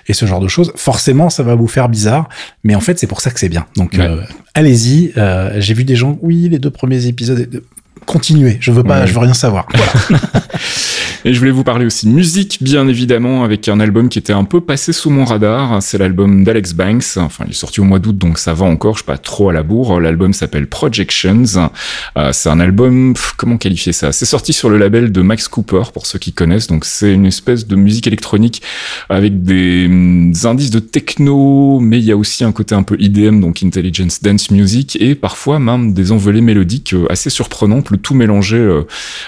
et 0.08 0.14
ce 0.14 0.26
genre 0.26 0.40
de 0.40 0.48
choses, 0.48 0.72
forcément, 0.76 1.30
ça 1.30 1.44
va 1.44 1.56
vous 1.56 1.68
faire 1.68 1.90
bizarre. 1.90 2.28
Mais 2.64 2.76
en 2.76 2.80
fait, 2.82 2.98
c'est 3.00 3.08
pour 3.08 3.22
ça 3.22 3.30
que 3.32 3.40
c'est 3.40 3.50
bien. 3.50 3.66
Donc, 3.76 3.94
Ouais. 3.94 4.02
euh, 4.08 4.22
allez-y. 4.54 5.12
Euh, 5.18 5.54
J'ai 5.60 5.74
vu 5.74 5.84
des 5.84 5.96
gens, 5.96 6.18
oui, 6.22 6.48
les 6.50 6.60
deux 6.60 6.72
premiers 6.72 7.06
épisodes. 7.08 7.62
Continuez. 8.08 8.58
Je 8.62 8.72
veux 8.72 8.84
pas, 8.84 9.02
Ouais. 9.02 9.08
je 9.08 9.14
veux 9.14 9.20
rien 9.20 9.34
savoir. 9.34 9.68
Voilà. 10.10 10.22
Et 11.26 11.34
je 11.34 11.40
voulais 11.40 11.52
vous 11.52 11.66
parler 11.66 11.86
aussi 11.86 12.06
de 12.06 12.12
musique, 12.12 12.60
bien 12.62 12.88
évidemment, 12.88 13.44
avec 13.44 13.68
un 13.68 13.82
album 13.82 14.08
qui 14.08 14.18
était 14.18 14.32
un 14.32 14.46
peu 14.46 14.62
passé 14.62 14.94
sous 14.94 15.10
mon 15.10 15.26
radar. 15.26 15.84
C'est 15.84 15.98
l'album 15.98 16.46
d'Alex 16.46 16.72
Banks. 16.74 17.18
Enfin, 17.18 17.44
il 17.46 17.52
est 17.52 17.54
sorti 17.54 17.82
au 17.82 17.84
mois 17.84 18.00
d'août, 18.00 18.18
donc 18.18 18.38
ça 18.38 18.54
va 18.54 18.66
encore. 18.66 18.94
Je 18.94 19.00
suis 19.00 19.06
pas 19.06 19.18
trop 19.18 19.50
à 19.50 19.54
la 19.54 19.62
bourre. 19.62 20.00
L'album 20.00 20.32
s'appelle 20.32 20.68
Projections. 20.68 21.44
Euh, 22.18 22.30
c'est 22.32 22.50
un 22.50 22.62
album, 22.62 23.14
pff, 23.14 23.34
comment 23.36 23.58
qualifier 23.58 23.92
ça? 23.92 24.14
C'est 24.14 24.26
sorti 24.26 24.54
sur 24.54 24.70
le 24.70 24.78
label 24.78 25.12
de 25.12 25.22
Max 25.22 25.50
Cooper, 25.50 25.92
pour 25.94 26.06
ceux 26.06 26.18
qui 26.20 26.32
connaissent. 26.32 26.68
Donc, 26.68 26.86
c'est 26.86 27.14
une 27.14 27.26
espèce 27.26 27.68
de 27.68 27.76
musique 27.76 28.08
électronique 28.08 28.62
avec 29.10 29.44
des 29.44 29.86
hum, 29.88 30.32
indices 30.46 30.72
de 30.72 30.80
techno, 30.80 31.80
mais 31.82 31.98
il 32.00 32.06
y 32.06 32.12
a 32.14 32.18
aussi 32.18 32.46
un 32.46 32.54
côté 32.54 32.74
un 32.74 32.84
peu 32.84 32.96
IDM, 33.00 33.42
donc 33.42 33.64
Intelligence 33.64 34.22
Dance 34.22 34.50
Music, 34.50 34.98
et 35.02 35.14
parfois 35.16 35.60
même 35.60 35.94
des 35.94 36.14
envolées 36.14 36.42
mélodiques 36.42 36.94
euh, 36.94 37.06
assez 37.10 37.30
surprenantes, 37.30 37.92
tout 37.98 38.16
mélangé 38.16 38.58
euh, 38.58 38.84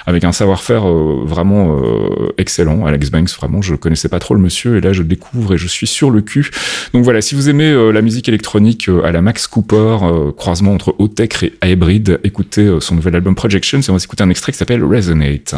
avec 0.06 0.24
un 0.24 0.32
savoir-faire 0.32 0.88
euh, 0.88 1.24
vraiment 1.26 1.78
euh, 1.78 2.34
excellent. 2.38 2.86
Alex 2.86 3.10
Banks, 3.12 3.30
vraiment, 3.32 3.62
je 3.62 3.76
connaissais 3.76 4.10
pas 4.10 4.20
trop 4.20 4.34
le 4.34 4.42
monsieur, 4.42 4.78
et 4.78 4.82
là 4.82 4.94
je 4.94 5.04
découvre 5.04 5.54
et 5.54 5.58
je 5.58 5.68
suis 5.68 5.88
sur 5.88 6.12
le 6.12 6.22
cul. 6.22 6.50
Donc 6.94 7.04
voilà, 7.04 7.22
si 7.22 7.36
vous 7.36 7.50
aimez 7.50 7.92
la 7.92 8.02
musique 8.02 8.28
électronique 8.28 8.90
à 9.04 9.12
la 9.12 9.22
Max 9.22 9.48
Cooper, 9.48 9.98
croisement 10.38 10.74
entre 10.74 10.96
haut-tech 10.98 11.44
et 11.44 11.54
hybrid, 11.64 12.20
écoutez 12.24 12.78
son 12.80 12.96
nouvel 12.96 13.16
album 13.16 13.36
Projections, 13.36 13.80
et 13.80 13.90
on 13.90 13.94
va 13.94 14.00
s'écouter 14.00 14.24
un 14.24 14.30
extrait 14.30 14.52
qui 14.52 14.58
s'appelle 14.58 14.84
Resonate. 14.84 15.56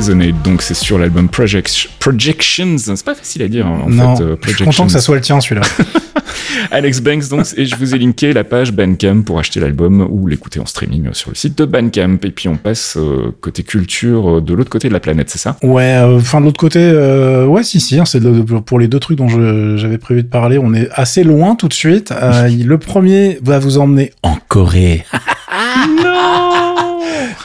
Resonate, 0.00 0.40
donc 0.42 0.62
c'est 0.62 0.72
sur 0.74 0.98
l'album 0.98 1.28
Project- 1.28 1.88
Projections. 1.98 2.76
C'est 2.78 3.04
pas 3.04 3.14
facile 3.14 3.42
à 3.42 3.48
dire 3.48 3.66
hein, 3.66 3.80
en 3.84 3.90
non, 3.90 4.16
fait. 4.16 4.22
euh, 4.22 4.36
je 4.46 4.54
suis 4.54 4.64
content 4.64 4.86
que 4.86 4.92
ça 4.92 5.00
soit 5.00 5.16
le 5.16 5.20
tien, 5.20 5.38
celui-là. 5.42 5.60
Alex 6.70 7.00
Banks, 7.00 7.28
donc, 7.28 7.44
et 7.56 7.66
je 7.66 7.76
vous 7.76 7.94
ai 7.94 7.98
linké 7.98 8.32
la 8.32 8.44
page 8.44 8.72
Bandcamp 8.72 9.22
pour 9.22 9.38
acheter 9.38 9.60
l'album 9.60 10.06
ou 10.10 10.26
l'écouter 10.26 10.58
en 10.58 10.64
streaming 10.66 11.08
sur 11.12 11.30
le 11.30 11.36
site 11.36 11.58
de 11.58 11.66
Bandcamp. 11.66 12.16
Et 12.24 12.30
puis 12.30 12.48
on 12.48 12.56
passe 12.56 12.96
euh, 12.96 13.34
côté 13.42 13.62
culture 13.62 14.38
euh, 14.38 14.40
de 14.40 14.54
l'autre 14.54 14.70
côté 14.70 14.88
de 14.88 14.92
la 14.94 15.00
planète, 15.00 15.28
c'est 15.28 15.38
ça? 15.38 15.56
Ouais, 15.62 15.82
euh, 15.96 16.16
enfin 16.16 16.40
de 16.40 16.46
l'autre 16.46 16.60
côté, 16.60 16.78
euh, 16.80 17.44
ouais, 17.46 17.62
si, 17.62 17.78
si, 17.80 17.98
hein, 17.98 18.04
c'est 18.06 18.20
pour 18.64 18.78
les 18.78 18.88
deux 18.88 19.00
trucs 19.00 19.18
dont 19.18 19.28
j'avais 19.76 19.98
prévu 19.98 20.22
de 20.22 20.28
parler, 20.28 20.58
on 20.58 20.72
est 20.72 20.88
assez 20.94 21.24
loin 21.24 21.56
tout 21.56 21.68
de 21.68 21.74
suite. 21.74 22.10
Euh, 22.12 22.48
le 22.64 22.78
premier 22.78 23.38
va 23.42 23.58
vous 23.58 23.76
emmener 23.78 24.12
en 24.22 24.36
Corée. 24.48 25.04
non 26.02 26.49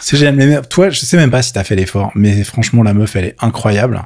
C'est. 0.01 0.31
Mais 0.31 0.59
toi, 0.69 0.89
je 0.89 0.99
sais 0.99 1.17
même 1.17 1.31
pas 1.31 1.41
si 1.41 1.53
t'as 1.53 1.63
fait 1.63 1.75
l'effort, 1.75 2.11
mais 2.15 2.43
franchement, 2.43 2.83
la 2.83 2.93
meuf, 2.93 3.15
elle 3.15 3.25
est 3.25 3.35
incroyable. 3.41 4.01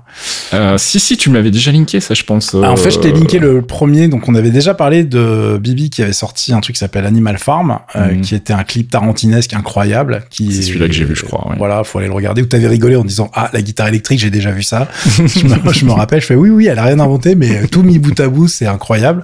euh, 0.53 0.77
Si, 0.77 0.99
si, 0.99 1.17
tu 1.17 1.29
me 1.29 1.35
l'avais 1.35 1.51
déjà 1.51 1.71
linké, 1.71 1.99
ça, 1.99 2.13
je 2.13 2.23
pense. 2.23 2.55
Ah, 2.61 2.71
en 2.71 2.75
fait, 2.75 2.91
je 2.91 2.99
t'ai 2.99 3.09
euh, 3.09 3.13
linké 3.13 3.39
le 3.39 3.61
premier. 3.61 4.07
Donc, 4.07 4.27
on 4.27 4.35
avait 4.35 4.51
déjà 4.51 4.73
parlé 4.73 5.03
de 5.03 5.57
Bibi 5.61 5.89
qui 5.89 6.01
avait 6.03 6.13
sorti 6.13 6.53
un 6.53 6.59
truc 6.61 6.75
qui 6.75 6.79
s'appelle 6.79 7.05
Animal 7.05 7.37
Farm, 7.37 7.79
euh, 7.95 8.11
Mhm. 8.13 8.21
qui 8.21 8.35
était 8.35 8.53
un 8.53 8.63
clip 8.63 8.89
tarantinesque 8.91 9.53
incroyable. 9.53 10.23
Qui 10.29 10.51
C'est 10.53 10.61
celui-là 10.63 10.87
que 10.87 10.93
j'ai 10.93 11.05
vu, 11.05 11.15
je 11.15 11.23
crois, 11.25 11.47
ouais. 11.49 11.55
Voilà, 11.57 11.83
faut 11.83 11.99
aller 11.99 12.07
le 12.07 12.13
regarder. 12.13 12.41
Où 12.41 12.45
t'avais 12.45 12.67
rigolé 12.67 12.95
en 12.95 13.03
disant 13.03 13.29
ah 13.33 13.49
la 13.53 13.61
guitare 13.61 13.87
électrique, 13.87 14.19
j'ai 14.19 14.29
déjà 14.29 14.51
vu 14.51 14.63
ça. 14.63 14.87
je, 15.05 15.45
me, 15.45 15.73
je 15.73 15.85
me 15.85 15.91
rappelle, 15.91 16.21
je 16.21 16.25
fais 16.25 16.35
oui 16.35 16.49
oui, 16.49 16.67
elle 16.67 16.79
a 16.79 16.83
rien 16.83 16.99
inventé, 16.99 17.35
mais 17.35 17.63
euh, 17.63 17.67
tout 17.67 17.83
mis 17.83 17.99
bout 17.99 18.19
à 18.19 18.27
bout, 18.27 18.47
c'est 18.47 18.65
incroyable. 18.67 19.23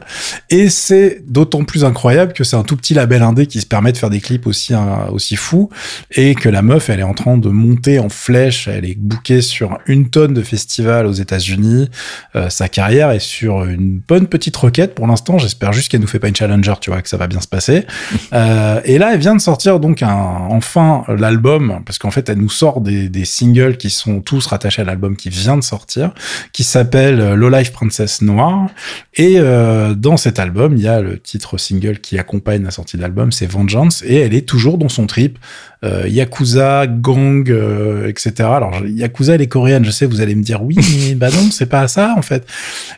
Et 0.50 0.70
c'est 0.70 1.22
d'autant 1.28 1.64
plus 1.64 1.84
incroyable 1.86 2.34
que 2.34 2.44
c'est 2.44 2.56
un 2.56 2.64
tout 2.64 2.76
petit 2.76 2.94
label 2.94 3.22
indé 3.24 3.48
qui 3.48 3.62
se 3.62 3.66
permet 3.66 3.92
de 3.92 3.98
faire 3.98 4.10
des 4.10 4.22
clips 4.22 4.48
aussi 4.48 4.74
hein, 4.74 5.08
aussi 5.12 5.36
fous 5.36 5.70
et 6.12 6.36
que 6.36 6.45
la 6.50 6.62
meuf, 6.62 6.90
elle 6.90 7.00
est 7.00 7.04
en 7.04 7.14
train 7.14 7.38
de 7.38 7.50
monter 7.50 8.00
en 8.00 8.10
flèche. 8.10 8.68
Elle 8.68 8.86
est 8.86 8.98
bookée 8.98 9.42
sur 9.42 9.78
une 9.86 10.10
tonne 10.10 10.34
de 10.34 10.42
festivals 10.42 11.06
aux 11.06 11.14
États-Unis. 11.14 11.90
Euh, 12.36 12.50
sa 12.50 12.70
carrière 12.70 13.12
est 13.12 13.20
sur 13.20 13.66
une 13.66 14.00
bonne 14.00 14.28
petite 14.28 14.56
requête 14.56 14.96
pour 14.96 15.08
l'instant. 15.08 15.38
J'espère 15.38 15.74
juste 15.74 15.90
qu'elle 15.90 16.02
nous 16.02 16.08
fait 16.08 16.20
pas 16.20 16.28
une 16.28 16.36
challenger, 16.36 16.74
tu 16.82 16.90
vois, 16.90 17.02
que 17.02 17.10
ça 17.10 17.18
va 17.18 17.28
bien 17.28 17.42
se 17.42 17.48
passer. 17.48 17.86
Euh, 18.34 18.82
et 18.84 18.98
là, 18.98 19.14
elle 19.14 19.20
vient 19.20 19.36
de 19.36 19.42
sortir 19.42 19.80
donc 19.80 20.02
un, 20.02 20.10
enfin 20.50 21.04
l'album, 21.08 21.82
parce 21.86 21.98
qu'en 22.00 22.12
fait, 22.12 22.28
elle 22.28 22.40
nous 22.40 22.50
sort 22.50 22.82
des, 22.82 23.08
des 23.08 23.24
singles 23.24 23.78
qui 23.78 23.90
sont 23.90 24.20
tous 24.20 24.46
rattachés 24.48 24.82
à 24.82 24.86
l'album 24.86 25.16
qui 25.16 25.30
vient 25.30 25.58
de 25.58 25.64
sortir, 25.64 26.14
qui 26.52 26.64
s'appelle 26.64 27.20
euh, 27.20 27.36
Low 27.36 27.50
Life 27.50 27.72
Princess 27.72 28.22
Noire. 28.22 28.68
Et 29.16 29.36
euh, 29.38 29.94
dans 29.94 30.18
cet 30.18 30.40
album, 30.40 30.76
il 30.76 30.84
y 30.84 30.88
a 30.88 31.02
le 31.02 31.20
titre 31.20 31.58
single 31.58 32.00
qui 32.00 32.18
accompagne 32.18 32.64
la 32.64 32.72
sortie 32.72 32.98
de 32.98 33.02
l'album, 33.02 33.32
c'est 33.32 33.46
Vengeance, 33.46 34.04
et 34.06 34.16
elle 34.16 34.34
est 34.34 34.48
toujours 34.48 34.78
dans 34.78 34.90
son 34.90 35.08
trip 35.08 35.38
euh, 35.84 36.08
yakuza, 36.08 36.88
gang, 36.88 37.50
euh, 37.50 38.08
etc. 38.08 38.32
Alors 38.40 38.74
yakuza 38.88 39.36
elle 39.36 39.42
est 39.42 39.48
coréenne, 39.48 39.84
je 39.86 39.92
sais, 39.92 40.06
vous 40.06 40.22
allez 40.22 40.36
me 40.36 40.44
dire 40.44 40.64
oui, 40.64 40.76
mais 41.10 41.16
bah 41.16 41.30
non, 41.30 41.50
c'est 41.52 41.66
pas 41.66 41.88
ça 41.88 42.14
en 42.18 42.22
fait. 42.22 42.46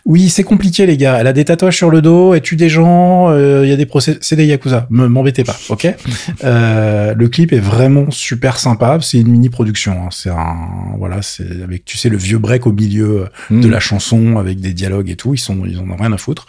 Oui, 0.05 0.29
c'est 0.29 0.43
compliqué 0.43 0.85
les 0.85 0.97
gars. 0.97 1.17
Elle 1.19 1.27
a 1.27 1.33
des 1.33 1.45
tatouages 1.45 1.75
sur 1.77 1.89
le 1.89 2.01
dos, 2.01 2.33
elle 2.33 2.41
tue 2.41 2.55
des 2.55 2.69
gens, 2.69 3.29
euh, 3.29 3.61
il 3.65 3.69
y 3.69 3.73
a 3.73 3.75
des 3.77 3.85
procès, 3.85 4.17
c'est 4.21 4.35
des 4.35 4.45
yakuza. 4.45 4.87
Me- 4.89 5.07
M'embêtez 5.07 5.43
pas, 5.43 5.57
ok? 5.69 5.87
Euh, 6.43 7.13
Le 7.15 7.27
clip 7.29 7.51
est 7.53 7.59
vraiment 7.59 8.11
super 8.11 8.59
sympa. 8.59 8.97
C'est 9.01 9.17
une 9.19 9.29
mini 9.29 9.49
production. 9.49 9.93
hein. 10.05 10.09
C'est 10.11 10.29
un 10.29 10.55
voilà, 10.97 11.21
c'est 11.21 11.63
avec 11.63 11.83
tu 11.85 11.97
sais 11.97 12.09
le 12.09 12.17
vieux 12.17 12.37
break 12.37 12.67
au 12.67 12.73
milieu 12.73 13.27
euh, 13.51 13.55
de 13.61 13.67
Mm. 13.67 13.71
la 13.71 13.79
chanson 13.79 14.37
avec 14.37 14.59
des 14.59 14.73
dialogues 14.73 15.09
et 15.09 15.15
tout. 15.15 15.33
Ils 15.33 15.37
sont 15.39 15.63
ils 15.65 15.79
en 15.79 15.89
ont 15.89 15.95
rien 15.95 16.11
à 16.13 16.17
foutre. 16.17 16.47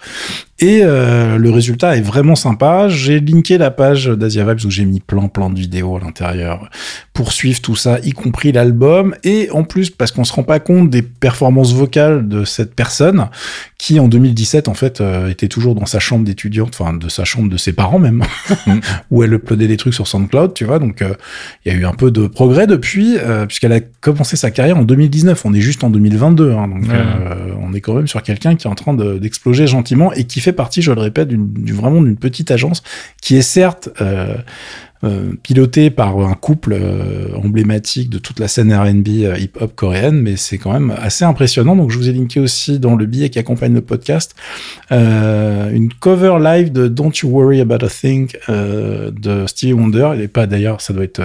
Et 0.60 0.80
euh, 0.82 1.38
le 1.38 1.50
résultat 1.50 1.96
est 1.96 2.00
vraiment 2.00 2.34
sympa. 2.34 2.88
J'ai 2.88 3.20
linké 3.20 3.58
la 3.58 3.70
page 3.70 4.06
d'Asia 4.06 4.44
Vibes 4.44 4.64
où 4.66 4.70
j'ai 4.70 4.84
mis 4.84 5.00
plein 5.00 5.28
plein 5.28 5.50
de 5.50 5.58
vidéos 5.58 5.96
à 5.96 6.00
l'intérieur 6.00 6.68
pour 7.12 7.32
suivre 7.32 7.60
tout 7.60 7.76
ça, 7.76 7.98
y 8.04 8.12
compris 8.12 8.52
l'album. 8.52 9.14
Et 9.24 9.50
en 9.52 9.64
plus, 9.64 9.90
parce 9.90 10.10
qu'on 10.12 10.24
se 10.24 10.32
rend 10.32 10.42
pas 10.44 10.60
compte 10.60 10.90
des 10.90 11.02
performances 11.02 11.74
vocales 11.74 12.28
de 12.28 12.44
cette 12.44 12.74
personne 12.74 13.28
qui 13.76 14.00
en 14.00 14.08
2017 14.08 14.66
en 14.68 14.74
fait 14.74 15.00
euh, 15.00 15.28
était 15.28 15.46
toujours 15.48 15.74
dans 15.76 15.86
sa 15.86 16.00
chambre 16.00 16.24
d'étudiante, 16.24 16.76
enfin 16.78 16.92
de 16.94 17.08
sa 17.08 17.24
chambre 17.24 17.48
de 17.48 17.56
ses 17.56 17.72
parents 17.72 17.98
même, 18.00 18.22
Mm. 18.66 18.80
où 19.10 19.22
elle 19.22 19.32
uploadait 19.34 19.68
des 19.68 19.76
trucs 19.76 19.94
sur 19.94 20.06
SoundCloud, 20.08 20.54
tu 20.54 20.64
vois. 20.64 20.78
Donc 20.78 21.02
euh, 21.02 21.14
il 21.64 21.72
y 21.72 21.74
a 21.74 21.78
eu 21.78 21.84
un 21.86 21.92
peu 21.92 22.10
de 22.10 22.26
progrès 22.26 22.66
depuis, 22.66 23.16
euh, 23.18 23.46
puisqu'elle 23.46 23.72
a 23.72 23.80
commencé 23.80 24.36
sa 24.36 24.50
carrière 24.50 24.78
en 24.78 24.82
2019. 24.82 25.44
On 25.44 25.54
est 25.54 25.60
juste 25.60 25.84
en 25.84 25.90
2022, 25.90 26.52
hein, 26.52 26.68
donc 26.68 26.84
euh, 26.90 27.52
on 27.62 27.72
est 27.74 27.80
quand 27.80 27.94
même 27.94 28.08
sur 28.08 28.22
quelqu'un 28.22 28.56
qui 28.56 28.66
est 28.66 28.70
en 28.70 28.74
train 28.74 28.94
de- 28.94 29.18
d'exploser 29.18 29.66
gentiment 29.66 30.12
et 30.12 30.24
qui 30.24 30.40
fait 30.40 30.47
partie, 30.52 30.82
je 30.82 30.92
le 30.92 31.00
répète, 31.00 31.28
d'une 31.28 31.52
du- 31.52 31.72
vraiment 31.72 32.00
d'une 32.02 32.16
petite 32.16 32.50
agence 32.50 32.82
qui 33.22 33.36
est 33.36 33.42
certes 33.42 33.88
euh, 34.00 34.34
euh, 35.04 35.30
pilotée 35.44 35.90
par 35.90 36.18
un 36.18 36.34
couple 36.34 36.72
euh, 36.72 37.28
emblématique 37.36 38.10
de 38.10 38.18
toute 38.18 38.40
la 38.40 38.48
scène 38.48 38.72
R&B 38.72 39.08
hip-hop 39.38 39.72
coréenne, 39.76 40.20
mais 40.20 40.36
c'est 40.36 40.58
quand 40.58 40.72
même 40.72 40.92
assez 40.98 41.24
impressionnant. 41.24 41.76
Donc 41.76 41.90
je 41.90 41.98
vous 41.98 42.08
ai 42.08 42.12
linké 42.12 42.40
aussi 42.40 42.78
dans 42.80 42.96
le 42.96 43.06
billet 43.06 43.30
qui 43.30 43.38
accompagne 43.38 43.74
le 43.74 43.80
podcast 43.80 44.34
une 44.90 45.90
cover 46.00 46.38
live 46.42 46.72
de 46.72 46.88
Don't 46.88 47.12
You 47.22 47.28
Worry 47.30 47.60
About 47.60 47.84
a 47.84 47.88
Thing 47.88 48.28
de 48.48 49.46
Stevie 49.46 49.72
Wonder. 49.74 50.10
Il 50.16 50.20
est 50.22 50.28
pas 50.28 50.46
d'ailleurs, 50.46 50.80
ça 50.80 50.92
doit 50.92 51.04
être. 51.04 51.22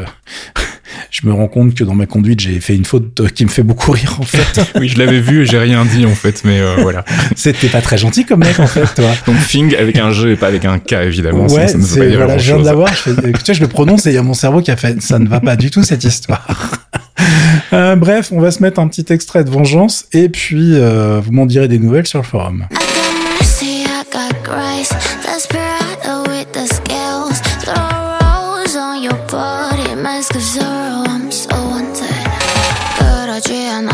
Je 1.12 1.26
me 1.28 1.34
rends 1.34 1.48
compte 1.48 1.76
que 1.76 1.84
dans 1.84 1.96
ma 1.96 2.06
conduite, 2.06 2.40
j'ai 2.40 2.60
fait 2.60 2.76
une 2.76 2.86
faute 2.86 3.30
qui 3.34 3.46
me 3.46 3.50
fait 3.50 3.64
beaucoup 3.64 3.92
rire 3.92 4.18
en 4.20 4.24
fait. 4.24 4.62
Oui, 4.80 4.88
je 4.90 4.98
l'avais 4.98 5.20
vu 5.20 5.44
et 5.44 5.46
j'ai 5.46 5.58
rien 5.60 5.86
dit 5.86 6.06
en 6.06 6.16
fait, 6.16 6.44
mais 6.44 6.60
euh, 6.60 6.76
voilà. 6.80 7.06
C'était 7.36 7.68
pas 7.68 7.82
très 7.82 7.98
gentil 7.98 8.26
comme 8.26 8.40
mec 8.40 8.60
en 8.60 8.68
fait, 8.68 8.86
toi. 8.96 9.12
Donc 9.28 9.38
Fing 9.38 9.76
avec 9.76 9.98
un 9.98 10.12
G 10.12 10.32
et 10.32 10.36
pas 10.36 10.48
avec 10.48 10.66
un 10.66 10.80
K 10.80 10.94
évidemment. 10.94 11.48
Ouais, 11.48 11.68
ça 11.68 11.78
ne 11.78 11.84
veut 11.84 11.88
pas 11.88 11.94
c'est, 11.94 12.10
dire 12.10 12.18
voilà, 12.18 12.38
je 12.38 12.54
viens 12.54 12.60
de 12.60 12.66
l'avoir. 12.66 12.90
Tu 13.04 13.14
sais, 13.44 13.54
je 13.54 13.62
le 13.62 13.68
prononce 13.68 14.06
et 14.06 14.12
il 14.12 14.16
y 14.16 14.18
a 14.18 14.24
mon 14.24 14.34
cerveau 14.34 14.62
qui 14.62 14.72
a 14.72 14.76
fait, 14.76 15.02
ça 15.02 15.20
ne 15.20 15.28
va 15.28 15.40
pas 15.40 15.56
du 15.56 15.72
tout 15.72 15.84
cette 15.84 16.04
histoire. 16.04 16.48
Euh, 17.72 17.96
bref, 17.96 18.32
on 18.32 18.40
va 18.40 18.52
se 18.52 18.62
mettre 18.62 18.80
un 18.80 18.88
petit 18.88 19.06
extrait 19.12 19.44
de 19.44 19.50
vengeance 19.50 20.06
et 20.14 20.30
puis 20.30 20.74
euh, 20.74 21.20
vous 21.24 21.32
m'en 21.32 21.48
direz 21.48 21.68
des 21.68 21.80
nouvelles 21.80 22.06
sur 22.06 22.20
le 22.20 22.26
forum. 22.26 22.68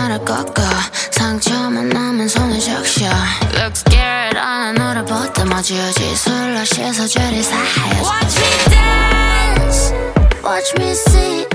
나를 0.09 0.25
꺾어 0.25 0.63
상처만 1.11 1.89
남은 1.89 2.27
손을 2.27 2.59
적셔. 2.59 3.05
Look 3.53 3.73
scared 3.75 4.39
안에 4.39 4.71
너를 4.79 5.05
벗다마 5.05 5.61
지우지 5.61 6.15
술러시에서 6.15 7.05
죄를 7.05 7.43
사하여 7.43 8.01
Watch 8.01 8.39
me 8.39 8.71
dance 8.71 9.93
Watch 10.43 10.73
me 10.79 10.89
sing. 10.91 11.49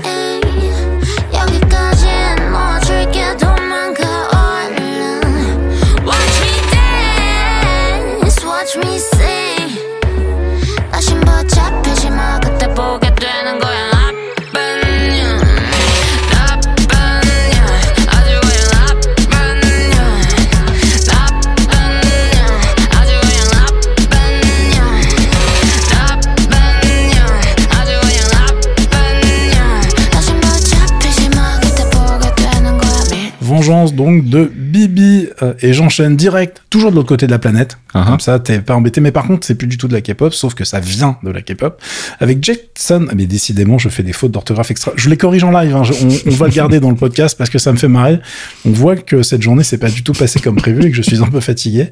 Donc 33.93 34.25
de 34.25 34.51
Bibi 34.75 35.29
euh, 35.41 35.53
et 35.61 35.71
j'enchaîne 35.71 36.17
direct, 36.17 36.61
toujours 36.69 36.91
de 36.91 36.97
l'autre 36.97 37.07
côté 37.07 37.27
de 37.27 37.31
la 37.31 37.39
planète. 37.39 37.77
Uh-huh. 37.93 38.05
Comme 38.07 38.19
ça, 38.19 38.39
t'es 38.39 38.59
pas 38.59 38.75
embêté. 38.75 38.99
Mais 38.99 39.11
par 39.13 39.25
contre, 39.25 39.47
c'est 39.47 39.55
plus 39.55 39.67
du 39.67 39.77
tout 39.77 39.87
de 39.87 39.93
la 39.93 40.01
K-pop, 40.01 40.33
sauf 40.33 40.53
que 40.53 40.65
ça 40.65 40.81
vient 40.81 41.17
de 41.23 41.29
la 41.31 41.41
K-pop. 41.41 41.81
Avec 42.19 42.43
Jackson, 42.43 43.07
mais 43.15 43.25
décidément, 43.25 43.77
je 43.77 43.87
fais 43.87 44.03
des 44.03 44.11
fautes 44.11 44.31
d'orthographe 44.31 44.69
extra. 44.71 44.91
Je 44.97 45.09
les 45.09 45.15
corrige 45.15 45.45
en 45.45 45.51
live. 45.51 45.73
hein. 45.73 45.83
Je- 45.85 45.93
on, 45.93 46.31
on 46.31 46.35
va 46.35 46.47
le 46.47 46.51
garder 46.51 46.81
dans 46.81 46.89
le 46.89 46.97
podcast 46.97 47.37
parce 47.37 47.49
que 47.49 47.57
ça 47.57 47.71
me 47.71 47.77
fait 47.77 47.87
marrer. 47.87 48.19
On 48.65 48.71
voit 48.71 48.97
que 48.97 49.23
cette 49.23 49.41
journée 49.41 49.63
s'est 49.63 49.77
pas 49.77 49.89
du 49.89 50.03
tout 50.03 50.11
passée 50.11 50.39
comme 50.41 50.57
prévu 50.57 50.83
et 50.85 50.89
que 50.91 50.97
je 50.97 51.01
suis 51.01 51.23
un 51.23 51.27
peu 51.27 51.39
fatigué. 51.39 51.87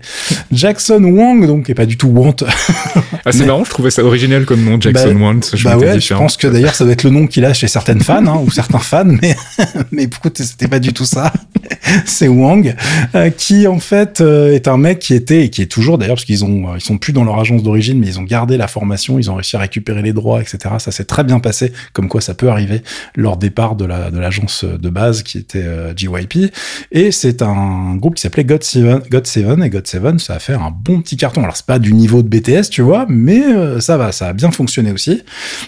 Jackson 0.52 1.02
Wang, 1.04 1.48
donc, 1.48 1.70
et 1.70 1.74
pas 1.74 1.86
du 1.86 1.96
tout 1.98 2.10
Want. 2.10 2.36
Ah, 3.26 3.32
c'est 3.32 3.40
Mais- 3.40 3.46
marrant, 3.46 3.64
je 3.64 3.70
trouvais 3.70 3.90
ça 3.92 4.04
original 4.04 4.44
comme 4.44 4.62
nom, 4.66 4.80
Jackson 4.82 5.14
Bah, 5.16 5.20
Want. 5.22 5.40
Je 5.54 5.64
bah 5.64 5.78
ouais, 5.78 5.98
je 6.02 6.14
pense 6.14 6.36
que 6.36 6.48
d'ailleurs 6.48 6.76
ça 6.76 6.84
doit 6.84 6.92
être 6.92 7.04
le 7.04 7.10
nom 7.10 7.26
qu'il 7.26 7.46
a 7.46 7.54
chez 7.54 7.70
certaines 7.70 8.02
fans 8.02 8.26
hein, 8.26 8.42
ou 8.46 8.52
certains 8.52 8.80
fans, 8.80 9.06
mais 9.06 9.34
mais 9.94 10.04
écoute, 10.04 10.40
c'était 10.40 10.68
pas 10.68 10.80
du 10.80 10.92
tout 10.92 11.06
ça? 11.06 11.32
C'est 12.06 12.28
Wang 12.28 12.73
euh, 13.16 13.30
qui 13.30 13.68
en 13.68 13.80
fait 13.80 14.22
euh, 14.22 14.54
est 14.54 14.68
un 14.68 14.78
mec 14.78 15.00
qui 15.00 15.14
était 15.14 15.46
et 15.46 15.50
qui 15.50 15.62
est 15.62 15.72
toujours 15.72 15.98
d'ailleurs 15.98 16.16
parce 16.16 16.26
qu'ils 16.26 16.46
ont 16.46 16.74
euh, 16.74 16.76
ils 16.76 16.82
sont 16.84 16.98
plus 16.98 17.14
dans 17.14 17.24
leur 17.24 17.40
agence 17.40 17.64
d'origine, 17.64 18.00
mais 18.00 18.08
ils 18.08 18.20
ont 18.20 18.24
gardé 18.24 18.58
la 18.58 18.68
formation, 18.68 19.20
ils 19.20 19.30
ont 19.32 19.36
réussi 19.36 19.56
à 19.56 19.60
récupérer 19.60 20.02
les 20.02 20.14
droits, 20.14 20.42
etc. 20.42 20.76
Ça 20.80 20.92
s'est 20.92 21.06
très 21.06 21.24
bien 21.24 21.40
passé, 21.40 21.72
comme 21.94 22.08
quoi 22.08 22.22
ça 22.22 22.34
peut 22.34 22.50
arriver 22.50 22.84
leur 23.16 23.38
départ 23.38 23.76
de 23.76 23.86
la 23.86 24.12
de 24.12 24.20
l'agence 24.20 24.66
de 24.66 24.90
base 24.90 25.24
qui 25.24 25.38
était 25.38 25.64
euh, 25.64 25.94
GYP. 25.96 26.54
Et 26.92 27.12
c'est 27.12 27.42
un 27.42 27.96
groupe 27.96 28.16
qui 28.16 28.22
s'appelait 28.22 28.46
God 28.46 28.64
Seven, 28.64 29.02
God 29.10 29.28
Seven 29.28 29.64
et 29.64 29.70
God 29.70 29.88
Seven, 29.88 30.20
ça 30.20 30.36
a 30.36 30.40
fait 30.40 30.54
un 30.54 30.72
bon 30.72 31.02
petit 31.02 31.18
carton. 31.18 31.44
Alors 31.44 31.56
c'est 31.56 31.66
pas 31.66 31.80
du 31.80 31.94
niveau 31.94 32.24
de 32.24 32.28
BTS, 32.28 32.70
tu 32.70 32.82
vois, 32.82 33.06
mais 33.10 33.42
ça 33.80 33.98
va, 33.98 34.12
ça 34.12 34.28
a 34.28 34.34
bien 34.34 34.52
fonctionné 34.52 34.92
aussi. 34.92 35.24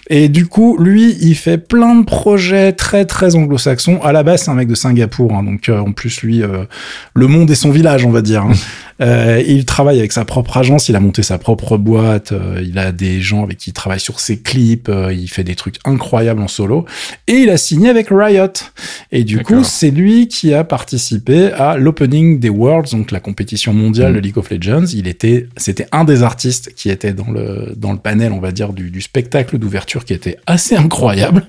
Et 0.10 0.30
du 0.30 0.48
coup, 0.48 0.78
lui, 0.78 1.18
il 1.22 1.36
fait 1.36 1.58
plein 1.58 1.96
de 1.96 2.06
projets 2.06 2.74
très 2.74 3.06
très 3.06 3.36
anglo-saxons. 3.36 4.02
À 4.02 4.12
la 4.12 4.24
base, 4.24 4.44
c'est 4.44 4.52
un 4.52 4.56
mec 4.56 4.68
de 4.68 4.76
Singapour, 4.76 5.34
hein, 5.34 5.44
donc 5.44 5.70
euh, 5.70 5.80
en 5.80 5.92
plus 5.92 6.22
lui, 6.22 6.44
euh, 6.44 6.66
le 7.14 7.28
monde 7.28 7.50
est 7.50 7.56
son 7.56 7.72
village, 7.72 8.06
on 8.06 8.12
va 8.12 8.22
dire. 8.22 8.46
Euh, 9.02 9.44
il 9.46 9.66
travaille 9.66 10.00
avec 10.00 10.12
sa 10.12 10.24
propre 10.24 10.58
agence, 10.58 10.88
il 10.88 10.96
a 10.96 11.00
monté 11.00 11.22
sa 11.24 11.38
propre 11.38 11.78
boîte, 11.78 12.32
euh, 12.32 12.64
il 12.64 12.80
a 12.80 12.92
des 12.92 13.20
gens 13.20 13.44
avec 13.44 13.58
qui 13.58 13.72
il 13.72 13.74
travaille 13.74 14.00
sur 14.00 14.20
ses 14.20 14.40
clips, 14.40 14.88
euh, 14.88 15.14
il 15.14 15.28
fait 15.28 15.44
des 15.44 15.56
trucs 15.56 15.76
incroyables 15.84 16.42
en 16.42 16.48
solo, 16.48 16.86
et 17.28 17.34
il 17.34 17.50
a 17.50 17.58
signé 17.58 17.90
avec 17.90 18.08
Riot. 18.10 18.48
Et 19.12 19.24
du 19.24 19.40
coup, 19.40 19.64
c'est 19.64 19.92
lui 19.92 20.28
qui 20.28 20.54
a 20.54 20.64
participé 20.64 21.52
à 21.52 21.78
l'opening 21.78 22.40
des 22.40 22.50
Worlds, 22.50 22.92
donc 22.92 23.12
la 23.12 23.20
compétition 23.20 23.74
mondiale 23.74 24.06
Mm. 24.12 24.16
de 24.16 24.20
League 24.20 24.38
of 24.38 24.50
Legends. 24.50 24.86
Il 24.94 25.08
était, 25.08 25.48
c'était 25.58 25.88
un 25.92 26.04
des 26.04 26.24
artistes 26.24 26.74
qui 26.76 26.90
était 26.90 27.14
dans 27.14 27.32
le 27.32 27.74
dans 27.76 27.92
le 27.92 28.00
panel, 28.00 28.32
on 28.32 28.40
va 28.40 28.52
dire, 28.52 28.74
du, 28.74 28.92
du 28.92 29.02
spectacle 29.02 29.58
d'ouverture, 29.58 30.06
qui 30.06 30.14
était 30.14 30.38
assez 30.46 30.76
incroyable. 30.76 31.46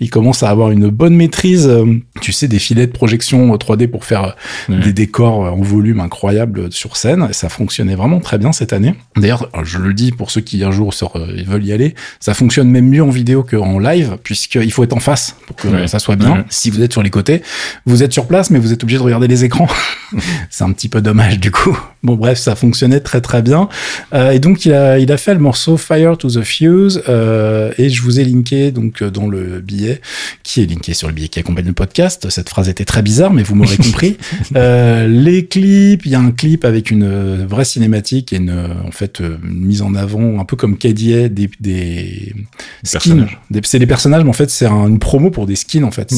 Il 0.00 0.10
commence 0.10 0.42
à 0.42 0.50
avoir 0.50 0.70
une 0.70 0.88
bonne 0.88 1.14
maîtrise, 1.14 1.66
euh, 1.66 1.84
tu 2.20 2.32
sais, 2.32 2.48
des 2.48 2.58
filets 2.58 2.86
de 2.86 2.92
projection 2.92 3.54
euh, 3.54 3.56
3D 3.56 3.88
pour 3.88 4.04
faire 4.04 4.36
euh, 4.68 4.80
des 4.82 4.92
décors 4.92 5.46
euh, 5.46 5.50
en 5.50 5.62
volume 5.62 6.00
incroyables 6.00 6.70
sur 6.72 6.85
scène. 6.94 7.26
Et 7.30 7.32
ça 7.32 7.48
fonctionnait 7.48 7.94
vraiment 7.96 8.20
très 8.20 8.36
bien 8.38 8.52
cette 8.52 8.72
année. 8.74 8.94
D'ailleurs, 9.16 9.48
je 9.64 9.78
le 9.78 9.94
dis 9.94 10.12
pour 10.12 10.30
ceux 10.30 10.42
qui 10.42 10.62
un 10.62 10.70
jour 10.70 10.92
sur, 10.94 11.16
euh, 11.16 11.26
veulent 11.46 11.64
y 11.64 11.72
aller, 11.72 11.94
ça 12.20 12.34
fonctionne 12.34 12.68
même 12.70 12.88
mieux 12.88 13.02
en 13.02 13.08
vidéo 13.10 13.42
qu'en 13.42 13.78
live, 13.78 14.18
puisqu'il 14.22 14.70
faut 14.70 14.84
être 14.84 14.92
en 14.92 15.00
face 15.00 15.34
pour 15.46 15.56
que 15.56 15.68
Ouais. 15.68 15.88
ça 15.88 15.98
soit 15.98 16.16
bien. 16.16 16.32
Ouais. 16.36 16.44
Si 16.50 16.68
vous 16.70 16.82
êtes 16.82 16.92
sur 16.92 17.02
les 17.02 17.10
côtés, 17.10 17.42
vous 17.86 18.02
êtes 18.02 18.12
sur 18.12 18.26
place, 18.26 18.50
mais 18.50 18.58
vous 18.58 18.72
êtes 18.72 18.82
obligé 18.84 18.98
de 18.98 19.02
regarder 19.04 19.26
les 19.26 19.44
écrans. 19.44 19.68
C'est 20.50 20.64
un 20.64 20.72
petit 20.72 20.88
peu 20.90 21.00
dommage 21.00 21.40
du 21.40 21.50
coup. 21.50 21.76
Bon 22.02 22.14
bref, 22.14 22.38
ça 22.38 22.54
fonctionnait 22.54 23.00
très 23.00 23.20
très 23.20 23.40
bien. 23.42 23.68
Euh, 24.12 24.30
et 24.30 24.38
donc 24.38 24.64
il 24.66 24.72
a, 24.72 24.98
il 24.98 25.10
a 25.10 25.16
fait 25.16 25.32
le 25.34 25.40
morceau 25.40 25.76
Fire 25.76 26.16
to 26.18 26.28
the 26.30 26.42
Fuse 26.42 27.02
euh, 27.08 27.72
et 27.78 27.88
je 27.88 28.02
vous 28.02 28.20
ai 28.20 28.24
linké 28.24 28.70
donc 28.70 29.02
euh, 29.02 29.10
dans 29.10 29.26
le 29.26 29.60
billet 29.60 30.00
qui 30.44 30.62
est 30.62 30.66
linké 30.66 30.94
sur 30.94 31.08
le 31.08 31.14
billet 31.14 31.28
qui 31.28 31.40
accompagne 31.40 31.66
le 31.66 31.72
podcast. 31.72 32.28
Cette 32.30 32.48
phrase 32.48 32.68
était 32.68 32.84
très 32.84 33.02
bizarre, 33.02 33.32
mais 33.32 33.42
vous 33.42 33.54
m'aurez 33.56 33.76
compris. 33.78 34.16
Les 34.54 35.46
clips, 35.46 36.06
il 36.06 36.12
y 36.12 36.14
a 36.14 36.20
un 36.20 36.30
clip 36.30 36.64
avec 36.64 36.75
une 36.80 37.02
euh, 37.02 37.44
vraie 37.48 37.64
cinématique 37.64 38.32
et 38.32 38.36
une 38.36 38.50
euh, 38.50 38.68
en 38.86 38.90
fait 38.90 39.20
euh, 39.20 39.36
une 39.44 39.64
mise 39.66 39.82
en 39.82 39.94
avant 39.94 40.38
un 40.38 40.44
peu 40.44 40.56
comme 40.56 40.76
KDA 40.76 41.28
des, 41.28 41.50
des 41.60 42.34
skins. 42.84 43.26
C'est 43.64 43.78
des 43.78 43.86
personnages, 43.86 44.22
mais 44.24 44.30
en 44.30 44.34
fait 44.34 44.50
c'est 44.50 44.66
un- 44.66 44.88
une 44.88 44.98
promo 44.98 45.30
pour 45.30 45.46
des 45.46 45.56
skins 45.56 45.84
en 45.84 45.90
fait. 45.90 46.10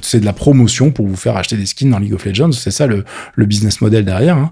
C'est- 0.00 0.20
de 0.20 0.24
la 0.24 0.32
promotion 0.32 0.90
pour 0.90 1.06
vous 1.06 1.16
faire 1.16 1.36
acheter 1.36 1.56
des 1.56 1.66
skins 1.66 1.90
dans 1.90 1.98
League 1.98 2.14
of 2.14 2.24
Legends. 2.24 2.52
C'est 2.52 2.70
ça 2.70 2.86
le, 2.86 3.04
le 3.34 3.46
business 3.46 3.80
model 3.80 4.04
derrière. 4.04 4.36
hein. 4.36 4.50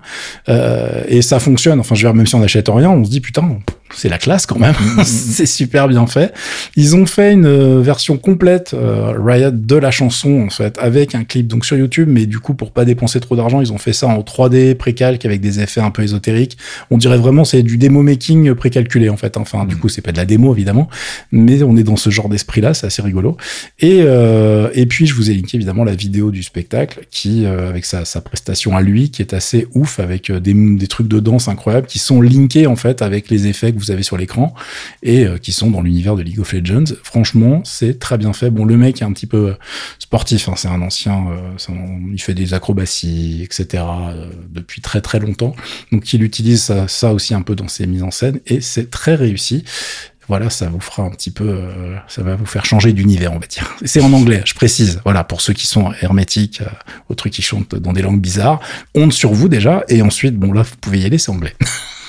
Euh, 0.48 1.02
et 1.08 1.22
ça 1.22 1.38
fonctionne. 1.40 1.80
Enfin, 1.80 1.94
je 1.94 2.02
veux 2.06 2.12
dire, 2.12 2.16
même 2.16 2.26
si 2.26 2.34
on 2.34 2.40
n'achète 2.40 2.68
rien, 2.68 2.90
on 2.90 3.04
se 3.04 3.10
dit 3.10 3.20
putain, 3.20 3.58
c'est 3.94 4.08
la 4.08 4.18
classe 4.18 4.46
quand 4.46 4.58
même. 4.58 4.74
c'est 5.04 5.46
super 5.46 5.88
bien 5.88 6.06
fait. 6.06 6.32
Ils 6.76 6.96
ont 6.96 7.06
fait 7.06 7.32
une 7.32 7.46
euh, 7.46 7.80
version 7.80 8.16
complète 8.16 8.74
euh, 8.74 9.12
Riot 9.18 9.50
de 9.50 9.76
la 9.76 9.90
chanson 9.90 10.42
en 10.42 10.50
fait 10.50 10.78
avec 10.78 11.14
un 11.14 11.24
clip 11.24 11.46
donc 11.46 11.64
sur 11.64 11.76
YouTube, 11.76 12.08
mais 12.10 12.26
du 12.26 12.38
coup 12.38 12.54
pour 12.54 12.70
pas 12.72 12.84
dépenser 12.84 13.20
trop 13.20 13.36
d'argent, 13.36 13.60
ils 13.60 13.72
ont 13.72 13.78
fait 13.78 13.92
ça 13.92 14.06
en 14.06 14.20
3D 14.20 14.74
précalque 14.74 15.24
avec 15.24 15.40
des 15.40 15.60
effets 15.60 15.80
un 15.80 15.90
peu 15.90 16.02
ésotériques. 16.02 16.56
On 16.90 16.98
dirait 16.98 17.18
vraiment 17.18 17.44
c'est 17.44 17.62
du 17.62 17.76
démo 17.76 18.02
making 18.02 18.54
précalculé 18.54 19.08
en 19.08 19.16
fait. 19.16 19.36
Enfin 19.36 19.64
du 19.64 19.76
coup 19.76 19.88
c'est 19.88 20.02
pas 20.02 20.12
de 20.12 20.16
la 20.16 20.24
démo 20.24 20.54
évidemment, 20.54 20.88
mais 21.32 21.62
on 21.62 21.76
est 21.76 21.84
dans 21.84 21.96
ce 21.96 22.10
genre 22.10 22.28
d'esprit 22.28 22.60
là, 22.60 22.74
c'est 22.74 22.86
assez 22.86 23.02
rigolo. 23.02 23.36
Et 23.80 24.02
euh, 24.02 24.70
et 24.74 24.86
puis 24.86 25.06
je 25.06 25.14
vous 25.14 25.30
ai 25.30 25.34
linké 25.34 25.56
évidemment 25.56 25.84
la 25.84 25.94
vidéo 25.94 26.30
du 26.30 26.42
spectacle 26.42 27.06
qui 27.10 27.44
euh, 27.44 27.68
avec 27.68 27.84
sa, 27.84 28.04
sa 28.04 28.20
prestation 28.20 28.76
à 28.76 28.82
lui 28.82 29.10
qui 29.10 29.22
est 29.22 29.34
assez 29.34 29.66
ouf 29.74 29.98
avec 30.00 30.30
des, 30.30 30.54
des 30.54 30.86
trucs 30.86 31.08
de 31.08 31.20
danse 31.20 31.48
incroyables 31.48 31.86
qui 31.86 31.98
sont 31.98 32.20
linkés 32.20 32.66
en 32.66 32.76
fait 32.76 33.02
avec 33.02 33.30
les 33.30 33.46
effets 33.46 33.72
que 33.72 33.79
vous 33.80 33.90
avez 33.90 34.02
sur 34.02 34.16
l'écran 34.16 34.54
et 35.02 35.24
euh, 35.24 35.38
qui 35.38 35.52
sont 35.52 35.70
dans 35.70 35.82
l'univers 35.82 36.16
de 36.16 36.22
League 36.22 36.40
of 36.40 36.52
Legends. 36.52 36.94
Franchement, 37.02 37.62
c'est 37.64 37.98
très 37.98 38.18
bien 38.18 38.32
fait. 38.32 38.50
Bon, 38.50 38.64
le 38.64 38.76
mec 38.76 39.00
est 39.02 39.04
un 39.04 39.12
petit 39.12 39.26
peu 39.26 39.50
euh, 39.50 39.54
sportif, 39.98 40.48
hein, 40.48 40.54
c'est 40.56 40.68
un 40.68 40.82
ancien, 40.82 41.26
euh, 41.30 41.78
il 42.12 42.20
fait 42.20 42.34
des 42.34 42.54
acrobaties, 42.54 43.42
etc. 43.42 43.82
depuis 44.50 44.80
très 44.80 45.00
très 45.00 45.18
longtemps. 45.18 45.54
Donc 45.92 46.12
il 46.12 46.22
utilise 46.22 46.72
ça, 46.86 47.12
aussi 47.12 47.34
un 47.34 47.42
peu 47.42 47.54
dans 47.54 47.68
ses 47.68 47.86
mises 47.86 48.02
en 48.02 48.10
scène 48.10 48.40
et 48.46 48.60
c'est 48.60 48.90
très 48.90 49.14
réussi 49.14 49.64
voilà, 50.28 50.48
ça 50.48 50.68
vous 50.68 50.78
fera 50.78 51.02
un 51.02 51.10
petit 51.10 51.32
peu, 51.32 51.60
ça 52.06 52.22
va 52.22 52.36
vous 52.36 52.46
faire 52.46 52.64
changer 52.64 52.92
d'univers, 52.92 53.32
on 53.32 53.40
va 53.40 53.48
dire. 53.48 53.68
C'est 53.84 54.00
en 54.00 54.12
anglais, 54.12 54.42
je 54.44 54.54
précise. 54.54 55.00
Voilà, 55.02 55.24
pour 55.24 55.40
ceux 55.40 55.52
qui 55.52 55.66
sont 55.66 55.92
hermétiques, 56.02 56.62
aux 57.08 57.16
trucs 57.16 57.32
qui 57.32 57.42
chantent 57.42 57.74
dans 57.74 57.92
des 57.92 58.00
langues 58.00 58.20
bizarres, 58.20 58.60
honte 58.94 59.12
sur 59.12 59.32
vous 59.32 59.48
déjà, 59.48 59.82
et 59.88 60.02
ensuite, 60.02 60.36
bon 60.36 60.52
là, 60.52 60.62
vous 60.62 60.76
pouvez 60.80 61.00
y 61.00 61.04
aller, 61.04 61.18
c'est 61.18 61.32
anglais. 61.32 61.56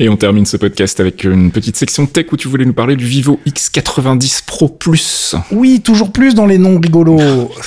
Et 0.00 0.08
on 0.08 0.16
termine 0.16 0.46
ce 0.46 0.56
podcast 0.56 1.00
avec 1.00 1.24
une 1.24 1.50
petite 1.50 1.76
section 1.76 2.06
tech 2.06 2.26
où 2.32 2.36
tu 2.36 2.48
voulais 2.48 2.64
nous 2.64 2.72
parler 2.72 2.96
du 2.96 3.06
Vivo 3.06 3.40
X90 3.46 4.42
Pro 4.46 4.68
Plus. 4.68 5.34
Oui, 5.52 5.80
toujours 5.80 6.12
plus 6.12 6.34
dans 6.34 6.46
les 6.46 6.58
noms 6.58 6.78
rigolos. 6.80 7.50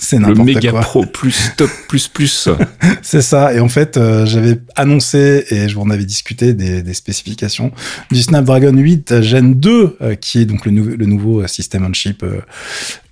C'est 0.00 0.16
Le 0.16 0.22
n'importe 0.26 0.46
méga 0.46 0.70
quoi. 0.70 0.80
pro 0.82 1.06
plus 1.06 1.52
top 1.56 1.70
plus 1.88 2.08
plus. 2.08 2.48
C'est 3.02 3.22
ça. 3.22 3.54
Et 3.54 3.60
en 3.60 3.70
fait, 3.70 3.96
euh, 3.96 4.26
j'avais 4.26 4.58
annoncé 4.76 5.46
et 5.48 5.66
je 5.66 5.74
vous 5.74 5.80
en 5.80 5.88
avais 5.88 6.04
discuté 6.04 6.52
des, 6.52 6.82
des 6.82 6.92
spécifications 6.94 7.72
du 8.12 8.20
Snapdragon 8.20 8.74
8 8.76 9.22
Gen 9.22 9.54
2, 9.54 9.96
euh, 10.02 10.14
qui 10.14 10.40
est 10.40 10.44
donc 10.44 10.66
le, 10.66 10.72
nou- 10.72 10.94
le 10.98 11.06
nouveau 11.06 11.40
euh, 11.40 11.46
system 11.46 11.86
on 11.88 11.92
chip 11.94 12.22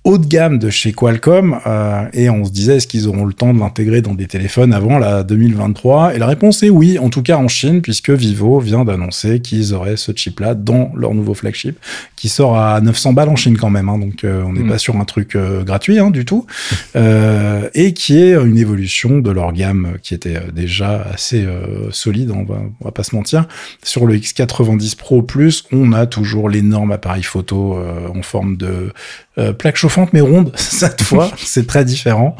haut 0.05 0.17
de 0.17 0.25
gamme 0.25 0.59
de 0.59 0.69
chez 0.69 0.91
Qualcomm. 0.91 1.59
euh, 1.65 2.05
et 2.13 2.29
on 2.29 2.43
se 2.45 2.51
disait, 2.51 2.75
est-ce 2.77 2.87
qu'ils 2.87 3.07
auront 3.07 3.23
le 3.25 3.33
temps 3.33 3.53
de 3.53 3.59
l'intégrer 3.59 4.01
dans 4.01 4.13
des 4.13 4.27
téléphones 4.27 4.73
avant 4.73 4.99
la 4.99 5.23
2023 5.23 6.15
Et 6.15 6.19
la 6.19 6.27
réponse 6.27 6.61
est 6.63 6.69
oui, 6.69 6.99
en 6.99 7.09
tout 7.09 7.21
cas 7.21 7.37
en 7.37 7.47
Chine, 7.47 7.81
puisque 7.81 8.09
Vivo 8.09 8.59
vient 8.59 8.83
d'annoncer 8.83 9.39
qu'ils 9.39 9.73
auraient 9.73 9.95
ce 9.97 10.11
chip-là 10.13 10.55
dans 10.55 10.91
leur 10.95 11.13
nouveau 11.13 11.33
flagship, 11.33 11.77
qui 12.17 12.27
sort 12.29 12.57
à 12.57 12.81
900 12.81 13.13
balles 13.13 13.29
en 13.29 13.35
Chine 13.37 13.57
quand 13.57 13.69
même. 13.69 13.87
hein. 13.89 13.97
donc 13.97 14.23
euh, 14.23 14.43
on 14.45 14.53
n'est 14.53 14.59
Mm. 14.63 14.69
pas 14.69 14.77
sur 14.77 14.97
un 14.97 15.05
truc 15.05 15.35
euh, 15.35 15.63
gratuit 15.63 15.99
hein, 15.99 16.09
du 16.11 16.25
tout. 16.25 16.45
Euh, 16.95 17.69
et 17.73 17.93
qui 17.93 18.19
est 18.19 18.33
une 18.33 18.57
évolution 18.57 19.17
de 19.19 19.31
leur 19.31 19.51
gamme 19.53 19.93
qui 20.03 20.13
était 20.13 20.35
euh, 20.35 20.51
déjà 20.53 21.01
assez 21.11 21.43
euh, 21.43 21.89
solide, 21.91 22.29
on 22.31 22.43
va, 22.43 22.59
on 22.81 22.85
va 22.85 22.91
pas 22.91 23.01
se 23.03 23.15
mentir. 23.15 23.47
Sur 23.83 24.05
le 24.05 24.15
X90 24.15 24.95
Pro 24.95 25.23
Plus, 25.23 25.63
on 25.71 25.91
a 25.91 26.05
toujours 26.05 26.49
l'énorme 26.49 26.91
appareil 26.91 27.23
photo 27.23 27.75
euh, 27.77 28.07
en 28.13 28.21
forme 28.21 28.57
de 28.57 28.91
euh, 29.39 29.51
plaque 29.51 29.77
chauffante 29.77 30.13
mais 30.13 30.21
ronde 30.21 30.51
cette 30.55 31.01
fois, 31.09 31.31
c'est 31.37 31.65
très 31.67 31.85
différent 31.85 32.35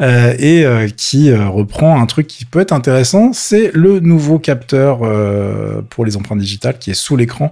Euh, 0.00 0.34
et 0.38 0.64
euh, 0.64 0.88
qui 0.94 1.32
reprend 1.32 2.00
un 2.00 2.06
truc 2.06 2.26
qui 2.26 2.44
peut 2.44 2.60
être 2.60 2.72
intéressant, 2.72 3.32
c'est 3.32 3.70
le 3.72 3.98
nouveau 4.00 4.38
capteur 4.38 4.98
pour 5.88 6.04
les 6.04 6.16
empreintes 6.16 6.38
digitales 6.38 6.78
qui 6.78 6.90
est 6.90 6.94
sous 6.94 7.16
l'écran 7.16 7.50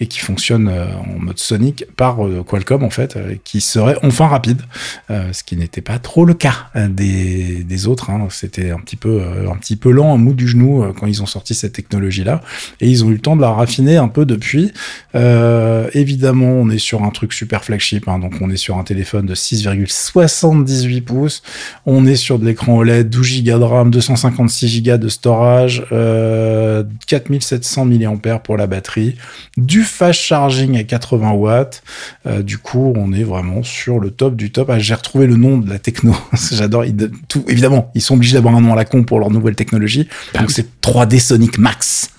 et 0.00 0.06
qui 0.06 0.18
fonctionne 0.18 0.68
en 0.68 1.18
mode 1.20 1.38
sonique 1.38 1.84
par 1.96 2.16
Qualcomm 2.46 2.82
en 2.82 2.90
fait, 2.90 3.16
qui 3.44 3.60
serait 3.60 3.96
enfin 4.02 4.26
rapide, 4.26 4.62
ce 5.08 5.42
qui 5.44 5.56
n'était 5.56 5.82
pas 5.82 5.98
trop 5.98 6.24
le 6.24 6.34
cas 6.34 6.70
des, 6.88 7.64
des 7.64 7.86
autres. 7.86 8.10
hein. 8.10 8.26
C'était 8.30 8.70
un 8.70 8.78
petit 8.78 8.96
peu 8.96 9.22
un 9.48 9.56
petit 9.56 9.76
peu 9.76 9.90
lent, 9.90 10.12
un 10.14 10.18
mou 10.18 10.34
du 10.34 10.48
genou 10.48 10.84
quand 10.98 11.06
ils 11.06 11.22
ont 11.22 11.26
sorti 11.26 11.54
cette 11.54 11.74
technologie 11.74 12.24
là, 12.24 12.40
et 12.80 12.88
ils 12.88 13.04
ont 13.04 13.10
eu 13.10 13.14
le 13.14 13.20
temps 13.20 13.36
de 13.36 13.42
la 13.42 13.50
raffiner 13.50 13.96
un 13.96 14.08
peu 14.08 14.24
depuis. 14.26 14.72
Évidemment, 15.14 16.48
on 16.48 16.70
est 16.70 16.78
sur 16.78 17.02
un 17.04 17.10
truc 17.10 17.32
super 17.32 17.64
flagship, 17.64 18.08
hein, 18.08 18.18
donc 18.18 18.33
on 18.40 18.50
est 18.50 18.56
sur 18.56 18.78
un 18.78 18.84
téléphone 18.84 19.26
de 19.26 19.34
6,78 19.34 21.02
pouces, 21.02 21.42
on 21.86 22.06
est 22.06 22.16
sur 22.16 22.38
de 22.38 22.44
l'écran 22.44 22.76
OLED, 22.76 23.08
12 23.08 23.44
Go 23.44 23.58
de 23.58 23.64
RAM, 23.64 23.90
256 23.90 24.82
Go 24.82 24.96
de 24.96 25.08
storage, 25.08 25.84
euh, 25.92 26.82
4700 27.06 27.86
mAh 27.86 28.38
pour 28.38 28.56
la 28.56 28.66
batterie, 28.66 29.16
du 29.56 29.82
fast 29.82 30.20
charging 30.20 30.78
à 30.78 30.84
80 30.84 31.32
watts. 31.32 31.82
Euh, 32.26 32.42
du 32.42 32.58
coup, 32.58 32.92
on 32.96 33.12
est 33.12 33.24
vraiment 33.24 33.62
sur 33.62 34.00
le 34.00 34.10
top 34.10 34.36
du 34.36 34.50
top. 34.50 34.70
Ah, 34.70 34.78
J'ai 34.78 34.94
retrouvé 34.94 35.26
le 35.26 35.36
nom 35.36 35.58
de 35.58 35.68
la 35.68 35.78
techno. 35.78 36.14
J'adore. 36.52 36.84
Tout, 37.28 37.44
évidemment, 37.48 37.90
ils 37.94 38.02
sont 38.02 38.14
obligés 38.14 38.34
d'avoir 38.34 38.54
un 38.54 38.60
nom 38.60 38.72
à 38.72 38.76
la 38.76 38.84
con 38.84 39.04
pour 39.04 39.20
leur 39.20 39.30
nouvelle 39.30 39.54
technologie. 39.54 40.08
Donc 40.38 40.50
c'est 40.50 40.80
3D 40.80 41.20
Sonic 41.20 41.58
Max. 41.58 42.10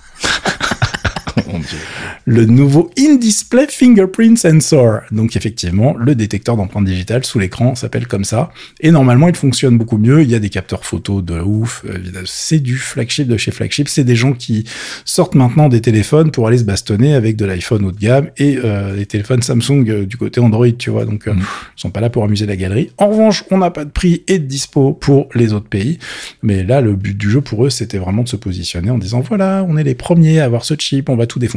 Le 2.26 2.46
nouveau 2.46 2.90
in-display 2.98 3.68
fingerprint 3.70 4.38
sensor. 4.38 5.02
Donc 5.12 5.36
effectivement, 5.36 5.96
le 5.98 6.16
détecteur 6.16 6.58
d'empreintes 6.58 6.86
digitales 6.86 7.26
sous 7.26 7.40
l'écran 7.40 7.76
s'appelle 7.76 8.08
comme 8.08 8.24
ça. 8.24 8.52
Et 8.80 8.92
normalement, 8.92 9.28
il 9.28 9.36
fonctionne 9.36 9.78
beaucoup 9.78 9.98
mieux. 9.98 10.22
Il 10.22 10.30
y 10.30 10.36
a 10.36 10.40
des 10.40 10.50
capteurs 10.50 10.86
photo 10.86 11.22
de 11.22 11.40
ouf. 11.40 11.84
Euh, 11.88 11.98
C'est 12.26 12.60
du 12.60 12.78
flagship 12.78 13.28
de 13.28 13.38
chez 13.38 13.52
flagship. 13.52 13.88
C'est 13.88 14.04
des 14.04 14.16
gens 14.16 14.34
qui 14.34 14.66
sortent 15.06 15.36
maintenant 15.36 15.70
des 15.70 15.82
téléphones 15.82 16.32
pour 16.32 16.48
aller 16.48 16.58
se 16.58 16.64
bastonner 16.64 17.14
avec 17.14 17.36
de 17.36 17.46
l'iPhone 17.46 17.86
haut 17.86 17.92
de 17.92 18.00
gamme 18.00 18.30
et 18.38 18.58
euh, 18.64 18.96
les 18.96 19.06
téléphones 19.06 19.42
Samsung 19.42 19.86
euh, 19.88 20.06
du 20.06 20.18
côté 20.18 20.40
Android, 20.40 20.72
tu 20.78 20.90
vois. 20.90 21.06
Donc, 21.06 21.28
euh, 21.28 21.34
ils 21.36 21.82
sont 21.82 21.92
pas 21.92 22.02
là 22.02 22.10
pour 22.10 22.24
amuser 22.24 22.46
la 22.46 22.56
galerie. 22.56 22.92
En 22.98 23.10
revanche, 23.10 23.44
on 23.52 23.58
n'a 23.58 23.72
pas 23.72 23.86
de 23.86 23.92
prix 23.92 24.24
et 24.28 24.40
de 24.40 24.46
dispo 24.46 24.94
pour 24.94 25.28
les 25.34 25.54
autres 25.54 25.70
pays. 25.70 26.00
Mais 26.44 26.64
là, 26.64 26.82
le 26.82 26.96
but 26.96 27.18
du 27.18 27.30
jeu 27.30 27.42
pour 27.42 27.66
eux, 27.66 27.70
c'était 27.70 27.98
vraiment 27.98 28.24
de 28.24 28.30
se 28.30 28.36
positionner 28.36 28.90
en 28.90 28.98
disant 28.98 29.22
voilà, 29.22 29.66
on 29.68 29.78
est 29.78 29.84
les 29.84 29.96
premiers 29.96 30.40
à 30.40 30.46
avoir 30.46 30.66
ce 30.66 30.74
chip, 30.78 31.10
on 31.10 31.16
va 31.16 31.28
tout 31.28 31.40
défoncer. 31.40 31.55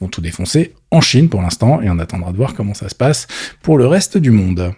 Vont 0.00 0.08
tout 0.08 0.20
défoncer 0.20 0.74
en 0.90 1.00
Chine 1.00 1.28
pour 1.28 1.42
l'instant 1.42 1.80
et 1.80 1.90
on 1.90 1.98
attendra 1.98 2.32
de 2.32 2.36
voir 2.36 2.54
comment 2.54 2.74
ça 2.74 2.88
se 2.88 2.94
passe 2.94 3.26
pour 3.62 3.78
le 3.78 3.86
reste 3.86 4.18
du 4.18 4.30
monde. 4.30 4.74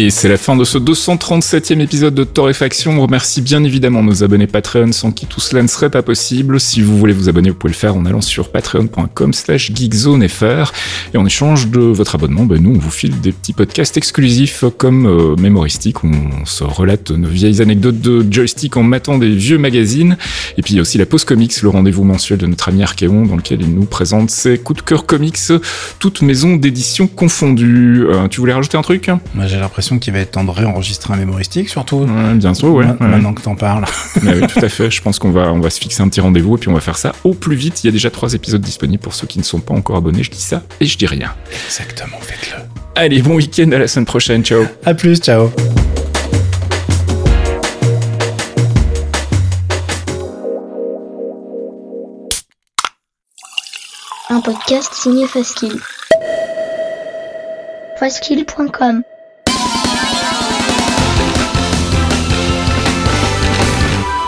Et 0.00 0.10
c'est 0.10 0.28
la 0.28 0.36
fin 0.36 0.54
de 0.54 0.62
ce 0.62 0.78
237e 0.78 1.80
épisode 1.80 2.14
de 2.14 2.22
Torréfaction. 2.22 3.00
On 3.00 3.02
remercie 3.02 3.42
bien 3.42 3.64
évidemment 3.64 4.00
nos 4.00 4.22
abonnés 4.22 4.46
Patreon 4.46 4.92
sans 4.92 5.10
qui 5.10 5.26
tout 5.26 5.40
cela 5.40 5.60
ne 5.60 5.66
serait 5.66 5.90
pas 5.90 6.02
possible. 6.04 6.60
Si 6.60 6.82
vous 6.82 6.96
voulez 6.96 7.12
vous 7.12 7.28
abonner, 7.28 7.50
vous 7.50 7.56
pouvez 7.56 7.72
le 7.72 7.76
faire 7.76 7.96
en 7.96 8.06
allant 8.06 8.20
sur 8.20 8.52
patreon.com 8.52 9.32
slash 9.32 9.72
geekzonefr. 9.74 10.72
Et 11.14 11.16
en 11.16 11.26
échange 11.26 11.66
de 11.66 11.80
votre 11.80 12.14
abonnement, 12.14 12.44
ben 12.44 12.62
nous, 12.62 12.76
on 12.76 12.78
vous 12.78 12.92
file 12.92 13.20
des 13.20 13.32
petits 13.32 13.52
podcasts 13.52 13.96
exclusifs 13.96 14.62
comme 14.76 15.06
euh, 15.06 15.34
Mémoristique, 15.34 16.04
où 16.04 16.12
on 16.12 16.44
se 16.44 16.62
relate 16.62 17.10
nos 17.10 17.26
vieilles 17.26 17.60
anecdotes 17.60 18.00
de 18.00 18.24
joystick 18.32 18.76
en 18.76 18.84
matant 18.84 19.18
des 19.18 19.34
vieux 19.34 19.58
magazines. 19.58 20.16
Et 20.58 20.62
puis 20.62 20.74
il 20.74 20.76
y 20.76 20.78
a 20.78 20.82
aussi 20.82 20.98
la 20.98 21.06
pause 21.06 21.24
comics, 21.24 21.60
le 21.60 21.70
rendez-vous 21.70 22.04
mensuel 22.04 22.38
de 22.38 22.46
notre 22.46 22.68
ami 22.68 22.84
Archeon, 22.84 23.26
dans 23.26 23.34
lequel 23.34 23.62
il 23.62 23.74
nous 23.74 23.84
présente 23.84 24.30
ses 24.30 24.58
coups 24.58 24.78
de 24.78 24.84
cœur 24.84 25.06
comics, 25.06 25.40
toutes 25.98 26.22
maisons 26.22 26.54
d'édition 26.54 27.08
confondues. 27.08 28.06
Euh, 28.08 28.28
tu 28.28 28.40
voulais 28.40 28.52
rajouter 28.52 28.78
un 28.78 28.82
truc? 28.82 29.10
Moi, 29.34 29.48
j'ai 29.48 29.56
l'impression 29.56 29.87
qu'il 29.96 30.12
va 30.12 30.18
être 30.18 30.32
temps 30.32 30.44
de 30.44 30.50
réenregistrer 30.50 31.14
un 31.14 31.16
mémoristique, 31.16 31.70
surtout. 31.70 32.00
Ouais, 32.00 32.34
bien 32.34 32.52
sûr, 32.52 32.68
ouais. 32.74 32.84
Ma- 32.84 32.92
ouais, 32.92 32.98
ouais. 33.00 33.06
Maintenant 33.08 33.32
que 33.32 33.40
t'en 33.40 33.54
parles. 33.54 33.86
Mais 34.22 34.34
oui, 34.34 34.46
tout 34.46 34.62
à 34.62 34.68
fait. 34.68 34.90
Je 34.90 35.00
pense 35.00 35.18
qu'on 35.18 35.30
va, 35.30 35.50
on 35.50 35.60
va 35.60 35.70
se 35.70 35.80
fixer 35.80 36.02
un 36.02 36.08
petit 36.10 36.20
rendez-vous 36.20 36.56
et 36.56 36.60
puis 36.60 36.68
on 36.68 36.74
va 36.74 36.80
faire 36.80 36.98
ça 36.98 37.12
au 37.24 37.32
plus 37.32 37.56
vite. 37.56 37.82
Il 37.82 37.86
y 37.86 37.88
a 37.88 37.92
déjà 37.92 38.10
trois 38.10 38.34
épisodes 38.34 38.60
disponibles 38.60 39.02
pour 39.02 39.14
ceux 39.14 39.26
qui 39.26 39.38
ne 39.38 39.44
sont 39.44 39.60
pas 39.60 39.72
encore 39.72 39.96
abonnés. 39.96 40.22
Je 40.22 40.30
dis 40.30 40.42
ça 40.42 40.62
et 40.80 40.84
je 40.84 40.98
dis 40.98 41.06
rien. 41.06 41.32
Exactement, 41.66 42.18
faites-le. 42.20 42.62
Allez, 42.94 43.22
bon 43.22 43.36
week-end, 43.36 43.70
à 43.72 43.78
la 43.78 43.88
semaine 43.88 44.04
prochaine. 44.06 44.44
Ciao. 44.44 44.64
À 44.84 44.92
plus, 44.92 45.16
ciao. 45.20 45.50
Un 54.30 54.40
podcast 54.42 54.92
signé 54.92 55.26
Faskill. 55.26 55.80
Faskill.com 57.98 59.02